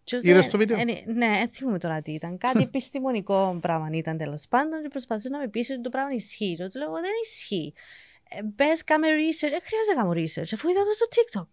Και 0.05 0.16
Είδες 0.22 0.41
δεν- 0.43 0.51
το 0.51 0.59
βίντεο; 0.59 0.79
εν- 0.79 1.14
ναι, 1.16 1.27
δεν 1.29 1.49
θυμούμαι 1.53 1.79
τώρα 1.79 2.03
τι 2.03 2.12
ήταν. 2.12 2.39
Κάτι 2.39 2.62
επιστημονικό 2.70 3.59
πράγμα 3.61 3.89
ήταν 3.93 4.16
τέλος 4.16 4.47
πάντων 4.49 4.83
και 4.83 4.89
προσπαθούσε 4.89 5.29
να 5.29 5.39
με 5.39 5.49
πείσει 5.49 5.72
ότι 5.72 5.81
το 5.83 5.89
πράγμα 5.89 6.12
ισχύει. 6.14 6.55
Και 6.55 6.68
του 6.68 6.79
λέω, 6.79 6.93
δεν 6.93 7.11
ισχύει. 7.24 7.74
Ε, 8.29 8.39
Πες, 8.57 8.85
κάμε 8.85 9.07
research. 9.09 9.51
Δεν 9.51 9.61
χρειάζεται 9.62 9.95
να 9.97 10.01
κάνω 10.03 10.11
research, 10.11 10.51
αφού 10.55 10.68
είδα 10.68 10.81
το 10.81 10.93
στο 10.95 11.07
TikTok. 11.14 11.49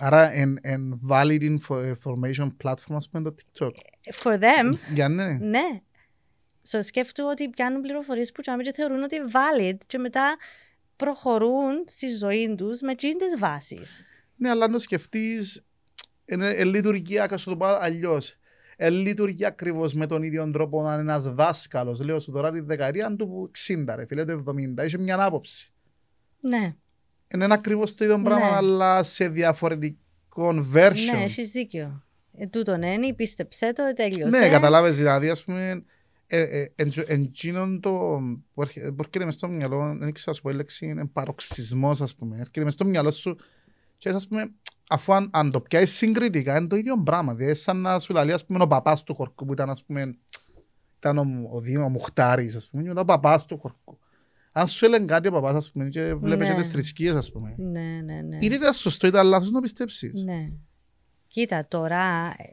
Άρα, 0.00 0.32
εν, 0.32 0.58
εν 0.62 1.00
valid 1.08 1.40
info- 1.40 1.94
information 1.94 2.48
platform, 2.64 2.94
ας 2.94 3.08
πούμε, 3.08 3.22
το 3.22 3.34
TikTok. 3.34 3.70
For 4.22 4.38
them, 4.38 4.74
Για 4.92 5.08
ναι. 5.08 5.32
ναι. 5.40 5.80
So, 6.70 6.78
σκέφτομαι 6.82 7.30
ότι 7.30 7.48
πιάνουν 7.48 7.80
πληροφορίες 7.80 8.32
που 8.32 8.40
τσάμε 8.40 8.62
και 8.62 8.72
θεωρούν 8.72 9.02
ότι 9.02 9.16
valid 9.32 9.76
και 9.86 9.98
μετά 9.98 10.36
προχωρούν 10.96 11.84
στη 11.86 12.08
ζωή 12.08 12.54
τους 12.56 12.80
με 12.80 12.94
τσίντε 12.94 13.24
βάσεις. 13.38 14.04
Ναι, 14.36 14.50
αλλά 14.50 14.64
αν 14.64 14.72
το 14.72 14.78
σκεφτείς, 14.78 15.64
είναι, 16.24 16.50
ε, 16.50 16.64
λειτουργεί, 16.64 17.18
ας 17.18 17.44
το 17.44 17.56
πω 17.56 17.66
αλλιώς. 17.66 18.36
Ε, 18.76 18.90
λειτουργεί 18.90 19.44
ακριβώς 19.44 19.94
με 19.94 20.06
τον 20.06 20.22
ίδιο 20.22 20.50
τρόπο 20.50 20.82
να 20.82 20.92
είναι 20.92 21.00
ένας 21.00 21.32
δάσκαλος. 21.32 22.00
Λέω 22.00 22.18
σου 22.18 22.32
τώρα 22.32 22.50
τη 22.50 22.60
δεκαετία 22.60 23.16
του 23.16 23.50
60, 23.66 23.94
ρε 23.94 24.06
φίλε, 24.06 24.24
το 24.24 24.44
70, 24.78 24.84
είχε 24.84 24.98
μια 24.98 25.22
άποψη. 25.22 25.72
Ναι, 26.40 26.74
Είναι 27.34 27.46
ακριβώς 27.50 27.94
το 27.94 28.04
ίδιο 28.04 28.20
πράγμα, 28.22 28.48
Ναι. 28.50 28.56
αλλά 28.56 29.02
σε 29.02 29.28
διαφορετικό 29.28 30.48
version. 30.74 31.12
ναι, 31.16 31.22
έχεις 31.24 31.50
δίκιο. 31.50 32.02
Ε, 32.36 32.46
τούτον 32.46 32.82
είναι, 32.82 33.14
πίστεψέ 33.14 33.72
το, 33.72 33.82
τέλειωσε. 33.94 34.38
Ναι, 34.38 34.48
καταλάβες, 34.48 34.96
δηλαδή, 34.96 35.28
ας 35.28 35.44
πούμε, 35.44 35.84
ε, 36.26 36.40
ε, 36.60 36.72
εν- 36.76 36.92
εντζήνον 37.06 37.80
το 37.80 37.90
που 38.54 38.62
έρχε- 38.62 38.88
που 38.90 38.96
έρχεται 38.98 39.24
μες 39.24 39.34
στο 39.34 39.48
μυαλό, 39.48 39.96
δεν 39.98 40.12
ξέρω 40.12 40.26
να 40.30 40.32
σου 40.32 40.42
πω 40.42 40.50
η 40.50 40.54
λέξη, 40.54 40.86
είναι 40.86 41.06
παροξισμός, 41.06 42.00
ας 42.00 42.14
πούμε, 42.14 42.36
έρχεται 42.38 42.64
μες 42.64 42.72
στο 42.72 42.84
μυαλό 42.84 43.10
σου 43.10 43.36
και 43.98 44.08
ας 44.08 44.26
πούμε, 44.28 44.50
αφού 44.88 45.12
αν, 45.14 45.28
αν 45.32 45.50
το 45.50 45.60
πιάσεις 45.60 45.96
συγκριτικά, 45.96 46.56
είναι 46.58 46.66
το 46.66 46.76
ίδιο 46.76 47.02
πράγμα, 47.02 47.34
δηλαδή 47.34 47.54
σαν 47.54 47.76
να 47.80 47.98
σου 47.98 48.12
λέει, 48.12 48.32
ας 48.32 48.44
πούμε, 48.46 48.62
ο 48.62 48.66
παπάς 48.66 49.02
του 49.02 49.14
χορκού 49.14 49.44
που 49.44 49.52
ήταν, 49.52 49.70
ας 49.70 49.84
πούμε, 49.84 50.18
ήταν 50.98 51.18
ο, 51.18 51.48
ο 51.52 51.60
Δήμα 51.60 51.88
Μουχτάρης, 51.88 52.56
ας 52.56 52.68
πούμε, 52.68 52.82
και 52.82 52.88
μετά 52.88 53.00
ο 53.00 53.04
παπάς 53.04 53.46
του 53.46 53.58
χορκού. 53.58 53.98
Αν 54.60 54.66
σου 54.66 54.84
έλεγε 54.84 55.04
κάτι 55.04 55.28
ο 55.28 55.32
παπάς, 55.32 55.54
ας 55.54 55.70
πούμε, 55.70 55.88
και 55.88 56.14
βλέπεις 56.14 56.48
Ναι. 56.48 56.54
και 56.54 56.60
τις 56.60 56.70
θρησκείες, 56.70 57.14
ας 57.14 57.32
πούμε, 57.32 57.54
Ναι, 57.58 58.00
ναι, 58.04 58.20
ναι. 58.20 58.36
είτε 58.40 58.54
ήταν 58.54 58.72
σωστό 58.74 59.06
είτε 59.06 59.22
λάθος 59.22 59.50
να 59.50 59.60
πιστέψεις. 59.60 60.22
Ναι. 60.24 60.44
Κοίτα, 61.28 61.66
τώρα, 61.68 62.34
ε, 62.38 62.44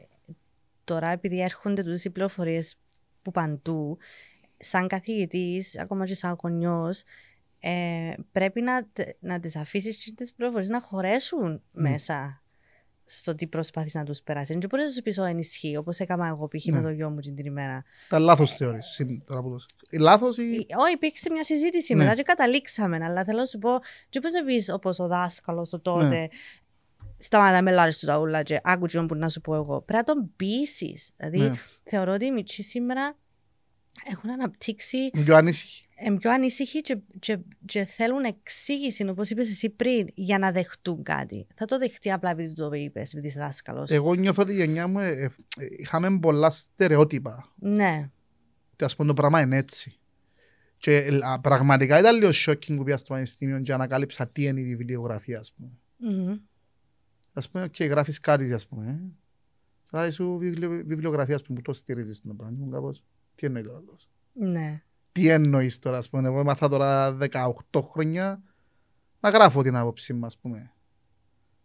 τώρα 0.84 1.08
επειδή 1.10 1.40
έρχονται 1.40 1.82
τούτες 1.82 2.04
οι 2.04 2.10
πληροφορίες 2.10 2.76
που 3.22 3.30
παντού, 3.30 3.98
σαν 4.58 4.88
καθηγητής, 4.88 5.78
ακόμα 5.78 6.06
και 6.06 6.14
σαν 6.14 6.36
γονιός, 6.42 7.02
ε, 7.60 8.12
πρέπει 8.32 8.60
να, 8.60 8.86
τε- 8.92 9.16
να 9.20 9.40
τις 9.40 9.56
αφήσεις 9.56 10.14
τις 10.14 10.32
πληροφορίες 10.32 10.68
να 10.68 10.80
χωρέσουν 10.80 11.62
Ναι. 11.72 11.90
μέσα 11.90 12.42
στο 13.08 13.34
τι 13.34 13.46
προσπαθείς 13.46 13.94
να 13.94 14.04
τους 14.04 14.20
περάσεις. 14.22 14.56
Δεν 14.56 14.68
μπορείς 14.70 14.86
να 14.86 14.92
σου 14.92 15.02
πεις, 15.02 15.18
«Ω, 15.18 15.24
ενισχύει, 15.24 15.76
όπως 15.76 15.98
έκανα 15.98 16.26
εγώ 16.26 16.48
π.χ. 16.48 16.64
με 16.66 16.76
Ναι. 16.76 16.82
το 16.82 16.90
γιο 16.90 17.10
μου 17.10 17.20
την 17.20 17.36
ημέρα. 17.46 17.84
Τα 18.08 18.18
λάθος 18.18 18.56
θεωρείς, 18.56 18.86
συν- 18.86 19.24
τώρα 19.26 19.42
που 19.42 19.48
το... 19.50 19.64
Η 19.90 19.98
λάθος 19.98 20.38
ή... 20.38 20.42
Ε, 20.42 20.76
Όχι, 20.76 20.92
υπήρξε 20.92 21.30
μια 21.32 21.44
συζήτηση 21.44 21.94
Ναι. 21.94 22.02
μετά 22.02 22.14
και 22.14 22.22
καταλήξαμε. 22.22 23.04
Αλλά 23.04 23.24
θέλω 23.24 23.38
να 23.38 23.44
σου 23.44 23.58
πω, 23.58 23.70
και 24.08 24.20
πώς 24.20 24.32
να 24.32 24.44
πεις 24.44 24.68
όπως 24.72 24.98
ο 24.98 25.06
δάσκαλος 25.06 25.70
το 25.70 25.80
τότε, 25.80 26.06
Ναι. 26.08 26.26
σταμάτα 27.16 27.62
με 27.62 27.70
λάρες 27.72 27.98
του 27.98 28.06
τα 28.06 28.18
ούλα 28.18 28.42
και 28.42 28.60
άκου 28.62 28.86
τι 28.86 29.06
που 29.06 29.14
να 29.14 29.28
σου 29.28 29.40
πω 29.40 29.54
εγώ. 29.54 29.80
Πρέπει 29.82 30.04
να 30.06 30.14
τον 30.14 30.32
πείσεις. 30.36 31.10
Δηλαδή, 31.16 31.38
Ναι. 31.38 31.52
θεωρώ 31.84 32.12
ότι 32.12 32.24
οι 32.24 32.30
μητσοί 32.32 32.62
σήμερα 32.62 33.16
έχουν 34.04 34.30
αναπτύξει, 34.30 34.96
Είναι 34.96 35.24
πιο 35.24 35.36
ανήσυχη. 35.36 35.86
είναι 36.06 36.16
πιο 36.18 36.30
ανήσυχοι 36.32 36.80
και, 36.80 36.98
και, 37.18 37.38
και 37.64 37.84
θέλουν 37.84 38.24
εξήγηση, 38.24 39.08
όπως 39.08 39.30
είπες 39.30 39.48
εσύ 39.50 39.70
πριν, 39.70 40.06
για 40.14 40.38
να 40.38 40.52
δεχτούν 40.52 41.02
κάτι. 41.02 41.46
Θα 41.54 41.64
το 41.64 41.78
δεχτεί 41.78 42.12
απλά 42.12 42.30
επειδή 42.30 42.48
του 42.48 42.68
το 42.68 42.72
είπες, 42.72 43.12
επειδή 43.12 43.26
είσαι 43.26 43.38
δάσκαλος. 43.38 43.90
Εγώ 43.90 44.14
νιώθω 44.14 44.42
ότι 44.42 44.52
η 44.52 44.56
γενιά 44.56 44.86
μου 44.88 44.98
ε, 44.98 45.08
ε, 45.08 45.24
ε, 45.24 45.30
είχαμε 45.78 46.18
πολλά 46.18 46.50
στερεότυπα. 46.50 47.52
Ναι, 47.58 48.10
Και 48.76 48.84
ας 48.84 48.96
πούμε 48.96 49.08
το 49.08 49.14
πράγμα 49.14 49.40
είναι 49.40 49.56
έτσι. 49.56 49.98
Και 50.78 50.96
ε, 50.96 51.18
α, 51.22 51.40
πραγματικά 51.40 51.98
ήταν 51.98 52.16
λίγο 52.16 52.30
shocking 52.46 52.76
που 52.76 52.84
πήγα 52.84 52.96
στο 52.96 53.06
πανεπιστήμιο 53.12 53.60
και 53.60 53.72
ανακάλυψα 53.72 54.26
τι 54.28 54.44
είναι 54.44 54.60
η 54.60 54.64
βιβλιογραφία, 54.64 55.38
ας 55.38 55.52
πούμε. 55.52 55.70
Μμμ. 55.96 56.36
Ας 57.32 57.50
πούμε, 57.50 57.68
και 57.68 57.84
γράφεις 57.84 58.20
κάτι, 58.20 58.52
ας 58.52 58.66
πούμε. 58.66 58.86
ε. 58.90 58.98
Θα 59.90 60.10
σου 60.10 60.36
βιβλιο- 60.38 60.82
βιβλιογραφία, 60.86 61.34
ας 61.34 61.42
πούμε, 61.42 61.58
που 61.58 61.64
το 61.64 61.72
στηρίζεις 61.72 62.20
το 62.22 62.34
πράγμα. 62.34 62.56
Ήμουν 62.58 62.70
κάπως, 62.72 63.02
τι 63.36 63.46
εννοείς 63.46 63.66
τώρα 63.66 63.78
αυτός. 63.78 64.08
ναι. 64.32 64.80
Τι 65.12 65.28
εννοείς 65.28 65.78
τώρα, 65.78 65.98
ας 65.98 66.08
πούμε. 66.08 66.28
Εγώ 66.28 66.40
έμαθα 66.40 66.68
τώρα 66.68 67.16
18 67.20 67.82
χρόνια 67.90 68.42
να 69.20 69.28
γράφω 69.30 69.62
την 69.62 69.76
άποψή 69.76 70.12
μου, 70.12 70.26
ας 70.26 70.38
πούμε. 70.38 70.70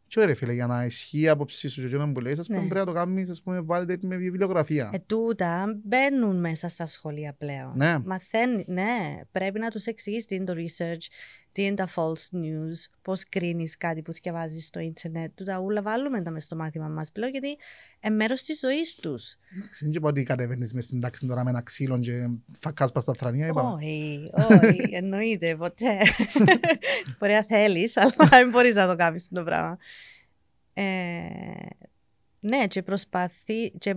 Και 0.07 0.19
ωραία 0.19 0.35
φίλε, 0.35 0.53
για 0.53 0.67
να 0.67 0.85
ισχύει 0.85 1.19
η 1.19 1.27
άποψή 1.27 1.67
σου 1.69 1.79
και 1.81 1.85
εκείνο 1.87 2.11
που 2.11 2.19
λέει, 2.19 2.33
ας 2.39 2.47
πούμε, 2.47 2.59
Ναι. 2.61 2.67
πρέπει 2.67 2.85
να 2.85 2.93
το 2.93 2.99
κάνεις, 2.99 3.29
ας 3.29 3.41
πούμε, 3.41 3.61
βάλτε 3.61 3.97
με 4.01 4.15
βιβλιογραφία. 4.15 4.89
Ε, 4.93 4.99
τούτα 4.99 5.79
μπαίνουν 5.83 6.39
μέσα 6.39 6.69
στα 6.69 6.85
σχολεία 6.85 7.33
πλέον. 7.33 7.71
Ναι. 7.75 7.99
Μαθαίνει, 8.05 8.65
ναι. 8.67 9.19
Πρέπει 9.31 9.59
να 9.59 9.69
τους 9.69 9.85
εξηγείς 9.85 10.25
τι 10.25 10.35
είναι 10.35 10.45
το 10.45 10.53
research, 10.55 11.05
τι 11.51 11.63
είναι 11.63 11.75
τα 11.75 11.89
false 11.95 12.35
news, 12.35 12.89
πώς 13.01 13.23
κρίνεις 13.29 13.77
κάτι 13.77 14.01
που 14.01 14.11
διαβάζεις 14.11 14.65
στο 14.65 14.79
ίντερνετ. 14.79 15.31
Τούτα 15.35 15.59
ούλα 15.59 15.81
βάλουμε 15.81 16.21
τα 16.21 16.31
μες 16.31 16.43
στο 16.43 16.55
μάθημα 16.55 16.87
μας 16.87 17.11
πλέον, 17.11 17.31
γιατί 17.31 17.57
είναι 17.99 18.15
μέρος 18.15 18.43
της 18.43 18.59
ζωής 18.59 18.95
τους. 18.95 19.37
Εντάξει, 19.57 19.83
Δεν 19.83 19.93
είπα 19.93 20.09
ότι 20.09 20.23
κατεβαίνεις 20.23 20.73
μες 20.73 20.85
στην 20.85 20.99
τάξη 20.99 21.27
τώρα 21.27 21.43
με 21.43 21.49
ένα 21.49 21.61
ξύλο 21.61 21.99
και 21.99 22.29
φακάς 22.59 22.91
πας 22.91 23.03
στα 23.03 23.13
θρανία, 23.13 23.47
είπα. 23.47 23.61
Όχι, 23.61 24.23
όχι, 24.33 24.89
εννοείται 25.01 25.55
ποτέ. 25.55 25.97
Μπορεί 27.19 27.33
να 27.33 27.43
θέλεις, 27.43 27.97
αλλά 27.97 28.13
δεν 28.29 28.49
μπορείς 28.49 28.75
να 28.75 28.87
το 28.87 28.95
κάνεις 28.95 29.29
το 29.33 29.43
πράγμα. 29.43 29.77
Ε, 30.73 30.83
ναι, 32.39 32.67
και 32.67 32.81
προσπαθεί, 32.81 33.69
και 33.69 33.95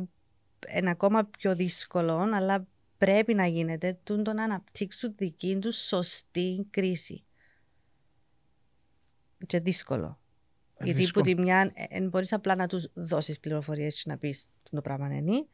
είναι 0.77 0.91
ακόμα 0.91 1.25
πιο 1.39 1.55
δύσκολο, 1.55 2.29
αλλά 2.33 2.67
πρέπει 2.99 3.35
να 3.35 3.47
γίνεται 3.47 3.99
τούτο 4.05 4.33
να 4.33 4.43
αναπτύξουν 4.43 5.15
δική 5.17 5.59
τους 5.61 5.77
σωστή 5.87 6.67
κρίση. 6.71 7.25
Και 9.47 9.61
δύσκολο. 9.61 10.19
Ε, 10.77 10.85
Γιατί 10.85 11.01
δύσκολο. 11.01 11.25
που 11.25 11.31
τη 11.31 11.41
μια 11.43 11.73
δεν 11.91 12.09
μπορείς 12.09 12.33
απλά 12.33 12.55
να 12.55 12.67
τους 12.67 12.89
δώσεις 12.95 13.41
πληροφορίες 13.41 14.03
και 14.03 14.11
να 14.11 14.19
πεις 14.19 14.47
το 14.71 14.81
πράγμα 14.81 15.17
είναι. 15.17 15.47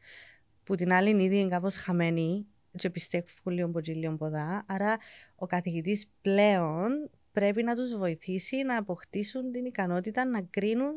Που 0.63 0.75
την 0.75 0.93
άλλη 0.93 1.09
είναι 1.09 1.23
ήδη 1.23 1.39
είναι 1.39 1.49
κάπως 1.49 1.75
χαμένη 1.75 2.45
και 2.77 2.89
πιστεύουν 2.89 3.53
λίγο 3.53 3.67
από 3.67 3.79
λίγο 3.83 4.15
ποδά. 4.15 4.63
Άρα 4.67 4.97
ο 5.35 5.45
καθηγητής 5.45 6.07
πλέον 6.21 7.09
πρέπει 7.31 7.63
να 7.63 7.75
τους 7.75 7.97
βοηθήσει 7.97 8.63
να 8.63 8.77
αποκτήσουν 8.77 9.51
την 9.51 9.65
ικανότητα 9.65 10.25
να 10.25 10.41
κρίνουν 10.41 10.93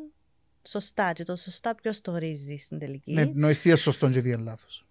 σωστά. 0.67 1.13
Και 1.13 1.23
το 1.23 1.35
σωστά 1.35 1.75
ποιος 1.75 2.01
το 2.01 2.11
ορίζει 2.11 2.55
στην 2.55 2.79
τελική. 2.79 3.13
Ναι, 3.13 3.25
νοείς 3.25 3.59
τι 3.59 3.69
είναι 3.69 3.77
σωστό 3.77 4.09
και 4.09 4.21
τι 4.21 4.29
είναι 4.29 4.43
λάθος. 4.43 4.85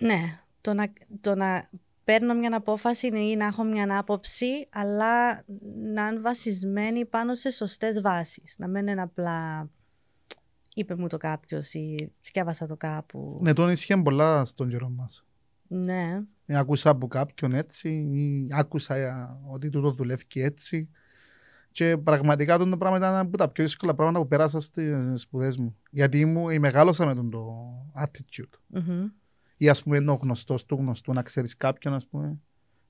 Ναι, 0.00 0.40
το 0.60 0.74
να, 0.74 0.92
το 1.20 1.34
να 1.34 1.70
παίρνω 2.08 2.34
μια 2.34 2.56
απόφαση 2.56 3.06
ή 3.06 3.36
να 3.36 3.46
έχω 3.46 3.64
μια 3.64 3.98
άποψη, 3.98 4.68
αλλά 4.70 5.44
να 5.94 6.08
είναι 6.08 6.20
βασισμένη 6.20 7.04
πάνω 7.04 7.34
σε 7.34 7.50
σωστές 7.50 8.00
βάσεις. 8.00 8.54
Να 8.58 8.68
μην 8.68 8.86
είναι 8.86 9.02
απλά 9.02 9.70
είπε 10.74 10.94
μου 10.96 11.06
το 11.06 11.16
κάποιος 11.16 11.72
ή 11.72 12.12
σκέφασα 12.20 12.66
το 12.66 12.76
κάπου. 12.76 13.38
Ναι, 13.42 13.52
τον 13.52 13.68
ισχύει 13.68 14.02
πολλά 14.02 14.44
στον 14.44 14.68
καιρό 14.68 14.88
μας. 14.88 15.24
Ναι, 15.68 16.22
Ε, 16.46 16.56
Άκουσα 16.56 16.90
από 16.90 17.06
κάποιον 17.06 17.52
έτσι 17.52 17.88
ή 17.90 18.48
άκουσα 18.50 18.94
ε, 18.94 19.12
ότι 19.50 19.68
τούτο 19.68 19.90
δουλεύει 19.90 20.26
και 20.26 20.42
έτσι. 20.42 20.88
Και 21.72 21.96
πραγματικά 21.96 22.58
το 22.58 22.76
πράγμα 22.76 22.96
ήταν 22.96 23.14
από 23.14 23.36
τα 23.36 23.48
πιο 23.48 23.64
δύσκολα 23.64 23.94
πράγματα 23.94 24.20
που 24.20 24.28
πέρασα 24.28 24.60
στις 24.60 25.20
σπουδές 25.20 25.56
μου. 25.56 25.76
Γιατί 25.90 26.24
μου, 26.24 26.60
μεγάλωσα 26.60 27.06
με 27.06 27.14
τον 27.14 27.30
το 27.30 27.68
attitude. 28.04 28.58
Μμμ. 28.66 29.06
Ή 29.58 29.68
ας 29.68 29.82
πούμε 29.82 29.98
ο 29.98 30.14
γνωστός 30.14 30.64
του 30.66 30.74
γνωστού 30.74 31.12
να 31.12 31.22
ξέρεις 31.22 31.56
κάποιον 31.56 31.94
ας 31.94 32.06
πούμε. 32.06 32.36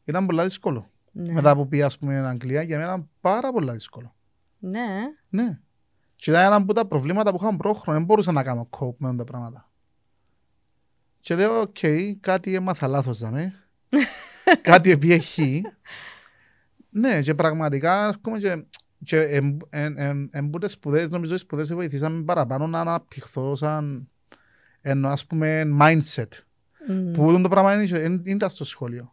Ήταν 0.04 0.26
πολύ 0.26 0.42
δύσκολο. 0.42 0.90
ναι. 1.12 1.32
Μετά 1.32 1.54
που 1.56 1.68
πήγα 1.68 1.86
ας 1.86 1.98
πούμε 1.98 2.18
Αγγλία 2.18 2.62
για 2.62 2.78
μένα 2.78 2.90
ήταν 2.90 3.08
πάρα 3.20 3.52
πολύ 3.52 3.70
δύσκολο. 3.72 4.14
ναι. 4.58 4.86
Ναι. 5.28 5.58
Και 6.16 6.30
ήταν 6.30 6.44
ένα 6.44 6.54
από 6.54 6.72
τα 6.72 6.86
προβλήματα 6.86 7.30
που 7.30 7.38
είχα 7.42 7.56
πρόχρονο. 7.56 7.98
Δεν 7.98 8.06
μπορούσα 8.06 8.32
να 8.32 8.42
κάνω 8.42 8.68
cope 8.78 8.94
με 8.98 9.16
τα 9.16 9.24
πράγματα. 9.24 9.70
Και 11.20 11.34
λέω, 11.34 11.60
οκ, 11.60 11.76
κάτι 12.20 12.54
έμαθα 12.54 12.86
λάθος 12.86 13.18
δαμέ. 13.18 13.54
κάτι 14.62 14.90
επιέχει. 14.90 15.62
ναι, 16.90 17.20
και 17.20 17.34
πραγματικά 17.34 18.04
έρχομαι 18.06 18.38
και, 18.38 18.64
και 19.04 19.20
εμ, 19.20 19.56
εμ, 19.70 19.98
εμ, 19.98 20.26
εμ 20.30 20.41
που 20.41 20.57
τες 20.57 20.72
σπουδές, 20.72 21.10
νομίζω 21.10 21.34
οι 21.34 21.38
σπουδές 21.38 21.74
βοηθήσαν 21.74 22.14
με 22.14 22.22
παραπάνω 22.22 22.66
να 22.66 22.80
αναπτυχθώ 22.80 23.54
σαν 23.54 24.08
ενώ 24.80 25.08
ας 25.08 25.26
πούμε 25.26 25.62
mindset. 25.80 26.28
Μμμ. 26.88 27.12
Που 27.12 27.40
το 27.42 27.48
πράγμα 27.48 27.72
είναι, 27.82 27.98
είναι, 27.98 28.20
είναι 28.24 28.48
στο 28.48 28.64
σχολείο. 28.64 29.12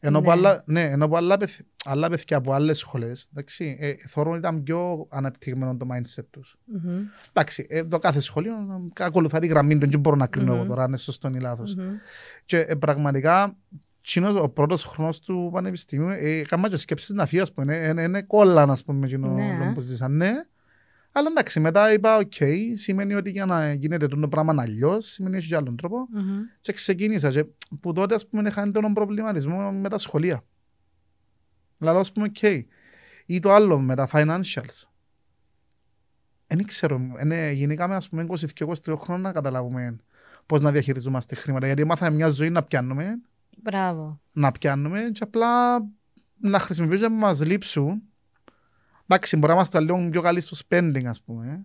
Ενώ, 0.00 0.18
που 0.20 0.26
Ναι. 0.26 0.32
άλλα, 0.32 0.62
ναι, 0.66 0.82
ενώ 0.82 1.08
που 1.08 1.16
άλλα, 1.16 1.36
παιδ- 1.36 1.50
άλλα 1.84 2.08
παιδιά 2.08 2.36
από 2.36 2.52
άλλες 2.52 2.78
σχολές, 2.78 3.28
εντάξει, 3.32 3.76
ε, 3.80 3.94
θεωρώ 4.08 4.30
ότι 4.30 4.38
ήταν 4.38 4.62
πιο 4.62 5.06
αναπτυγμένο 5.10 5.76
το 5.76 5.86
mindset 5.92 6.24
τους. 6.30 6.58
Μμμ. 6.64 6.98
Εντάξει, 7.32 7.66
ε, 7.68 7.84
το 7.84 7.98
κάθε 7.98 8.20
σχολείο 8.20 8.52
ε, 8.98 9.04
ακολουθά 9.04 9.38
τη 9.38 9.46
γραμμή 9.46 9.78
του, 9.78 9.90
δεν 9.90 10.00
μπορώ 10.00 10.16
να 10.16 10.26
κρίνω 10.26 10.52
Μμμ. 10.52 10.58
εγώ 10.58 10.68
τώρα 10.68 10.82
αν 10.82 10.88
είναι 10.88 10.96
σωστό 10.96 11.28
ή 11.34 11.38
λάθος. 11.40 11.74
Μμμ. 11.74 11.84
Και 12.44 12.58
ε, 12.58 12.74
πραγματικά, 12.74 13.56
Τζείνος, 14.02 14.34
ο 14.40 14.48
πρώτος 14.48 14.84
χρόνος 14.84 15.20
του 15.20 15.50
πανεπιστημίου 15.52 16.08
ε, 16.08 16.38
έκανα 16.38 16.68
και 16.68 16.76
σκέψεις 16.76 17.10
να 17.10 17.26
φύγει, 17.26 17.40
ας 17.42 17.52
πούμε, 17.52 17.74
είναι, 17.76 18.02
είναι 18.02 18.22
κόλλα, 18.22 18.62
ας 18.62 18.84
πούμε, 18.84 19.06
εκείνο 19.06 19.28
Ναι. 19.28 19.72
που 19.74 19.80
ζήσαν, 19.80 20.16
ναι. 20.16 20.30
Αλλά 21.18 21.28
εντάξει, 21.30 21.60
μετά 21.60 21.92
είπα, 21.92 22.16
οκ, 22.16 22.32
σημαίνει 22.74 23.14
ότι 23.14 23.30
για 23.30 23.46
να 23.46 23.72
γίνεται 23.72 24.06
το 24.06 24.28
πράγμα 24.28 24.54
αλλιώς, 24.62 25.06
σημαίνει 25.06 25.36
έχει 25.36 25.48
και 25.48 25.56
άλλον 25.56 25.76
τρόπο. 25.76 26.08
Μμμ. 26.10 26.38
Και 26.60 26.72
ξεκίνησα 26.72 27.30
και 27.30 27.44
που 27.80 27.92
τότε, 27.92 28.14
ας 28.14 28.26
πούμε, 28.26 28.48
είχα 28.48 28.62
έντονο 28.62 28.92
προβληματισμό 28.92 29.72
με 29.72 29.88
τα 29.88 29.98
σχολεία. 29.98 30.44
Δηλαδή, 31.78 31.98
ας 31.98 32.12
πούμε, 32.12 32.26
οκ. 32.26 32.42
Ή 33.26 33.38
το 33.38 33.52
άλλο 33.52 33.80
με 33.80 33.94
τα 33.94 34.08
financials. 34.12 34.82
Δεν 36.46 36.64
ξέρω, 36.66 37.00
είναι, 37.22 37.50
γενικά 37.50 37.88
με, 37.88 37.94
ας 37.94 38.08
πούμε, 38.08 38.26
22-23 38.56 38.96
χρόνια 38.98 39.22
να 39.22 39.32
καταλάβουμε 39.32 39.96
πώς 40.46 40.62
να 40.62 40.70
διαχειριζόμαστε 40.72 41.34
χρήματα. 41.34 41.66
Γιατί 41.66 41.84
μάθαμε 41.84 42.16
μια 42.16 42.28
ζωή 42.28 42.50
να 42.50 42.62
πιάνουμε, 42.62 43.18
Μπράβο. 43.62 44.20
να 44.32 44.52
πιάνουμε 44.52 45.10
και 45.12 45.22
απλά 45.22 45.78
να 46.40 46.58
χρησιμοποιήσουμε 46.58 47.08
να 47.08 47.14
μας 47.14 47.44
λείψουν. 47.44 48.02
Εντάξει, 49.08 49.36
μπορεί 49.36 49.48
να 49.48 49.52
είμαστε 49.52 49.80
λίγο 49.80 50.08
πιο 50.10 50.20
καλοί 50.22 50.40
στο 50.40 50.56
spending, 50.68 51.04
ας 51.04 51.22
πούμε. 51.22 51.64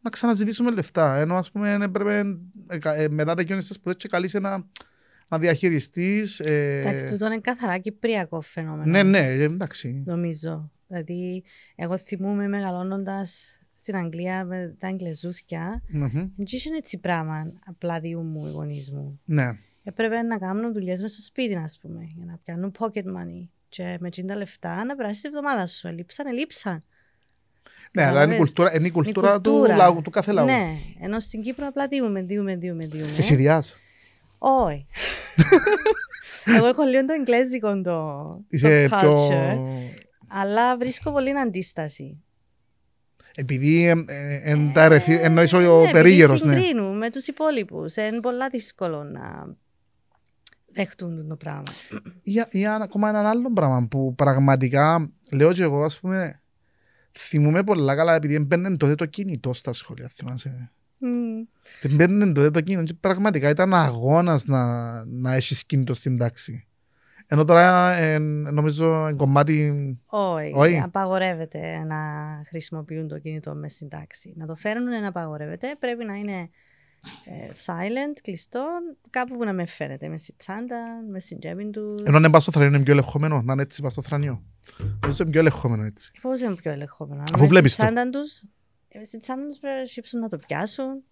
Να 0.00 0.10
ξαναζητήσουμε 0.10 0.70
λεφτά. 0.70 1.16
Ενώ, 1.16 1.34
ας 1.36 1.50
πούμε, 1.50 1.78
έπρεπε 1.82 2.24
ε, 2.66 2.78
κα- 2.78 2.94
ε, 2.94 3.08
μετά 3.08 3.34
τελειώνεις 3.34 3.66
τις 3.66 3.76
σπουδές 3.76 3.96
και 3.96 4.08
καλείσαι 4.08 4.38
να, 4.38 4.64
να 5.28 5.38
διαχειριστείς. 5.38 6.40
Ε, 6.40 6.80
Εντάξει, 6.80 7.06
τούτο 7.08 7.26
είναι 7.26 7.38
καθαρά 7.38 7.78
κυπριακό 7.78 8.40
φαινόμενο. 8.40 8.90
ναι, 8.90 9.02
ναι, 9.02 9.18
ε, 9.18 9.42
εντάξει. 9.42 10.02
Νομίζω. 10.06 10.70
Δηλαδή, 10.88 11.42
εγώ 11.74 11.98
θυμούμαι 11.98 12.48
μεγαλώνοντας 12.48 13.58
στην 13.74 13.96
Αγγλία 13.96 14.44
με 14.44 14.74
τα 14.78 14.88
Αγγλεζούθια. 14.88 15.82
Μμμ. 15.88 16.08
Δεν 16.12 16.30
είχε 16.46 16.74
έτσι 16.76 16.98
πράγμα 16.98 17.52
απλά 17.66 18.00
διού 18.00 18.20
μου 18.22 18.46
οι 18.46 18.50
γονείς 18.50 18.90
μου. 18.90 19.20
Ναι. 19.24 19.50
Έπρεπε 19.82 20.22
να 20.22 20.38
κάνουν 20.38 20.72
δουλειές 20.72 21.00
μες 21.00 21.12
στο 21.12 21.22
σπίτι, 21.22 21.54
ας 21.56 21.78
πούμε, 21.82 22.00
για 22.16 22.24
να 22.24 22.38
πιάνουν 22.44 22.72
pocket 22.78 23.04
money. 23.04 23.48
Και 23.76 23.96
με 24.00 24.10
τσίντα 24.10 24.36
λεφτά 24.36 24.84
να 24.84 24.94
περάσεις 24.96 25.20
τη 25.20 25.28
εβδομάδα 25.28 25.66
σου. 25.66 25.86
Ελείψαν, 25.88 26.26
ελείψαν. 26.26 26.82
Ναι, 27.92 28.02
αλλά 28.02 28.10
είναι 28.10 28.34
η 28.34 28.36
Καταλαβες. 28.36 28.38
κουλτούρα, 28.38 28.68
είναι 28.74 28.76
η 28.78 28.78
Είναι 28.78 28.88
η 28.88 28.90
κουλτούρα 29.12 29.40
του, 29.40 29.50
κουλτούρα. 29.50 29.76
λαού, 29.76 30.02
του 30.02 30.10
κάθε 30.10 30.32
λαού. 30.32 30.44
Ναι, 30.46 30.66
ενώ 31.00 31.20
στην 31.20 31.42
Κύπρο 31.42 31.66
απλά 31.66 31.86
διούμε, 31.88 32.22
διούμε, 32.22 32.56
διούμε, 32.56 32.86
διούμε. 32.86 33.16
Εσύ 33.16 33.34
διάς. 33.34 33.76
Όχι. 34.38 34.86
Εγώ 36.56 36.66
έχω 36.66 36.82
λίγο 36.82 37.04
το 37.04 37.12
εγγλέζικο 37.12 37.72
το, 37.74 37.82
το 37.82 38.44
Είσαι 38.48 38.86
πιο... 38.88 39.28
culture, 39.28 39.56
αλλά 40.28 40.76
βρίσκω 40.76 41.12
πολύ 41.12 41.38
αντίσταση. 41.38 42.22
Επειδή 43.34 43.84
ε, 43.86 43.90
ε, 44.06 44.50
εν 44.50 44.72
τα 44.72 44.82
ερεθι- 44.82 45.22
εννοείς 45.22 45.52
ο, 45.52 45.58
Ναι, 45.60 45.66
ο 45.66 45.76
επειδή 45.78 45.92
περίγερος, 45.92 46.42
ναι. 46.42 46.54
συγκρίνουν 46.54 46.96
με 46.96 47.10
τους 47.10 47.26
υπόλοιπους. 47.26 47.96
Είναι 47.96 48.20
πολλά 48.20 48.48
δύσκολο 48.48 49.02
να 49.04 49.54
δεχτούν 50.74 51.28
το 51.28 51.36
πράγμα. 51.36 51.62
Για, 52.22 52.48
για 52.50 52.74
ακόμα 52.74 53.08
έναν 53.08 53.26
άλλο 53.26 53.52
πράγμα 53.52 53.86
που 53.86 54.14
πραγματικά 54.14 55.10
λέω 55.32 55.52
και 55.52 55.62
εγώ, 55.62 55.84
ας 55.84 56.00
πούμε, 56.00 56.42
θυμούμαι 57.12 57.62
πολλά 57.62 57.96
καλά 57.96 58.14
επειδή 58.14 58.34
έμπαινε 58.34 58.76
τότε 58.76 58.94
το 58.94 59.06
κινητό 59.06 59.52
στα 59.52 59.72
σχολεία, 59.72 60.10
θυμάσαι. 60.14 60.68
Μμ. 60.98 61.44
Δεν 61.82 61.94
μπαίνουν 61.94 62.34
τότε 62.34 62.50
το 62.50 62.60
κινητό 62.60 62.82
και 62.84 62.94
πραγματικά 63.00 63.48
ήταν 63.48 63.74
αγώνας 63.74 64.44
να, 64.44 65.04
να 65.04 65.34
έχεις 65.34 65.64
κινητό 65.64 65.94
στην 65.94 66.18
τάξη. 66.18 66.66
Ενώ 67.26 67.44
τώρα 67.44 67.94
ε, 67.96 68.18
νομίζω 68.18 69.08
είναι 69.08 69.12
κομμάτι... 69.12 69.72
Όχι, 70.06 70.52
Όχι. 70.54 70.80
απαγορεύεται 70.80 71.78
να 71.78 71.96
χρησιμοποιούν 72.48 73.08
το 73.08 73.18
κινητό 73.18 73.54
μες 73.54 73.72
στην 73.72 73.88
τάξη. 73.88 74.32
Να 74.36 74.46
το 74.46 74.54
φέρνουν 74.54 75.00
να 75.00 75.08
απαγορεύεται. 75.08 75.76
Πρέπει 75.78 76.04
να 76.04 76.14
είναι 76.14 76.32
ε, 76.32 76.48
silent, 77.66 78.18
κλειστό, 78.22 78.66
κάπου 79.10 79.36
που 79.36 79.44
να 79.44 79.52
με 79.52 79.66
φαίνεται. 79.66 80.08
Με 80.08 80.16
στην 80.16 80.34
τσάντα, 80.36 80.76
με 81.10 81.20
στην 81.20 81.38
τσέπη 81.38 81.70
τους. 81.70 82.02
Ενώ 82.04 82.18
είναι 82.18 82.30
πας 82.30 82.42
στο 82.42 82.52
θρανείο 82.52 82.74
είναι 82.74 82.82
πιο 82.84 82.92
ελεγχόμενο, 82.92 83.42
να 83.42 83.52
είναι 83.52 83.62
έτσι 83.62 83.82
πας 83.82 83.92
στο 83.92 84.02
θρανείο. 84.02 84.42
Νομίζω 85.00 85.22
είναι 85.22 85.30
πιο 85.30 85.40
ελεγχόμενο 85.40 85.84
έτσι; 85.84 86.12
Πώς 86.20 86.40
είναι 86.40 86.54
πιο 86.54 86.70
ελεγχόμενο. 86.72 87.22
Αφού 87.22 87.40
Μες 87.40 87.48
βλέπεις 87.48 87.72
στην 87.72 87.84
το. 87.84 87.92
τσάντα 87.92 88.18
τους, 88.18 88.42
ε, 88.88 89.04
στην 89.04 89.20
τσάντα 89.20 89.48
τους 89.48 89.58
πρέπει 89.58 89.80
να 89.80 89.86
σύψουν 89.86 90.20
να 90.20 90.28
το 90.28 90.38
πιάσουν. 90.38 91.02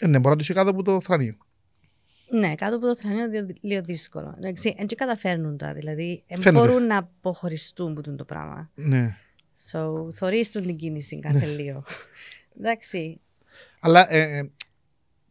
Ε, 0.00 0.06
ναι, 0.06 0.18
μπορεί 0.18 0.28
να 0.28 0.36
το 0.36 0.40
έχει 0.40 0.52
κάτω 0.52 0.70
από 0.70 0.82
το 0.82 1.00
θρανείο. 1.00 1.36
Ναι, 2.30 2.54
κάτω 2.54 2.76
από 2.76 2.86
το 2.86 2.96
θρανείο 2.96 3.24
είναι 3.24 3.46
λίγο 3.60 3.82
δύσκολο. 3.82 4.34
Εντάξει, 4.38 4.74
δεν 4.78 4.86
καταφέρνουν 4.96 5.56
τα, 5.56 5.72
δηλαδή 5.72 6.24
δεν 6.28 6.40
Φαίνεται. 6.40 6.66
μπορούν 6.66 6.86
να 6.86 6.96
αποχωριστούν 6.96 7.94
που 7.94 8.02
είναι 8.06 8.16
το 8.16 8.24
πράγμα. 8.24 8.70
Ναι. 8.74 9.16
So, 9.72 10.12
θωρίστουν 10.12 10.62
την 10.66 10.76
κίνηση 10.76 11.18
κάθε 11.18 11.46
λίγο. 11.46 11.84
Εντάξει, 12.58 13.20
Αλλά, 13.80 14.12
ε, 14.12 14.38
ε, 14.38 14.50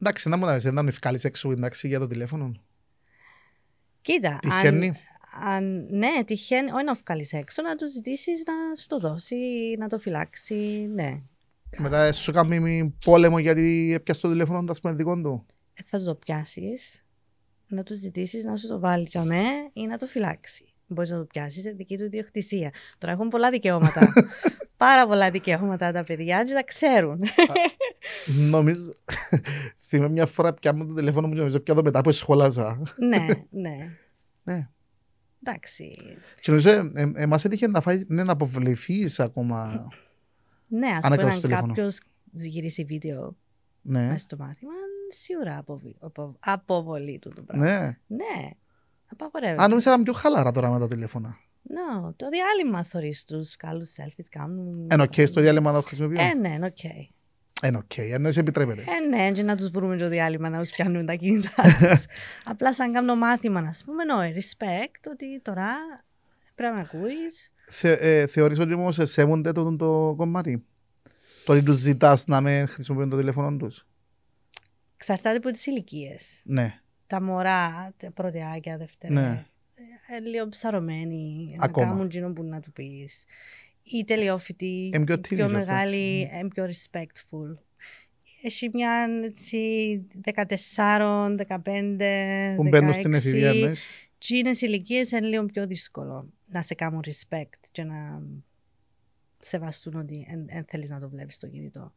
εντάξει, 0.01 0.29
να 0.29 0.37
μου 0.37 0.45
να 0.45 0.57
δεν 0.57 0.87
ευκάλεις 0.87 1.23
έξω 1.23 1.51
εντάξει, 1.51 1.87
για 1.87 1.99
το 1.99 2.07
τηλέφωνο. 2.07 2.51
κοίτα, 4.01 4.39
Τυχαίνει. 4.41 4.87
αν, 4.87 4.95
αν, 5.47 5.87
ναι, 5.89 6.23
τυχαίνει, 6.25 6.71
όχι 6.71 6.83
να 6.83 6.93
βγάλεις 6.93 7.33
έξω, 7.33 7.61
να 7.61 7.75
του 7.75 7.89
ζητήσεις 7.89 8.43
να 8.45 8.75
σου 8.75 8.87
το 8.87 8.99
δώσει, 8.99 9.35
να 9.77 9.87
το 9.87 9.99
φυλάξει, 9.99 10.89
ναι. 10.93 11.21
Μετά 11.77 12.11
σου 12.13 12.31
κάνει 12.31 12.95
πόλεμο 13.05 13.39
γιατί 13.39 13.91
έπιασε 13.93 14.21
το 14.21 14.29
τηλέφωνο 14.29 14.63
του, 14.63 14.71
ας 14.71 14.81
πούμε, 14.81 14.93
δικό 14.93 15.21
του. 15.21 15.45
Ε, 15.73 15.81
Θα 15.85 16.03
το 16.03 16.15
πιάσεις, 16.15 17.05
να 17.67 17.83
του 17.83 17.95
ζητήσεις 17.95 18.43
να 18.43 18.55
σου 18.57 18.67
το 18.67 18.79
βάλει 18.79 19.07
για 19.09 19.23
μέ 19.23 19.43
ή 19.73 19.85
να 19.87 19.97
το 19.97 20.05
φυλάξει. 20.05 20.65
Μπορείς 20.87 21.09
να 21.09 21.17
το 21.17 21.23
πιάσεις, 21.25 21.63
είναι 21.63 21.73
δική 21.73 21.97
του 21.97 22.03
ιδιοκτησία. 22.03 22.71
Τώρα 22.97 23.13
έχουν 23.13 23.27
πολλά 23.27 23.49
δικαιώματα. 23.49 24.13
Πάρα 24.81 25.07
πολλά 25.07 25.31
δικαιώματα 25.31 25.91
τα 25.91 26.03
παιδιά 26.03 26.43
και 26.43 26.53
τα 26.53 26.63
ξέρουν. 26.63 27.21
Νομίζω, 28.49 28.93
θυμάμαι 29.87 30.11
μια 30.11 30.25
φορά 30.25 30.53
πια 30.53 30.73
μου 30.73 30.87
το 30.87 30.93
τηλέφωνο 30.93 31.27
μου 31.27 31.33
και 31.33 31.39
νομίζω 31.39 31.59
πια 31.59 31.73
το 31.73 31.83
μετά 31.83 32.01
που 32.01 32.11
σχολάζα. 32.11 32.81
ναι, 32.97 33.25
ναι. 33.69 33.97
Ναι. 34.43 34.69
Εντάξει. 35.43 35.97
Και 36.41 36.51
νομίζω, 36.51 36.69
ε, 36.69 36.91
ε, 36.93 37.11
εμάς 37.15 37.45
έτυχε 37.45 37.67
να, 37.67 37.81
φάει, 37.81 38.03
ναι, 38.07 38.23
να 38.23 38.31
αποβληθείς 38.31 39.19
ακόμα. 39.19 39.87
Ναι, 40.67 40.87
ας 40.87 40.93
Αν 40.93 41.01
πούμε, 41.01 41.15
έκανες 41.15 41.33
αν 41.33 41.41
το 41.41 41.47
τηλέφωνο. 41.47 41.73
κάποιος 41.73 41.99
γυρίσει 42.31 42.83
βίντεο 42.83 43.35
ναι. 43.81 44.05
μέσα 44.05 44.17
στο 44.17 44.37
μάθημα, 44.39 44.71
σίγουρα 45.09 45.57
αποβι... 45.57 45.95
απο... 45.99 46.35
αποβολή 46.39 47.19
του 47.19 47.29
το 47.35 47.41
πράγμα. 47.41 47.65
ναι. 47.65 47.97
Ναι, 48.07 48.49
απαγορεύεται. 49.11 49.63
Αν 49.63 49.69
νομίζω 49.69 49.89
ήταν 49.89 50.03
πιο 50.03 50.13
χαλαρά 50.13 50.51
τώρα 50.51 50.71
με 50.71 50.79
τα 50.79 50.87
τηλέφωνα. 50.87 51.37
No, 51.67 52.13
το 52.15 52.29
διάλειμμα 52.29 52.83
θωρείς 52.83 53.23
τους 53.23 53.55
καλούς 53.55 53.89
selfies 53.97 54.25
κάνουν. 54.29 54.87
Εν 54.91 54.99
οκ, 54.99 55.13
στο 55.13 55.41
διάλειμμα 55.41 55.71
να 55.71 55.77
το 55.81 55.87
χρησιμοποιώ. 55.87 56.21
Ε, 56.21 56.33
ναι, 56.33 56.49
είναι 56.49 56.65
οκ. 56.65 56.83
Εν 57.61 57.75
οκ, 57.75 57.97
εννοείς 57.97 58.37
επιτρέπεται. 58.37 58.81
Ε, 58.81 59.07
ναι, 59.07 59.31
και 59.31 59.43
να 59.43 59.55
τους 59.55 59.69
βρούμε 59.69 59.97
το 59.97 60.09
διάλειμμα 60.09 60.49
να 60.49 60.59
τους 60.59 60.69
πιάνουν 60.71 61.05
τα 61.05 61.15
κινητά 61.15 61.49
τους. 61.61 62.05
Απλά 62.51 62.73
σαν 62.73 62.93
κάνω 62.93 63.15
μάθημα, 63.15 63.61
να 63.61 63.71
πούμε, 63.85 64.03
no, 64.09 64.37
respect, 64.37 65.11
ότι 65.11 65.41
τώρα 65.41 65.73
πρέπει 66.55 66.75
να 66.75 66.81
ακούεις. 66.81 67.51
Θε, 67.69 67.91
ε, 67.91 68.27
θεωρείς 68.27 68.59
ότι 68.59 68.73
όμως 68.73 68.99
σέβονται 69.01 69.51
το, 69.51 69.75
το 69.75 70.13
κομμάτι; 70.17 70.65
Το 71.45 71.53
ότι 71.53 71.63
τους 71.63 71.77
ζητάς 71.77 72.27
να 72.27 72.41
μεν 72.41 72.65
χρησιμοποιούν 72.65 73.09
το 73.09 73.17
τηλέφωνο 73.17 73.57
τους; 73.57 73.87
Εξαρτάται 74.95 75.37
από 75.37 75.51
τις 75.51 75.65
ηλικίες. 75.65 76.41
Ναι. 76.43 76.79
Τα 77.07 77.21
μωρά, 77.21 77.93
τα 77.97 78.11
πρωτεάκια, 78.11 78.77
δευτέρα, 78.77 79.13
Ναι. 79.13 79.45
Ε, 80.15 80.19
λίγο 80.19 80.47
ψαρωμένοι, 80.47 81.55
Ακόμα. 81.59 81.85
να 81.85 81.91
κάνουν 81.91 82.05
εκείνο 82.05 82.33
που 82.33 82.43
να 82.43 82.59
του 82.59 82.71
πεις. 82.71 83.23
Οι 83.83 84.03
τελειόφοιτοι, 84.03 84.91
Είναι 84.93 85.03
πιο 85.03 85.15
οι 85.15 85.19
πιο 85.19 85.45
teenagers, 85.45 85.51
μεγάλοι, 85.51 86.21
εντάξει. 86.21 86.39
είναι 86.39 86.47
πιο 86.47 86.65
respectful. 86.65 87.57
Έχει 88.43 88.69
μια 88.73 89.07
έτσι 89.23 89.57
14, 90.75 91.35
15, 91.47 92.53
Που 92.55 92.67
μπαίνουν 92.67 92.93
στην 92.93 93.11
16. 93.11 93.13
εφηβεία, 93.13 93.51
ναι. 93.51 93.57
εννοείς. 93.59 93.89
Τι 94.17 94.37
είναι 94.37 94.51
ηλικίες 94.59 95.11
είναι 95.11 95.27
λίγο 95.27 95.45
πιο 95.45 95.67
δύσκολο 95.67 96.33
να 96.45 96.61
σε 96.61 96.73
κάνουν 96.73 97.03
respect 97.05 97.59
και 97.71 97.83
να 97.83 98.21
σεβαστούν 99.39 99.95
ότι 99.95 100.27
δεν 100.45 100.65
θέλεις 100.67 100.89
να 100.89 100.99
το 100.99 101.09
βλέπεις 101.09 101.35
στο 101.35 101.47
κινητό. 101.47 101.93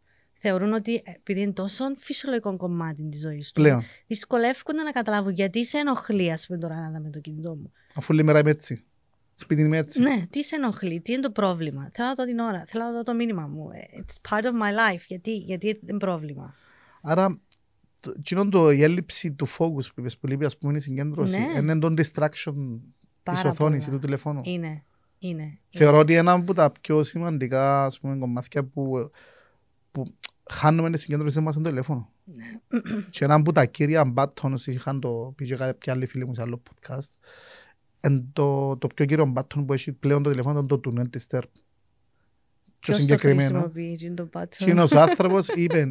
Θεωρούν 0.47 0.73
ότι 0.73 1.03
επειδή 1.05 1.41
είναι 1.41 1.53
τόσο 1.53 1.85
φυσιολογικό 1.97 2.57
κομμάτι 2.57 3.09
της 3.09 3.21
ζωής 3.21 3.39
τους, 3.43 3.53
Πλέον. 3.53 3.83
δυσκολεύονται 4.07 4.83
να 4.83 4.91
καταλάβουν 4.91 5.33
γιατί 5.33 5.65
σε 5.65 5.79
ενοχλεί, 5.79 6.33
ας 6.33 6.47
πούμε, 6.47 6.59
τώρα 6.59 6.75
να 6.81 6.91
δω 6.91 6.99
με 7.05 7.11
το 7.11 7.21
κινητό 7.21 7.55
μου. 7.55 7.73
Αφού 7.95 8.07
όλη 8.11 8.23
μέρα 8.23 8.39
είμαι 8.39 8.51
έτσι. 8.51 8.85
Σπίτι 9.35 9.63
είμαι 9.63 9.77
έτσι. 9.79 10.01
Ναι, 10.01 10.27
τι 10.31 10.45
σε 10.45 10.55
ενοχλεί, 10.57 11.01
τι 11.01 11.13
είναι 11.13 11.21
το 11.23 11.31
πρόβλημα. 11.31 11.91
Θέλω 11.93 12.09
να 12.09 12.15
δω 12.15 12.25
την 12.25 12.39
ώρα, 12.39 12.65
θέλω 12.67 12.85
να 12.85 12.93
δω 12.93 13.03
το 13.03 13.15
μήνυμα 13.15 13.47
μου. 13.47 13.69
It's 13.99 14.31
part 14.31 14.43
of 14.43 14.51
my 14.51 14.95
life. 14.95 15.01
Γιατί, 15.07 15.37
γιατί 15.37 15.81
είναι 15.87 15.99
πρόβλημα. 15.99 16.55
Άρα, 17.03 17.41
το- 18.01 18.15
εκείνο 18.19 18.49
το, 18.49 18.71
η 18.71 18.83
έλλειψη 18.83 19.33
του 19.33 19.49
focus 19.49 19.87
που 19.95 20.01
είπες 20.01 20.19
που 20.19 20.27
λείπει, 20.27 20.45
ας 20.45 20.59
πούμε, 20.59 20.73
είναι 20.73 20.81
η 20.81 20.85
συγκέντρωση. 20.85 21.39
Ναι. 21.39 21.59
Είναι 21.59 21.79
το 21.79 21.87
distraction 21.97 22.55
της 23.23 23.35
Πάρα 23.35 23.51
οθόνης 23.51 23.83
ή 23.83 23.87
πολλά. 23.87 23.99
του 23.99 24.05
τηλεφώνου. 24.05 24.41
Είναι, 24.45 24.85
είναι. 25.19 25.59
Θεωρώ 25.71 25.99
ότι 25.99 26.15
ένα 26.15 26.33
από 26.33 26.55
τα 26.55 26.73
πιο 26.81 27.03
σημαντικά 27.03 27.85
ας 27.85 28.01
πούμε, 28.01 28.17
κομμάτια 28.19 28.65
που, 28.65 28.71
που 28.73 29.11
χάνουμε 30.51 30.91
τη 30.91 30.99
συγκέντρωση 30.99 31.41
μας 31.41 31.55
είναι 31.55 31.63
το 31.65 31.69
τηλέφωνο. 31.69 32.13
Ναι. 32.25 32.45
και 33.11 33.25
ένα 33.25 33.35
από 33.35 33.53
τα 33.53 33.65
κύρια 33.65 34.05
μπάτων, 34.05 34.55
είχαν 34.67 35.01
το 35.01 35.33
πει 35.37 35.45
και 35.45 35.57
κάποια 35.57 35.93
άλλοι 35.93 36.07
φίλοι 36.07 36.27
μου 36.27 36.35
σε 36.35 36.43
άλλο 36.43 36.63
podcast, 36.71 37.19
εν 38.01 38.25
το, 38.33 38.77
το 38.77 38.87
πιο 38.87 39.05
κύριο 39.05 39.27
μπάτον 39.27 39.67
που 39.67 39.73
έχει 39.73 39.93
πλέον 39.93 40.23
το 40.23 40.31
τηλέφωνο 40.31 40.59
είναι 40.59 40.69
το 40.69 40.79
του 40.79 40.93
Not 40.97 41.17
Disturb. 41.17 41.43
Πιο 42.81 42.95
Ποιος 42.95 42.97
το 42.97 43.03
συγκεκριμένα. 43.03 43.43
χρησιμοποιεί, 43.61 43.99
είναι 44.07 44.15
το 44.15 44.29
button. 44.33 44.47
Εκείνος 44.61 44.93
ο 44.93 45.01
άνθρωπος 45.01 45.49
είπε, 45.49 45.89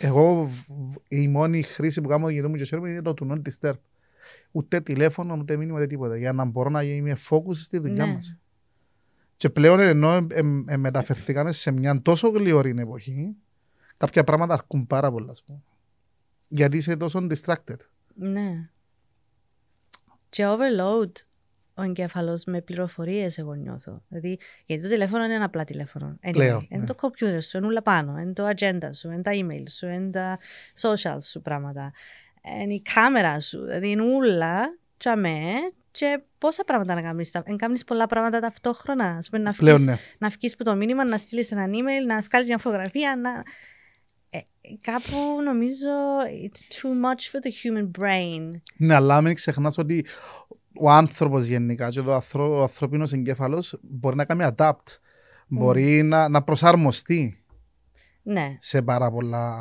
εγώ 0.00 0.44
β- 0.46 0.96
η 1.08 1.28
μόνη 1.28 1.62
χρήση 1.62 2.00
που 2.00 2.08
κάνω 2.08 2.28
για 2.28 2.42
το 2.42 2.48
μου 2.48 2.56
και 2.56 2.64
χαίρομαι 2.64 2.90
είναι 2.90 3.02
το 3.02 3.14
του 3.14 3.26
Not 3.30 3.48
Disturb. 3.48 3.74
Ούτε 4.50 4.80
τηλέφωνο, 4.80 5.36
ούτε 5.40 5.56
μήνυμα, 5.56 5.76
ούτε 5.76 5.86
τίποτα. 5.86 6.16
Για 6.16 6.32
να 6.32 6.44
μπορώ 6.44 6.70
να 6.70 6.82
είμαι 6.82 7.16
focus 7.28 7.54
στη 7.54 7.78
δουλειά 7.78 8.06
Ναι. 8.06 8.12
μας. 8.12 8.36
Και 9.36 9.50
πλέον 9.50 9.80
ενώ 9.80 10.12
ε, 10.12 10.26
ε, 10.30 10.40
ε, 10.66 10.76
μεταφερθήκαμε 10.76 11.52
σε 11.52 11.70
μια 11.70 12.02
τόσο 12.02 12.28
γλυωρή 12.28 12.74
εποχή, 12.78 13.36
κάποια 14.00 14.24
πράγματα 14.24 14.54
αρκούν 14.54 14.86
πάρα 14.86 15.10
πολλά. 15.10 15.30
ας 15.30 15.42
πούμε. 15.42 15.62
Γιατί 16.48 16.76
είσαι 16.76 16.96
τόσο 16.96 17.26
distracted. 17.30 17.76
Ναι. 18.14 18.68
Και 20.28 20.44
overload 20.46 21.10
ο 21.74 21.82
εγκέφαλος 21.82 22.44
με 22.44 22.60
πληροφορίες, 22.60 23.38
εγώ 23.38 23.54
νιώθω. 23.54 24.02
Δηλαδή, 24.08 24.38
γιατί 24.66 24.82
το 24.82 24.88
τηλέφωνο 24.88 25.24
είναι 25.24 25.34
ένα 25.34 25.44
απλά 25.44 25.64
τηλέφωνο. 25.64 26.18
Anyway, 26.22 26.32
Πλέον, 26.32 26.66
Είναι 26.68 26.80
ναι. 26.80 26.86
το 26.86 26.94
computer 27.00 27.42
σου, 27.42 27.56
είναι 27.56 27.66
όλα 27.66 27.82
πάνω. 27.82 28.18
Είναι 28.18 28.32
το 28.32 28.48
agenda 28.48 28.90
σου, 28.92 29.10
είναι 29.10 29.22
τα 29.22 29.30
email 29.34 29.62
σου, 29.70 29.86
είναι 29.86 30.10
τα 30.10 30.38
social 30.80 31.18
σου 31.20 31.40
πράγματα. 31.40 31.92
Είναι 32.62 32.74
η 32.74 32.82
κάμερα 32.94 33.40
σου. 33.40 33.64
Δηλαδή, 33.64 33.90
είναι 33.90 34.02
όλα 34.02 34.78
τσαμέ 34.96 35.52
και 35.90 36.22
πόσα 36.38 36.64
πράγματα 36.64 36.94
να 36.94 37.02
κάνεις. 37.02 37.32
Να 37.32 37.56
κάνεις 37.56 37.84
πολλά 37.84 38.06
πράγματα 38.06 38.40
ταυτόχρονα. 38.40 39.04
Ας 39.04 39.28
πούμε, 39.28 39.42
να 39.42 39.52
Πλέον 39.52 39.76
βγεις, 39.76 39.86
ναι. 39.88 39.96
να 40.18 40.28
βγεις 40.28 40.56
που 40.56 40.64
το 40.64 40.74
μήνυμα, 40.74 41.04
να 41.04 41.16
στείλεις 41.16 41.50
ένα 41.52 41.64
email, 41.66 42.06
να 42.06 42.20
βγάλεις 42.20 42.48
μια 42.48 42.58
φωτογραφία, 42.58 43.16
να... 43.16 43.42
Ε, 44.30 44.38
κάπου 44.80 45.42
νομίζω 45.44 45.88
it's 46.44 46.74
too 46.74 46.88
much 47.04 47.30
for 47.32 47.40
the 47.44 47.50
human 47.62 47.90
brain. 48.00 48.50
Ναι, 48.76 48.94
αλλά 48.94 49.20
μην 49.20 49.34
ξεχνάς 49.34 49.78
ότι 49.78 50.06
ο 50.80 50.90
άνθρωπος 50.90 51.46
γενικά 51.46 51.88
και 51.88 52.00
το 52.02 52.14
ανθρω, 52.14 52.58
ο 52.58 52.62
ανθρωπίνος 52.62 53.12
εγκέφαλος 53.12 53.78
μπορεί 53.82 54.16
να 54.16 54.24
κάνει 54.24 54.44
adapt. 54.56 54.98
Μπορεί 55.48 56.02
να, 56.02 56.28
να 56.28 56.42
προσαρμοστεί 56.42 57.44
Ναι. 58.22 58.56
σε 58.60 58.82
πάρα 58.82 59.10
πολλά 59.10 59.58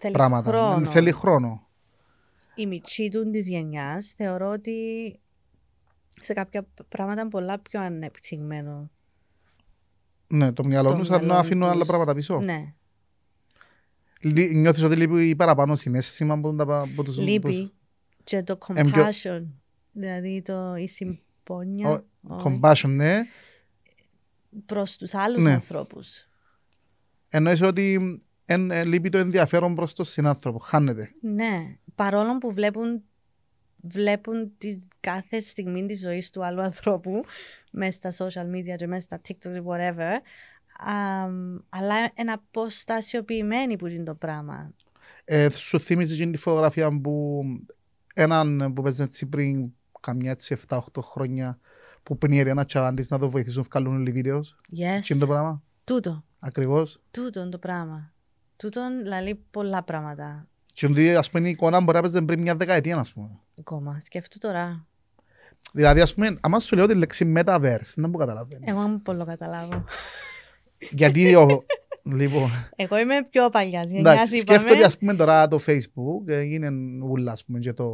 Θέλει 0.00 0.12
πράγματα. 0.12 0.50
χρόνο. 0.50 0.78
Ναι, 0.78 0.86
Θέλει 0.88 1.12
χρόνο. 1.12 1.66
η 2.54 2.66
μητσή 2.66 3.08
του 3.08 3.30
της 3.30 3.48
γενιάς 3.48 4.12
θεωρώ 4.16 4.48
ότι 4.50 4.74
σε 6.20 6.32
κάποια 6.32 6.66
πράγματα 6.88 7.20
είναι 7.20 7.30
πολλά 7.30 7.58
πιο 7.58 7.80
ανεπτυγμένο. 7.80 8.90
Ναι, 10.26 10.52
το 10.52 10.64
μυαλό 10.64 10.90
Το 10.90 10.96
τους 10.96 11.10
αν 11.10 11.24
μυαλό 11.24 11.38
αφήνουν 11.40 11.68
άλλα 11.68 11.78
τους. 11.78 11.88
πράγματα 11.88 12.14
πίσω. 12.14 12.40
Ναι. 12.40 12.74
Λύ- 14.22 14.52
Νιώθεις 14.56 14.82
ότι 14.82 14.96
λείπει 14.96 15.36
παραπάνω 15.36 15.76
συνέστημα 15.76 16.34
από, 16.34 16.54
τα, 16.54 16.80
από 16.92 17.02
τους... 17.02 17.18
Λείπει 17.18 17.72
και 18.24 18.42
το 18.42 18.58
Εν 18.74 18.90
πιο- 18.90 19.04
compassion, 19.08 19.42
δηλαδή 19.92 20.42
το, 20.42 20.74
η 20.76 20.88
συμπόνια 20.88 21.88
Ο- 21.88 22.04
όχι, 22.28 22.60
Compassion, 22.62 22.88
ναι. 22.88 23.20
προς 24.66 24.96
τους 24.96 25.14
άλλους 25.14 25.44
Ναι. 25.44 25.52
ανθρώπους. 25.52 26.26
Εννοείς 27.28 27.60
ότι 27.62 27.98
εν, 28.44 28.70
ε, 28.70 28.84
λείπει 28.84 29.08
το 29.08 29.18
ενδιαφέρον 29.18 29.74
προς 29.74 29.94
τον 29.94 30.04
συνάνθρωπο. 30.04 30.58
Χάνεται. 30.58 31.10
Ναι, 31.20 31.76
παρόλο 31.94 32.38
που 32.38 32.52
βλέπουν, 32.52 33.02
βλέπουν 33.76 34.52
τη 34.58 34.76
κάθε 35.00 35.40
στιγμή 35.40 35.86
της 35.86 36.00
ζωής 36.00 36.30
του 36.30 36.44
άλλου 36.44 36.60
ανθρώπου 36.60 37.24
μέσα 37.72 38.10
στα 38.10 38.26
social 38.26 38.46
media 38.56 38.76
και 38.76 38.86
μέσα 38.86 39.00
στα 39.02 39.20
TikTok 39.28 39.54
ή 39.56 39.62
whatever, 39.66 40.10
αμ, 40.10 40.20
αλλά 41.68 41.96
είναι 42.14 42.32
αποστασιοποιημένοι 42.32 43.76
που 43.76 43.86
είναι 43.86 44.04
το 44.04 44.14
πράγμα. 44.14 44.70
Ε, 45.24 45.50
σου 45.50 45.80
θύμιζε 45.80 46.14
εκείνη 46.14 46.32
τη 46.32 46.38
φωτογραφία 46.38 47.00
που 47.00 47.42
έναν 48.14 48.72
που 48.74 48.82
παίζει 48.82 49.02
έτσι 49.02 49.26
πριν 49.26 49.72
καμιά 50.00 50.30
έτσι 50.30 50.56
7-8 50.68 50.78
χρόνια 51.00 51.58
που 52.02 52.18
πνίερε 52.18 52.50
ένα 52.50 52.64
τσαβάντης 52.64 53.10
να 53.10 53.18
το 53.18 53.30
βοηθήσουν 53.30 53.62
να 53.62 53.68
βγάλουν 53.80 54.00
όλοι 54.00 54.12
βίντεος. 54.12 54.56
Yes. 54.70 55.00
Τι 55.00 55.14
είναι 55.14 55.20
το 55.20 55.26
πράγμα; 55.26 55.62
Τούτο, 55.84 56.24
Ακριβώς. 56.38 57.00
τούτο 57.10 57.40
είναι 57.40 57.50
το 57.50 57.58
πράγμα. 57.58 58.12
Τούτο 58.56 58.80
λέει 59.04 59.44
πολλά 59.50 59.82
πράγματα 59.82 60.46
Και 60.72 60.86
ότι 60.86 61.14
ας 61.14 61.30
πούμε 61.30 61.46
η 61.46 61.50
εικόνα 61.50 61.80
μπορεί 61.80 61.96
να 61.96 62.02
παίζει 62.02 62.22
πριν 62.24 62.40
μια 62.40 62.56
δεκαετία 62.56 62.96
ας 62.96 63.12
πούμε. 63.12 63.28
ακόμα. 63.58 63.98
Σκέφτου 64.00 64.38
τώρα. 64.38 64.86
Δηλαδή 65.72 66.00
ας 66.00 66.14
πούμε, 66.14 66.34
άμα 66.40 66.58
σου 66.60 66.76
λέω 66.76 66.86
τη 66.86 66.94
λέξη 66.94 67.32
metaverse, 67.36 67.92
δεν 67.96 68.10
μου 68.10 68.16
καταλαβαίνεις. 68.18 68.68
Εγώ 68.68 68.80
δεν 68.82 69.00
μπορώ 69.04 69.18
να 69.18 69.24
καταλάβω. 69.24 69.84
Γιατί 70.90 71.34
ο... 71.34 71.64
λοιπόν, 72.02 72.48
Εγώ 72.76 72.98
είμαι 72.98 73.26
πιο 73.30 73.48
παλιάς. 73.48 73.90
Γενιάς 73.90 74.14
εντάξει, 74.14 74.38
σκέφτομαι 74.38 74.70
είπαμε. 74.70 74.84
ας 74.84 74.98
πούμε 74.98 75.14
τώρα 75.14 75.48
το 75.48 75.58
facebook, 75.66 76.26
έγινε 76.26 76.68
ούλα 77.04 77.32
ας 77.32 77.44
πούμε 77.44 77.58
και 77.58 77.72
το 77.72 77.92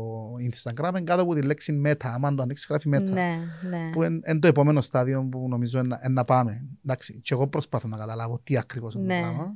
instagram, 0.51 0.89
είναι 0.89 1.01
κάτω 1.01 1.23
από 1.23 1.35
τη 1.35 1.43
λέξη 1.43 1.83
meta, 1.87 1.95
άμα 2.15 2.35
το 2.35 2.43
ανοίξεις 2.43 2.67
γράφει 2.69 2.91
meta. 2.95 3.11
Ναι, 3.11 3.39
ναι. 3.71 3.91
Που 3.93 4.03
είναι, 4.03 4.21
είναι 4.27 4.39
το 4.39 4.47
επόμενο 4.47 4.81
στάδιο 4.81 5.29
που 5.31 5.47
νομίζω 5.49 5.79
είναι, 5.79 5.99
είναι 6.05 6.13
να 6.13 6.25
πάμε. 6.25 6.63
Εντάξει, 6.85 7.21
και 7.23 7.35
εγώ 7.35 7.47
προσπαθώ 7.47 7.89
να 7.89 7.97
καταλάβω 7.97 8.41
τι 8.45 8.59
ακριβώς 8.59 8.95
είναι 8.95 9.05
Ναι. 9.05 9.15
το 9.21 9.21
πράγμα. 9.21 9.55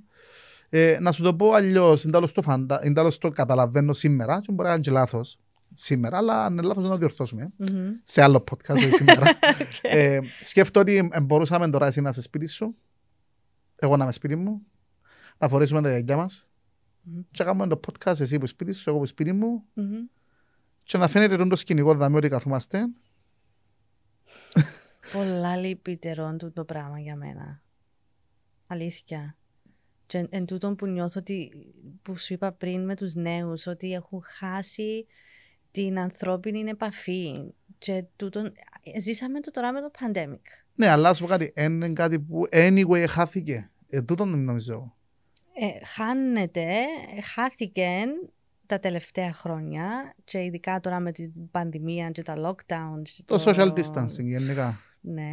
Ε, 0.74 0.98
να 1.00 1.12
σου 1.12 1.22
το 1.22 1.34
πω 1.34 1.52
αλλιώς, 1.52 2.02
είναι 2.02 2.12
τέλος 2.12 2.32
το, 2.32 2.42
φαντα... 2.42 2.80
είναι 2.84 2.94
τέλος 2.94 3.18
το 3.18 3.30
καταλαβαίνω 3.30 3.92
σήμερα 3.92 4.40
και 4.40 4.52
μπορεί 4.52 4.68
να 4.68 4.74
είναι 4.74 4.82
και 4.82 4.90
λάθος 4.90 5.38
σήμερα, 5.74 6.16
αλλά 6.16 6.44
αν 6.44 6.52
είναι 6.52 6.62
λάθος 6.62 6.82
να 6.84 6.90
το 6.90 6.96
διορθώσουμε 6.96 7.50
Μμμ. 7.56 7.90
σε 8.02 8.22
άλλο 8.22 8.44
podcast 8.50 8.74
όχι 8.74 8.90
σήμερα. 8.90 9.26
ε, 9.82 10.18
σκέφτομαι 10.40 10.90
ότι 10.90 11.10
ε, 11.12 11.20
μπορούσαμε 11.20 11.70
τώρα 11.70 11.86
εσύ 11.86 12.00
να 12.00 12.08
είσαι 12.08 12.22
σπίτι 12.22 12.46
σου, 12.48 12.74
εγώ 13.86 13.96
να 13.96 14.02
είμαι 14.02 14.12
σπίτι 14.12 14.36
μου, 14.36 14.66
να 15.38 15.48
φορέσουμε 15.48 15.82
τα 15.82 15.88
γυαλιά 15.88 16.16
μας 16.16 16.46
Μμμ. 17.02 17.20
και 17.30 17.42
να 17.42 17.44
κάνουμε 17.44 17.66
το 17.66 17.80
podcast 17.86 18.20
εσύ 18.20 18.38
που 18.38 18.46
σπίτι 18.46 18.72
σου, 18.72 18.90
εγώ 18.90 18.98
που 18.98 19.06
σπίτι 19.06 19.32
μου 19.32 19.64
Μμμ. 19.74 20.04
και 20.82 20.98
να 20.98 21.08
φαίνεται 21.08 21.46
το 21.46 21.56
σκηνικό 21.56 21.94
δάμε 21.94 22.16
ότι 22.16 22.28
καθόμαστε 22.28 22.88
Πολλά 25.12 25.56
λυπητερό 25.56 26.30
τούτο 26.30 26.52
το 26.52 26.64
πράγμα 26.64 26.98
για 26.98 27.16
μένα. 27.16 27.62
Αλήθεια. 28.66 29.36
Και 30.06 30.26
εν 30.30 30.46
τούτο 30.46 30.74
που 30.74 30.86
νιώθω 30.86 31.20
ότι, 31.20 31.50
που 32.02 32.16
σου 32.16 32.32
είπα 32.32 32.52
πριν 32.52 32.84
με 32.84 32.96
τους 32.96 33.14
νέους, 33.14 33.66
ότι 33.66 33.92
έχουν 33.92 34.22
χάσει 34.22 35.06
την 35.70 35.98
ανθρώπινη 35.98 36.70
επαφή. 36.70 37.54
Και 37.78 38.04
τούτον, 38.16 38.52
ζήσαμε 39.00 39.40
το 39.40 39.50
τώρα 39.50 39.72
με 39.72 39.80
το 39.80 39.90
pandemic. 39.98 40.40
Ναι, 40.74 40.86
αλλά 40.86 41.08
ας 41.08 41.20
πω 41.20 41.26
κάτι, 41.26 41.52
είναι 41.56 41.92
κάτι 41.92 42.20
που 42.20 42.42
anyway 42.52 43.04
χάθηκε. 43.08 43.70
Ε, 43.94 44.02
τούτον 44.02 44.40
νομίζω. 44.40 44.94
Ε, 45.52 45.84
χάνεται, 45.86 46.66
ε, 47.16 47.20
χάθηκε 47.20 48.04
τα 48.66 48.78
τελευταία 48.78 49.32
χρόνια 49.32 50.14
και 50.24 50.42
ειδικά 50.42 50.80
τώρα 50.80 51.00
με 51.00 51.12
την 51.12 51.50
πανδημία 51.50 52.10
και 52.10 52.22
τα 52.22 52.34
lockdowns. 52.36 53.08
και 53.08 53.22
Το 53.26 53.42
social 53.46 53.72
distancing 53.72 54.24
γενικά. 54.24 54.80
Ναι. 55.00 55.32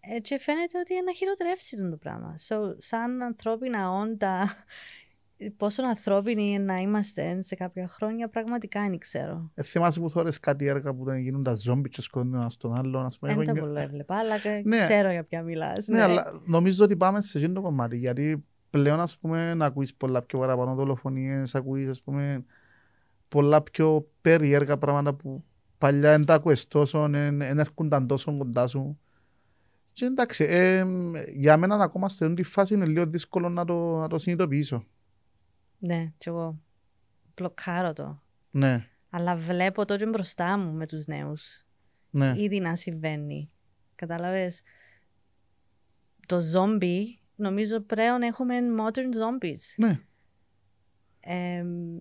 Ε, 0.00 0.18
και 0.20 0.38
φαίνεται 0.38 0.78
ότι 0.78 0.92
είναι 0.94 1.02
να 1.02 1.12
χειροτερεύσει 1.12 1.76
το 1.90 1.96
πράγμα. 1.96 2.34
So, 2.48 2.56
σαν 2.78 3.22
ανθρώπινα 3.22 3.90
όντα, 3.90 4.54
πόσο 5.56 5.82
ανθρώπινοι 5.86 6.44
είναι 6.52 6.64
να 6.64 6.78
είμαστε 6.80 7.42
σε 7.42 7.54
κάποια 7.54 7.88
χρόνια, 7.88 8.28
πραγματικά 8.28 8.80
δεν 8.88 8.98
ξέρω. 8.98 9.50
Ε, 9.54 9.62
θυμάσαι 9.62 10.00
που 10.00 10.10
θόρες 10.10 10.40
κάτι 10.40 10.66
έργα 10.66 10.94
που 10.94 11.04
δεν 11.04 11.16
γίνουν 11.18 11.42
τα 11.42 11.54
ζόμπι 11.54 11.88
και 11.88 12.00
σκοτώνουν 12.02 12.34
ένα 12.34 12.50
στον 12.50 12.74
άλλον. 12.74 13.04
Ας 13.04 13.18
πούμε, 13.18 13.30
Δεν 13.34 13.40
εγώ 13.42 13.46
τα 13.50 13.52
νιώ- 13.52 13.66
πολύ 13.66 13.80
έβλεπα, 13.80 14.16
αλλά 14.16 14.38
και 14.38 14.62
Ναι. 14.64 14.76
ξέρω 14.76 15.10
για 15.10 15.24
ποια 15.24 15.42
μιλάς. 15.42 15.86
Ναι, 15.86 16.00
αλλά 16.02 16.24
νομίζω 16.46 16.84
ότι 16.84 16.96
πάμε 16.96 17.20
σε 17.20 17.38
εκείνο 17.38 17.52
το 17.52 17.60
κομμάτι. 17.60 17.96
Γιατί 17.98 18.44
πλέον, 18.70 19.00
ας 19.00 19.18
πούμε, 19.18 19.54
να 19.54 19.64
ακούεις 19.66 19.94
πολλά 19.94 20.22
πιο 20.22 20.38
παραπάνω 20.38 20.74
δολοφονίες, 20.74 21.54
ακούεις, 21.54 21.88
ας 21.88 22.02
πούμε, 22.02 22.44
πολλά 23.28 23.62
πιο 23.62 24.08
περίεργα 24.20 24.76
πράγματα 24.78 25.14
που 25.14 25.44
παλιά 25.78 26.10
δεν 26.10 26.24
τα 26.24 26.34
ακούες 26.34 26.66
τόσο, 26.68 27.08
δεν 27.08 27.38
δεν 27.38 27.58
έρχονταν 27.58 28.06
τόσο 28.06 28.36
κοντά 28.36 28.66
σου. 28.66 28.98
Και 29.92 30.04
εντάξει, 30.04 30.44
ε, 30.48 30.84
για 31.34 31.56
μένα 31.56 31.74
ακόμα 31.74 32.08
σε 32.08 32.24
αυτή 32.24 32.36
τη 32.36 32.42
φάση 32.42 32.74
είναι 32.74 32.84
λίγο 32.86 33.06
δύσκολο 33.06 33.48
να 33.48 33.64
το, 33.64 33.98
να 33.98 34.08
το 34.08 34.18
συνειδητοποιήσω. 34.18 34.84
Ναι, 35.84 36.12
και 36.18 36.28
εγώ 36.30 36.58
μπλοκάρω 37.34 37.92
το. 37.92 38.22
Ναι, 38.50 38.88
Αλλά 39.10 39.36
βλέπω 39.36 39.84
το 39.84 39.96
και 39.96 40.06
μπροστά 40.06 40.58
μου 40.58 40.72
με 40.72 40.86
τους 40.86 41.06
νέους. 41.06 41.66
ναι. 42.10 42.32
Ήδη 42.36 42.60
να 42.60 42.76
συμβαίνει. 42.76 43.50
Κατάλαβες; 43.94 44.62
Το 46.26 46.40
ζόμπι, 46.40 47.20
νομίζω 47.36 47.80
πλέον 47.80 48.22
έχουμε 48.22 48.58
modern 48.78 48.98
zombies. 49.22 49.60
ναι. 49.76 50.00
εμ, 51.20 51.98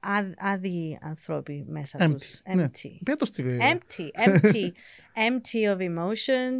ά- 0.00 0.34
άδειοι 0.36 0.98
ανθρώποι 1.02 1.64
μέσα 1.68 1.98
Empty, 2.00 2.16
τους. 2.20 2.40
ναι. 2.54 2.64
Empty. 2.66 2.98
Ποια 3.04 3.16
το 3.16 3.24
στιγμή. 3.24 3.58
Empty. 3.60 4.08
Empty. 4.28 4.70
Empty 5.28 5.76
of 5.76 5.78
emotion, 5.78 6.50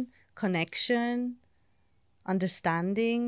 connection, 0.41 1.17
understanding. 2.27 3.21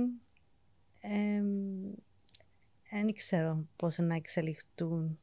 Δεν 2.91 3.13
ξέρω 3.15 3.67
πώς 3.75 3.97
να 3.97 4.15
εξελιχθούν 4.15 5.19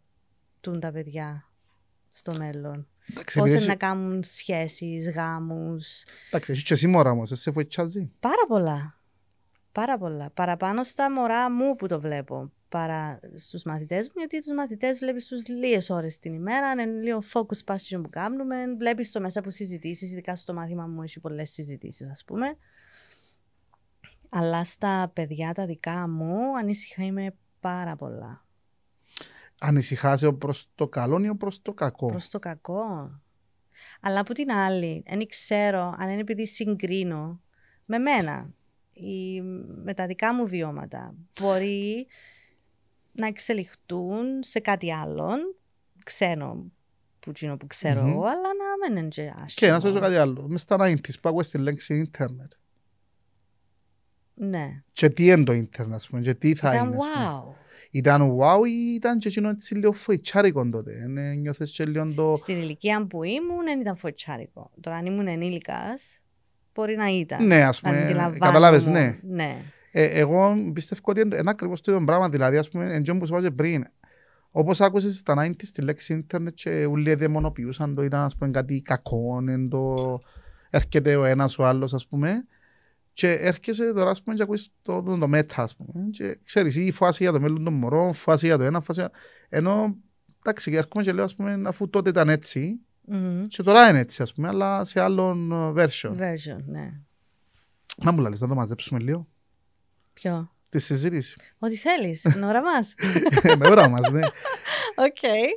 τούν 0.60 0.80
τα 0.80 0.92
παιδιά 0.92 1.50
στο 2.10 2.34
μέλλον. 2.36 2.88
Εντάξει, 3.10 3.38
Πώς 3.38 3.48
επειδή 3.48 3.64
να 3.66 3.70
εσύ- 3.72 3.80
κάνουν 3.82 4.22
σχέσεις, 4.22 5.10
γάμους. 5.10 6.02
εντάξει, 6.28 6.52
εσύ 6.52 6.62
και 6.62 6.72
εσύ 6.72 6.86
μωρά 6.86 7.10
όμως, 7.10 7.30
εσύ 7.30 7.50
βοηθάζει. 7.50 8.10
Πάρα 8.20 8.46
πολλά. 8.48 8.98
Πάρα 9.72 9.98
πολλά. 9.98 10.30
Παραπάνω 10.30 10.84
στα 10.84 11.10
μωρά 11.12 11.50
μου 11.50 11.76
που 11.76 11.86
το 11.86 12.00
βλέπω. 12.00 12.52
Παρά 12.68 13.20
στους 13.34 13.62
μαθητές 13.62 14.06
μου, 14.08 14.14
γιατί 14.16 14.38
τους 14.40 14.52
μαθητές 14.54 14.98
βλέπεις 14.98 15.26
τους 15.26 15.48
λίγες 15.48 15.90
ώρες 15.90 16.18
την 16.18 16.34
ημέρα, 16.34 16.70
είναι 16.72 16.84
λίγο 16.86 17.22
focus 17.32 17.72
passion 17.74 18.00
που 18.02 18.10
κάνουμε, 18.10 18.56
βλέπεις 18.78 19.10
το 19.12 19.20
μέσα 19.20 19.38
από 19.40 19.50
συζητήσεις, 19.50 20.12
ειδικά 20.12 20.36
στο 20.36 20.52
μάθημα 20.54 20.86
μου 20.86 21.02
έχει 21.02 21.20
πολλές 21.20 21.50
συζητήσεις 21.50 22.08
ας 22.08 22.24
πούμε. 22.24 22.56
Αλλά 24.30 24.64
στα 24.64 25.10
παιδιά 25.12 25.52
τα 25.52 25.66
δικά 25.66 26.08
μου 26.08 26.58
ανήσυχα 26.58 27.02
είμαι 27.02 27.34
πάρα 27.60 27.96
πολλά. 27.96 28.44
ανησυχάσαι 29.60 30.32
προς 30.32 30.66
το 30.74 30.88
καλό 30.88 31.24
ή 31.24 31.34
προς 31.34 31.62
το 31.62 31.72
κακό; 31.72 32.06
Προς 32.06 32.28
το 32.28 32.38
κακό. 32.38 33.20
Αλλά 34.00 34.20
από 34.20 34.34
την 34.34 34.50
άλλη, 34.50 35.02
δεν 35.08 35.26
ξέρω 35.26 35.94
αν 35.98 36.08
είναι 36.08 36.20
επειδή 36.20 36.46
συγκρίνω 36.46 37.40
με 37.84 37.98
μένα 37.98 38.54
ή 38.92 39.40
με 39.84 39.94
τα 39.94 40.06
δικά 40.06 40.34
μου 40.34 40.46
βιώματα. 40.46 41.14
Μπορεί 41.40 42.06
να 43.12 43.26
εξελιχτούν 43.26 44.42
σε 44.42 44.60
κάτι 44.60 44.92
άλλο, 44.92 45.30
ξένο 46.04 46.72
που, 47.20 47.32
που 47.58 47.66
ξέρω 47.66 48.00
εγώ, 48.00 48.22
αλλά 48.22 48.48
να 48.58 48.88
μην 48.88 48.96
είναι 48.96 49.08
και 49.08 49.22
άσχημο. 49.22 49.44
Και 49.54 49.70
να 49.70 49.80
σας 49.80 49.92
πω 49.92 49.98
κάτι 49.98 50.16
άλλο. 50.16 50.48
Μες 50.48 50.60
στα 50.60 50.76
90's 50.80 51.20
που 51.20 51.42
στη 51.42 51.58
λέξη 51.58 51.94
ίντερνετ. 51.94 52.52
Ναι. 54.43 54.82
Και 54.93 55.09
τι 55.09 55.26
είναι 55.26 55.45
το 55.45 55.53
ίντερνετ, 55.53 55.95
ας 55.95 56.09
πούμε, 56.09 56.20
και 56.20 56.34
τι 56.34 56.55
θα 56.55 56.74
Ήταν 56.74 56.86
είναι. 56.86 56.97
ας 56.97 57.07
πούμε. 57.14 57.43
wow. 57.45 57.55
Ήταν 57.91 58.36
wow 58.38 58.66
ή 58.68 58.95
ήταν 58.95 59.18
και 59.18 59.28
εκείνο 59.28 59.49
έτσι 59.49 59.74
λίγο 59.74 59.93
φοητσάρικο 59.93 60.68
τότε. 60.68 60.93
Ε, 61.16 61.34
Νιώθες 61.34 61.70
και 61.70 61.84
λίγο 61.84 62.12
το... 62.14 62.36
Στην 62.36 62.57
ηλικία 62.57 63.07
που 63.07 63.22
ήμουν 63.22 63.64
δεν 63.64 63.80
ήταν 63.80 63.97
φοητσάρικο. 63.97 64.70
Τώρα 64.80 64.97
αν 64.97 65.07
ήμουν 65.07 65.26
ενήλικας, 65.26 66.18
μπορεί 66.74 66.97
να 66.97 67.07
ήταν. 67.07 67.47
Ναι, 67.47 67.62
ας 67.64 67.82
Να 67.82 67.91
πούμε, 67.91 68.03
αντιλαμβάνομαι. 68.03 68.38
καταλάβες, 68.38 68.86
ναι. 68.86 69.18
ναι. 69.22 69.57
Ε, 69.91 70.05
εγώ 70.05 70.55
πιστεύω 70.72 71.01
ότι 71.05 71.20
είναι 71.20 71.36
ένα 71.36 71.51
ακριβώς 71.51 71.80
το 71.80 71.93
ίδιο 71.93 72.05
πράγμα. 72.05 72.28
Δηλαδή, 72.28 72.57
ας 72.57 72.68
πούμε, 72.68 72.95
εντός 72.95 73.18
που 73.18 73.26
σου 73.26 73.32
είπα 73.34 73.43
και 73.43 73.51
πριν, 73.51 73.84
όπως 74.51 74.80
άκουσες 74.80 75.16
στα 75.18 75.34
90's 75.47 75.64
τη 75.74 75.82
λέξη 75.82 76.12
ίντερνετ 76.12 76.55
και 76.55 76.84
όλοι 76.84 77.14
δαιμονοποιούσαν 77.14 77.95
το, 77.95 78.03
ήταν 78.03 78.20
ας 78.20 78.36
πούμε 78.36 78.51
κάτι 78.51 78.80
κακό, 78.82 79.45
εν 79.49 79.68
το... 79.68 80.18
έρχεται 80.70 81.16
ο 81.16 81.24
ένας 81.24 81.59
ο 81.59 81.64
άλλος 81.66 81.95
ας 81.95 82.07
πούμε 82.07 82.45
και 83.20 83.30
έρχεσαι 83.30 83.92
τώρα 83.92 84.10
ας 84.10 84.22
πούμε 84.22 84.36
και 84.36 84.42
ακούεις 84.42 84.68
το, 84.82 85.02
το, 85.02 85.18
το 85.18 85.28
μέτα 85.28 85.62
ας 85.62 85.76
πούμε 85.76 86.10
και 86.10 86.38
ξέρεις 86.44 86.76
ή 86.76 86.90
φάση 86.90 87.22
για 87.22 87.32
το 87.32 87.40
μέλλον 87.40 87.64
των 87.64 87.72
μωρών, 87.72 88.12
φάση 88.12 88.46
για 88.46 88.56
το 88.56 88.64
ένα, 88.64 88.80
φάση 88.80 89.00
για... 89.00 89.10
ενώ 89.48 89.96
εντάξει 90.38 90.72
έρχομαι 90.72 91.04
και 91.04 91.12
λέω 91.12 91.24
ας 91.24 91.34
πούμε 91.34 91.62
αφού 91.64 91.88
τότε 91.88 92.10
ήταν 92.10 92.28
έτσι 92.28 92.80
Μμμ. 93.00 93.46
και 93.46 93.62
τώρα 93.62 93.88
είναι 93.88 93.98
έτσι 93.98 94.22
ας 94.22 94.34
πούμε 94.34 94.48
αλλά 94.48 94.84
σε 94.84 95.00
άλλον 95.00 95.52
ε, 95.52 95.84
version. 95.84 96.10
Version, 96.10 96.64
ναι. 96.66 96.92
Να 97.96 98.12
μου 98.12 98.20
λες 98.20 98.40
να 98.40 98.48
το 98.48 98.54
μαζέψουμε 98.54 99.00
λίγο 99.00 99.26
Ποιο; 100.12 100.54
τη 100.68 100.78
συζήτηση. 100.78 101.36
Ό,τι 101.58 101.76
θέλεις. 101.76 102.22
Είναι 102.24 102.46
ώρα 102.46 102.62
μας. 102.62 102.94
Με 103.58 103.66
ώρα 103.70 103.88
μας, 103.88 104.10
ναι. 104.10 104.22
Οκ. 104.94 105.50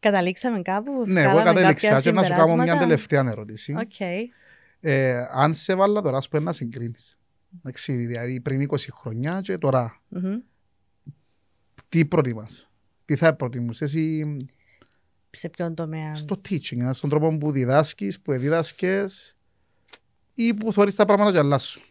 Καταλήξαμε 0.00 0.62
κάπου. 0.62 1.02
Ναι, 1.06 1.20
εγώ 1.20 1.30
βγάλαμε 1.30 1.60
κατέληξα 1.60 1.88
κάποια 1.88 2.10
και 2.10 2.16
να 2.16 2.22
σου 2.22 2.28
κάνω 2.28 2.42
μια 2.42 2.50
συμπεράσματα. 2.50 2.86
τελευταία 2.86 3.30
ερώτηση. 3.30 3.74
Οκ. 3.74 4.00
Ε, 4.86 5.26
αν 5.32 5.54
σε 5.54 5.74
βάλα 5.74 6.00
τώρα, 6.00 6.16
ας 6.16 6.28
πούμε, 6.28 6.42
να 6.42 6.52
συγκρίνεις. 6.52 7.18
Εντάξει, 7.58 7.92
δηλαδή 7.92 8.40
πριν 8.40 8.60
20 8.70 8.76
χρονιά 8.92 9.40
και 9.40 9.58
τώρα, 9.58 10.00
Μμμ. 10.08 10.38
τι 11.88 12.04
προτιμάς; 12.06 12.70
Τι 13.04 13.16
θα 13.16 13.34
προτιμούσες 13.34 13.94
εσύ 13.94 14.36
Σε 15.30 15.48
ποιον 15.48 15.74
τομέα; 15.74 16.14
στο 16.14 16.40
teaching, 16.48 16.78
ε, 16.78 16.92
στον 16.92 17.10
τρόπο 17.10 17.38
που 17.38 17.50
διδάσκεις, 17.50 18.20
που 18.20 18.32
διδάσκες 18.38 19.36
ή 20.34 20.54
που 20.54 20.72
θεωρείς 20.72 20.94
τα 20.94 21.04
πράγματα 21.04 21.32
και 21.32 21.38
αλλάσουν. 21.38 21.82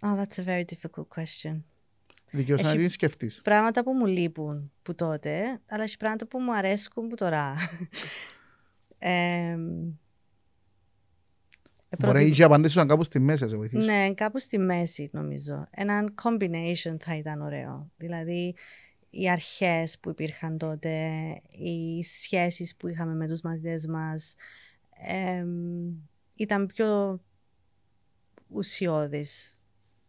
Oh, 0.00 0.16
that's 0.16 0.38
a 0.38 0.44
very 0.44 0.64
difficult 0.64 1.06
question. 1.16 1.62
Δικαιώς 2.30 2.62
να 2.62 2.68
Έχει- 2.68 2.78
την 2.78 2.88
σκεφτείς. 2.88 3.40
Πράγματα 3.44 3.82
που 3.82 3.92
μου 3.92 4.06
λείπουν 4.06 4.72
που 4.82 4.94
τότε, 4.94 5.60
αλλά 5.66 5.82
έχει 5.82 5.96
πράγματα 5.96 6.26
που 6.26 6.38
μου 6.40 6.54
αρέσκουν 6.54 7.08
που 7.08 7.14
τώρα. 7.14 7.56
ε, 8.98 9.10
ε, 9.50 9.58
Μπορεί 11.98 12.12
προτιμ- 12.12 12.34
και 12.34 12.40
η 12.40 12.44
απαντήσεις 12.44 12.72
σου 12.72 12.78
να 12.78 12.86
κάπου 12.86 13.04
στη 13.04 13.18
μέση 13.18 13.42
να 13.42 13.48
σε 13.48 13.56
βοηθήσει. 13.56 13.84
Ναι, 13.86 14.14
κάπου 14.14 14.38
στη 14.38 14.58
μέση 14.58 15.08
νομίζω. 15.12 15.66
Έναν 15.70 16.14
combination 16.22 16.96
θα 17.00 17.16
ήταν 17.16 17.40
ωραίο. 17.40 17.90
Δηλαδή, 17.96 18.54
οι 19.10 19.30
αρχές 19.30 19.98
που 19.98 20.10
υπήρχαν 20.10 20.58
τότε, 20.58 21.08
οι 21.50 22.02
σχέσεις 22.04 22.76
που 22.76 22.88
είχαμε 22.88 23.14
με 23.14 23.28
τους 23.28 23.40
μαθητές 23.40 23.86
μας, 23.86 24.34
εμ, 25.06 25.92
ήταν 26.34 26.66
πιο 26.66 27.20
ουσιώδεις. 28.48 29.60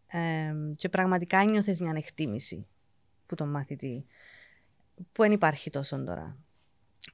Εμ, 0.08 0.74
και 0.76 0.90
πραγματικά 0.90 1.44
νιώθες 1.44 1.80
μια 1.80 1.94
εκτίμηση 1.96 2.68
που 3.26 3.36
τον 3.36 3.50
μαθητή, 3.50 4.06
που 4.96 5.22
δεν 5.22 5.32
υπάρχει 5.32 5.70
τόσο 5.70 6.04
τώρα. 6.04 6.38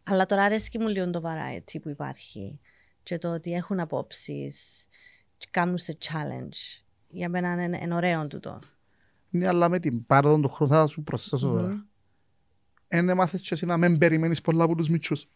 Αλλά 0.03 0.25
τώρα 0.25 0.43
αρέσκει 0.43 0.79
μου 0.79 0.87
λίγο 0.87 1.09
το 1.09 1.21
variety 1.25 1.81
που 1.81 1.89
υπάρχει 1.89 2.59
και 3.05 3.17
το 3.17 3.33
ότι 3.33 3.53
έχουν 3.53 3.79
απόψεις 3.79 4.85
και 5.37 5.47
κάνουν 5.51 5.77
σε 5.77 5.97
challenge. 6.05 6.83
Για 7.09 7.29
μένα 7.29 7.63
είναι, 7.63 7.79
είναι 7.81 7.95
ωραίο 7.95 8.27
τούτο. 8.27 8.59
Ναι, 9.29 9.47
αλλά 9.47 9.69
με 9.69 9.79
την 9.79 10.05
πάροδο 10.05 10.39
του 10.39 10.49
χρόνου 10.49 10.71
θα 10.71 10.87
σου 10.87 11.03
προσθέσω 11.03 11.47
Μμμ. 11.47 11.55
τώρα. 11.55 11.85
Εν 12.87 13.15
μάθες 13.15 13.41
και 13.41 13.49
εσύ 13.51 13.65
να 13.65 13.77
μην 13.77 13.97
περιμένεις 13.97 14.41
πολλά 14.41 14.63
από 14.63 14.75
τους 14.75 14.89
μητσούς. 14.89 15.27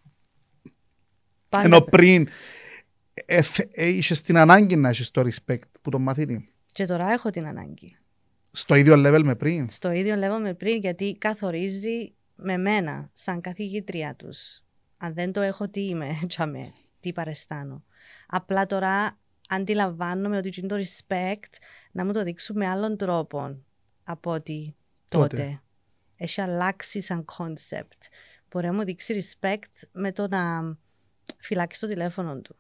Πάντα- 1.50 1.66
Ενώ 1.66 1.82
πριν 1.82 2.28
ε, 3.14 3.42
θε- 3.42 3.72
ε, 3.78 3.88
είχες 3.88 4.22
την 4.22 4.38
ανάγκη 4.38 4.76
να 4.76 4.90
έχεις 4.90 5.12
το 5.12 5.22
respect 5.22 5.62
που 5.82 5.90
τον 5.90 6.02
μαθητή. 6.02 6.54
Και 6.72 6.86
τώρα 6.86 7.12
έχω 7.12 7.30
την 7.30 7.46
ανάγκη. 7.48 7.98
Στο 8.52 8.76
ίδιο 8.76 8.94
level 8.98 9.22
με 9.24 9.36
πριν. 9.36 9.70
Στο 9.70 9.92
ίδιο 9.92 10.16
level 10.16 10.40
με 10.42 10.54
πριν, 10.54 10.78
γιατί 10.80 11.16
καθορίζει 11.18 12.14
με 12.36 12.58
μένα, 12.58 13.10
σαν 13.14 13.42
καθηγήτρια 13.42 14.16
τους. 14.16 14.64
Αν 14.98 15.14
δεν 15.14 15.32
το 15.32 15.42
έχω, 15.42 15.70
τι 15.70 15.88
είμαι, 15.88 16.20
τσαμέ, 16.28 16.74
τι 17.00 17.14
παρεστάνω. 17.14 17.84
Απλά 18.28 18.66
τώρα 18.66 19.18
αντιλαμβάνομαι 19.48 20.38
ότι 20.38 20.54
είναι 20.58 20.68
το 20.68 20.76
respect 20.76 21.54
να 21.92 22.06
μου 22.06 22.12
το 22.12 22.24
δείξουν 22.24 22.58
με 22.58 22.68
άλλον 22.68 22.98
τρόπο 22.98 23.58
από 24.04 24.32
ότι 24.32 24.76
τότε. 25.08 25.28
Τότε. 25.28 25.62
Έχει 26.16 26.42
αλλάξει 26.42 27.02
σαν 27.02 27.26
concept. 27.38 28.08
Μπορεί 28.50 28.66
να 28.66 28.74
μου 28.74 28.84
δείξει 28.84 29.22
respect 29.22 29.88
με 29.92 30.12
το 30.12 30.28
να 30.28 30.78
φυλάξεις 31.38 31.82
το 31.82 31.88
τηλέφωνο 31.88 32.42
του. 32.42 32.56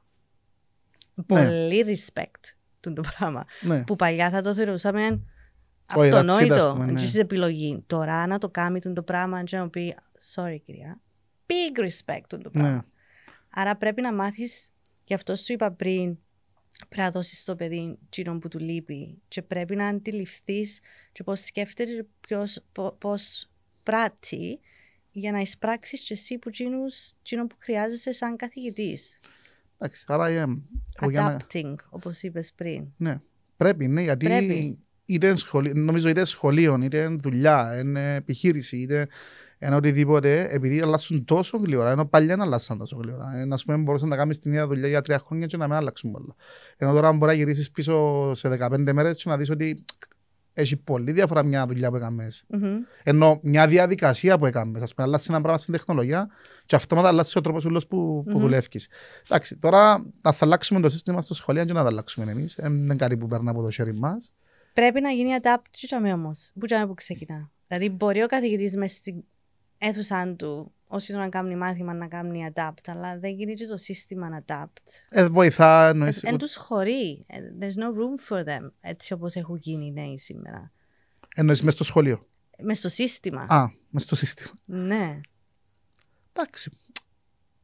Πολύ 1.25 1.85
respect 1.87 2.53
του 2.79 2.93
το 2.93 3.01
πράγμα. 3.01 3.45
Ναι. 3.61 3.83
Που 3.83 3.95
παλιά 3.95 4.29
θα 4.29 4.41
το 4.41 4.53
θεωρούσαμε 4.53 5.05
Όχι, 5.95 6.09
that's 6.13 6.13
it, 6.13 6.13
ας 6.13 6.13
αυτονόητο. 6.13 6.71
πούμε, 6.71 6.85
Δεν 6.85 6.93
ναι. 6.93 7.01
έχεις 7.01 7.15
επιλογή. 7.15 7.83
Τώρα 7.87 8.27
να 8.27 8.37
το 8.37 8.49
κάνει 8.49 8.79
τον 8.79 8.93
το 8.93 9.03
πράγμα 9.03 9.43
και 9.43 9.57
να 9.57 9.63
μου 9.63 9.69
πει 9.69 9.95
sorry 10.35 10.57
κυρία. 10.65 11.01
Big 11.47 11.79
respect 11.79 12.23
τον 12.27 12.41
το 12.43 12.49
πράγμα. 12.49 12.71
Ναι. 12.71 12.81
Άρα 13.59 13.75
πρέπει 13.75 14.01
να 14.01 14.13
μάθεις, 14.13 14.69
γι' 15.03 15.13
αυτό 15.13 15.35
σου 15.35 15.53
είπα 15.53 15.71
πριν, 15.71 16.17
πρέπει 16.89 17.01
να 17.01 17.11
δώσεις 17.11 17.39
στο 17.39 17.55
παιδί 17.55 17.97
εκείνο 18.05 18.37
που 18.39 18.47
του 18.47 18.59
λείπει 18.59 19.21
και 19.27 19.41
πρέπει 19.41 19.75
να 19.75 19.87
αντιληφθείς 19.87 20.79
και 21.11 21.23
πώς 21.23 21.39
σκέφτεται 21.39 21.91
και 21.93 22.05
ποιος, 22.27 22.59
πο- 22.71 22.91
πώς 22.99 23.49
πράττει 23.83 24.59
για 25.11 25.31
να 25.31 25.39
εισπράξεις 25.39 26.01
και 26.03 26.13
εσύ 26.13 26.37
που 26.37 26.49
εκείνους, 26.49 27.13
εκείνο 27.19 27.47
που 27.47 27.55
χρειάζεσαι 27.59 28.11
σαν 28.11 28.35
καθηγητής. 28.35 29.19
Εντάξει, 29.77 30.03
άρα 30.07 30.27
ε, 30.27 30.33
εγώ 31.01 31.09
για 31.09 31.21
να- 31.21 31.37
Adapting, 31.39 31.75
όπως 31.89 32.21
είπες 32.21 32.53
πριν. 32.55 32.87
ναι. 32.97 33.21
Πρέπει, 33.57 33.87
ναι, 33.87 34.01
γιατί 34.01 34.25
Πρέπει. 34.25 34.79
είτε 35.05 35.35
σχολείο, 35.35 35.73
νομίζω 35.75 36.09
είτε 36.09 36.25
σχολείο, 36.25 36.79
είτε 36.83 37.07
δουλειά, 37.07 37.79
είτε 37.79 38.13
επιχείρηση, 38.15 38.77
είτε 38.77 39.07
ένα 39.59 39.75
οτιδήποτε, 39.75 40.47
επειδή 40.49 40.81
αλλάσουν 40.81 41.25
τόσο 41.25 41.57
γλυόρα, 41.57 41.91
ενώ 41.91 42.05
παλιά 42.05 42.27
δεν 42.27 42.41
αλλάσαν 42.41 42.77
τόσο 42.77 42.97
γλυόρα. 43.01 43.25
Ε, 43.35 43.47
ας 43.51 43.63
πούμε, 43.63 43.77
μπορούσαν 43.77 44.09
να 44.09 44.15
κάνεις 44.15 44.39
την 44.39 44.51
ίδια 44.51 44.67
δουλειά 44.67 44.87
για 44.87 45.01
τρία 45.01 45.19
χρόνια 45.19 45.45
και 45.45 45.57
να 45.57 45.67
μην 45.67 45.75
αλλάξουν 45.75 46.11
πολλά. 46.11 46.35
Ενώ 46.77 46.93
τώρα 46.93 47.11
μπορεί 47.13 47.31
να 47.31 47.33
γυρίσεις 47.33 47.71
πίσω 47.71 48.31
σε 48.33 48.49
15 48.49 48.93
μέρες 48.93 49.23
και 49.23 49.29
να 49.29 49.37
δεις 49.37 49.49
ότι 49.49 49.85
έχει 50.53 50.77
πολύ 50.77 51.11
διαφορά 51.11 51.43
μια 51.43 51.65
δουλειά 51.65 51.89
που 51.89 51.95
έκαμες. 51.95 52.45
Μμμ. 52.47 52.77
Ενώ 53.03 53.39
μια 53.43 53.67
διαδικασία 53.67 54.37
που 54.37 54.45
έκαμες, 54.45 54.81
ας 54.81 54.93
πούμε, 54.93 55.07
αλλάζει 55.07 55.25
ένα 55.29 55.41
πράγμα 55.41 55.59
στην 55.59 55.73
τεχνολογία 55.73 56.29
και 56.65 56.75
αυτόματα 56.75 57.07
αλλάζει 57.07 57.37
ο 57.37 57.41
τρόπος 57.41 57.65
ούλος 57.65 57.87
που, 57.87 58.23
που 58.25 58.31
Μμμ. 58.31 58.39
δουλεύεις. 58.39 58.89
Εντάξει, 59.27 59.57
τώρα 59.57 60.05
να 60.21 60.31
θα 60.31 60.45
αλλάξουμε 60.45 60.79
το 60.79 60.89
σύστημα 60.89 61.21
στο 61.21 61.33
σχολείο 61.33 61.65
και 61.65 61.73
να 61.73 61.81
τα 61.81 61.87
αλλάξουμε 61.87 62.31
εμείς. 62.31 62.57
Ε, 62.57 62.61
δεν 62.61 62.75
είναι 62.75 62.95
κάτι 62.95 63.17
που 63.17 63.27
παίρνει 63.27 63.49
από 63.49 63.61
το 63.61 63.69
χέρι 63.69 63.93
μας. 63.93 64.33
Πρέπει 64.73 65.01
να 65.01 65.09
γίνει 65.09 65.29
adapt 65.41 65.63
και 65.69 65.85
τσάμε 65.87 66.13
όμως. 66.13 66.51
Που 66.59 66.65
τσάμε 66.65 66.87
που 66.87 66.93
ξεκινά. 66.93 67.51
Δηλαδή 67.67 67.89
μπορεί 67.89 68.23
ο 68.23 68.27
καθηγητής 68.27 68.75
μες 68.75 68.91
στην 68.93 69.23
αίθουσα 69.79 70.35
του 70.35 70.73
όσοι 70.87 71.13
να 71.13 71.29
κάνει 71.29 71.55
μάθημα 71.55 71.93
να 71.93 72.07
κάνει 72.07 72.49
adapt, 72.53 72.83
αλλά 72.85 73.19
δεν 73.19 73.31
γίνει 73.33 73.53
και 73.53 73.65
το 73.65 73.77
σύστημα 73.77 74.29
να 74.29 74.43
adapt. 74.47 74.81
Ε, 75.09 75.27
βοηθά, 75.27 75.87
εννοείς, 75.89 76.23
Εν 76.23 76.37
τους 76.37 76.55
χωρεί. 76.55 77.25
Ε, 77.27 77.39
There's 77.59 77.63
no 77.83 77.87
room 77.87 78.33
for 78.33 78.43
them, 78.43 78.71
έτσι 78.81 79.13
όπως 79.13 79.35
έχουν 79.35 79.55
γίνει 79.55 79.85
οι 79.85 79.91
νέοι 79.91 80.17
σήμερα. 80.17 80.71
εννοείς 81.35 81.63
μες 81.63 81.73
στο 81.73 81.83
σχολείο; 81.83 82.27
Μες 82.61 82.77
στο 82.77 82.89
σύστημα. 82.89 83.41
Α, 83.49 83.67
μες 83.89 84.03
στο 84.03 84.15
σύστημα. 84.15 84.51
Ναι. 84.65 85.19
Εντάξει. 86.33 86.71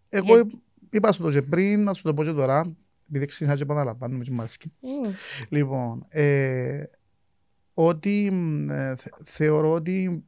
Εγώ 0.09 0.35
Για- 0.35 0.47
είπα 0.89 1.11
σου 1.11 1.21
το 1.21 1.31
και 1.31 1.41
πριν, 1.41 1.83
να 1.83 1.93
σου 1.93 2.03
το 2.03 2.13
πω 2.13 2.23
και 2.23 2.31
τώρα, 2.31 2.75
επειδή 3.09 3.25
ξεκινά 3.25 3.55
και 3.55 3.61
επαναλαμβάνουμε 3.61 4.23
και 4.23 4.31
μας 4.31 4.57
Μμ. 4.79 5.09
Λοιπόν, 5.49 6.05
ε, 6.09 6.83
ότι 7.73 8.29
μ, 8.31 8.69
ε, 8.69 8.95
θε- 8.95 9.13
θεωρώ 9.23 9.71
ότι 9.71 10.23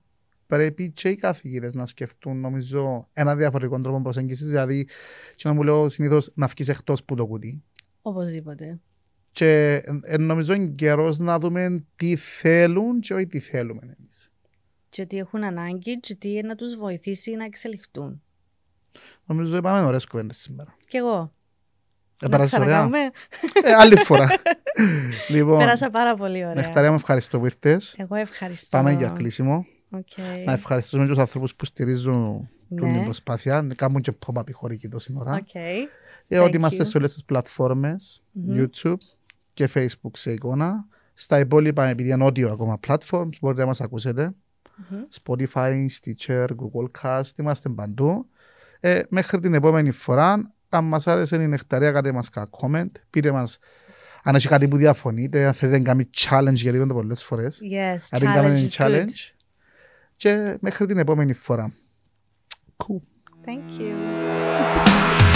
πρέπει 0.47 0.91
και 0.91 1.09
οι 1.09 1.15
καθηγητές 1.15 1.73
να 1.73 1.85
σκεφτούν 1.85 2.39
νομίζω 2.39 3.07
ένα 3.13 3.35
διαφορετικό 3.35 3.81
τρόπο 3.81 4.01
προσέγγισης, 4.01 4.47
δηλαδή 4.47 4.87
και 5.35 5.47
να 5.47 5.53
μου 5.53 5.63
λέω 5.63 5.89
συνήθως 5.89 6.31
να 6.33 6.47
βγεις 6.47 6.67
εκτός 6.67 7.03
που 7.03 7.15
το 7.15 7.25
κουτί. 7.27 7.63
Οπωσδήποτε. 8.01 8.79
Και 9.31 9.73
ε, 9.73 9.99
ε, 10.01 10.17
νομίζω 10.17 10.53
είναι 10.53 10.67
καιρός 10.67 11.19
να 11.19 11.39
δούμε 11.39 11.83
τι 11.95 12.15
θέλουν 12.15 12.99
και 12.99 13.13
όχι 13.13 13.27
τι 13.27 13.39
θέλουμε 13.39 13.81
εμείς. 13.99 14.31
και 14.89 15.05
τι 15.05 15.17
έχουν 15.17 15.43
ανάγκη 15.43 15.99
και 15.99 16.15
τι 16.15 16.41
να 16.41 16.55
τους 16.55 16.75
βοηθήσει 16.75 17.31
να 17.31 17.43
εξελιχθούν. 17.43 18.21
Νομίζω 19.25 19.57
είπαμε 19.57 19.81
ωραίες 19.81 20.05
κουβέντες 20.07 20.37
σήμερα. 20.37 20.75
Κι 20.87 20.97
εγώ. 20.97 21.33
Ε, 22.21 22.25
Να 22.25 22.29
πέρασες 22.29 22.59
ωραία; 22.59 22.67
ξανακάνουμε. 22.67 23.09
Ε, 23.63 23.73
άλλη 23.73 23.97
φορά. 23.97 24.27
λοιπόν, 25.33 25.57
Πέρασα 25.57 25.89
πάρα 25.89 26.15
πολύ 26.15 26.45
ωραία. 26.45 26.53
Νεκταρία 26.53 26.89
μου 26.89 26.95
ευχαριστώ 26.95 27.39
που 27.39 27.45
ήρθες. 27.45 27.95
Εγώ 27.97 28.15
ευχαριστώ. 28.15 28.77
Πάμε 28.77 28.91
για 28.91 29.07
κλείσιμο. 29.09 29.65
Οκ. 29.89 30.07
Να 30.45 30.51
ευχαριστήσουμε 30.51 31.03
και 31.05 31.09
τους 31.11 31.19
ανθρώπους 31.19 31.55
που 31.55 31.65
στηρίζουν 31.65 32.49
Ναι. 32.67 32.93
την 32.93 33.03
προσπάθεια. 33.03 33.61
Να 33.61 33.73
κάνουν 33.73 34.01
και 34.01 34.11
pop-up 34.25 34.51
χωρική 34.51 34.87
τόση 34.87 35.13
ώρα. 35.17 35.33
Οκ. 35.35 35.55
Ε, 35.55 36.39
ότι 36.39 36.49
Thank 36.51 36.53
είμαστε 36.55 36.83
you. 36.83 36.87
σε 36.87 36.97
όλες 36.97 37.13
τις 37.13 37.23
πλατφόρμες, 37.23 38.23
Μμμ. 38.31 38.55
YouTube 38.57 38.97
και 39.53 39.69
Facebook 39.73 40.11
σε 40.13 40.31
εικόνα. 40.31 40.85
Στα 41.13 41.39
υπόλοιπα, 41.39 41.87
επειδή 41.87 42.09
είναι 42.09 42.25
audio 42.25 42.43
ακόμα 42.49 42.79
platforms, 42.87 43.29
μπορείτε 43.41 43.61
να 43.61 43.67
μας 43.67 43.81
ακούσετε. 43.81 44.31
Μμμ. 44.89 44.99
Spotify, 45.23 45.85
Stitcher, 46.01 46.47
Google 46.47 46.87
Cast, 47.01 47.37
είμαστε 47.39 47.69
παντού. 47.69 48.27
Ε, 48.79 49.01
μέχρι 49.09 49.39
την 49.39 49.53
επόμενη 49.53 49.91
φορά, 49.91 50.53
αν 50.69 50.85
μας 50.85 51.07
άρεσε 51.07 51.35
η 51.35 51.47
νεκταρία, 51.47 51.91
κάντε 51.91 52.11
μας 52.11 52.29
κα 52.29 52.47
comment, 52.61 52.91
πείτε 53.09 53.31
μας 53.31 53.59
αν 54.23 54.35
έχει 54.35 54.47
κάτι 54.47 54.67
που 54.67 54.77
διαφωνείτε, 54.77 55.45
αν 55.45 55.53
θέλετε 55.53 55.77
να 55.77 55.83
κάνουμε 55.83 56.09
challenge, 56.17 56.53
γιατί 56.53 56.77
είπαμε 56.77 56.93
το 56.93 56.99
πολλές 56.99 57.23
φορές. 57.23 57.59
Yes, 57.73 58.07
Αν 58.11 58.19
δεν 58.19 58.33
κάνουμε 58.33 58.55
challenge 58.55 58.69
is 58.69 58.81
good. 58.81 58.85
challenge. 58.85 59.31
Και 60.17 60.57
μέχρι 60.61 60.85
την 60.85 60.97
επόμενη 60.97 61.33
φορά. 61.33 61.73
Cool. 62.77 63.01
Thank 63.45 63.79
you. 63.79 63.93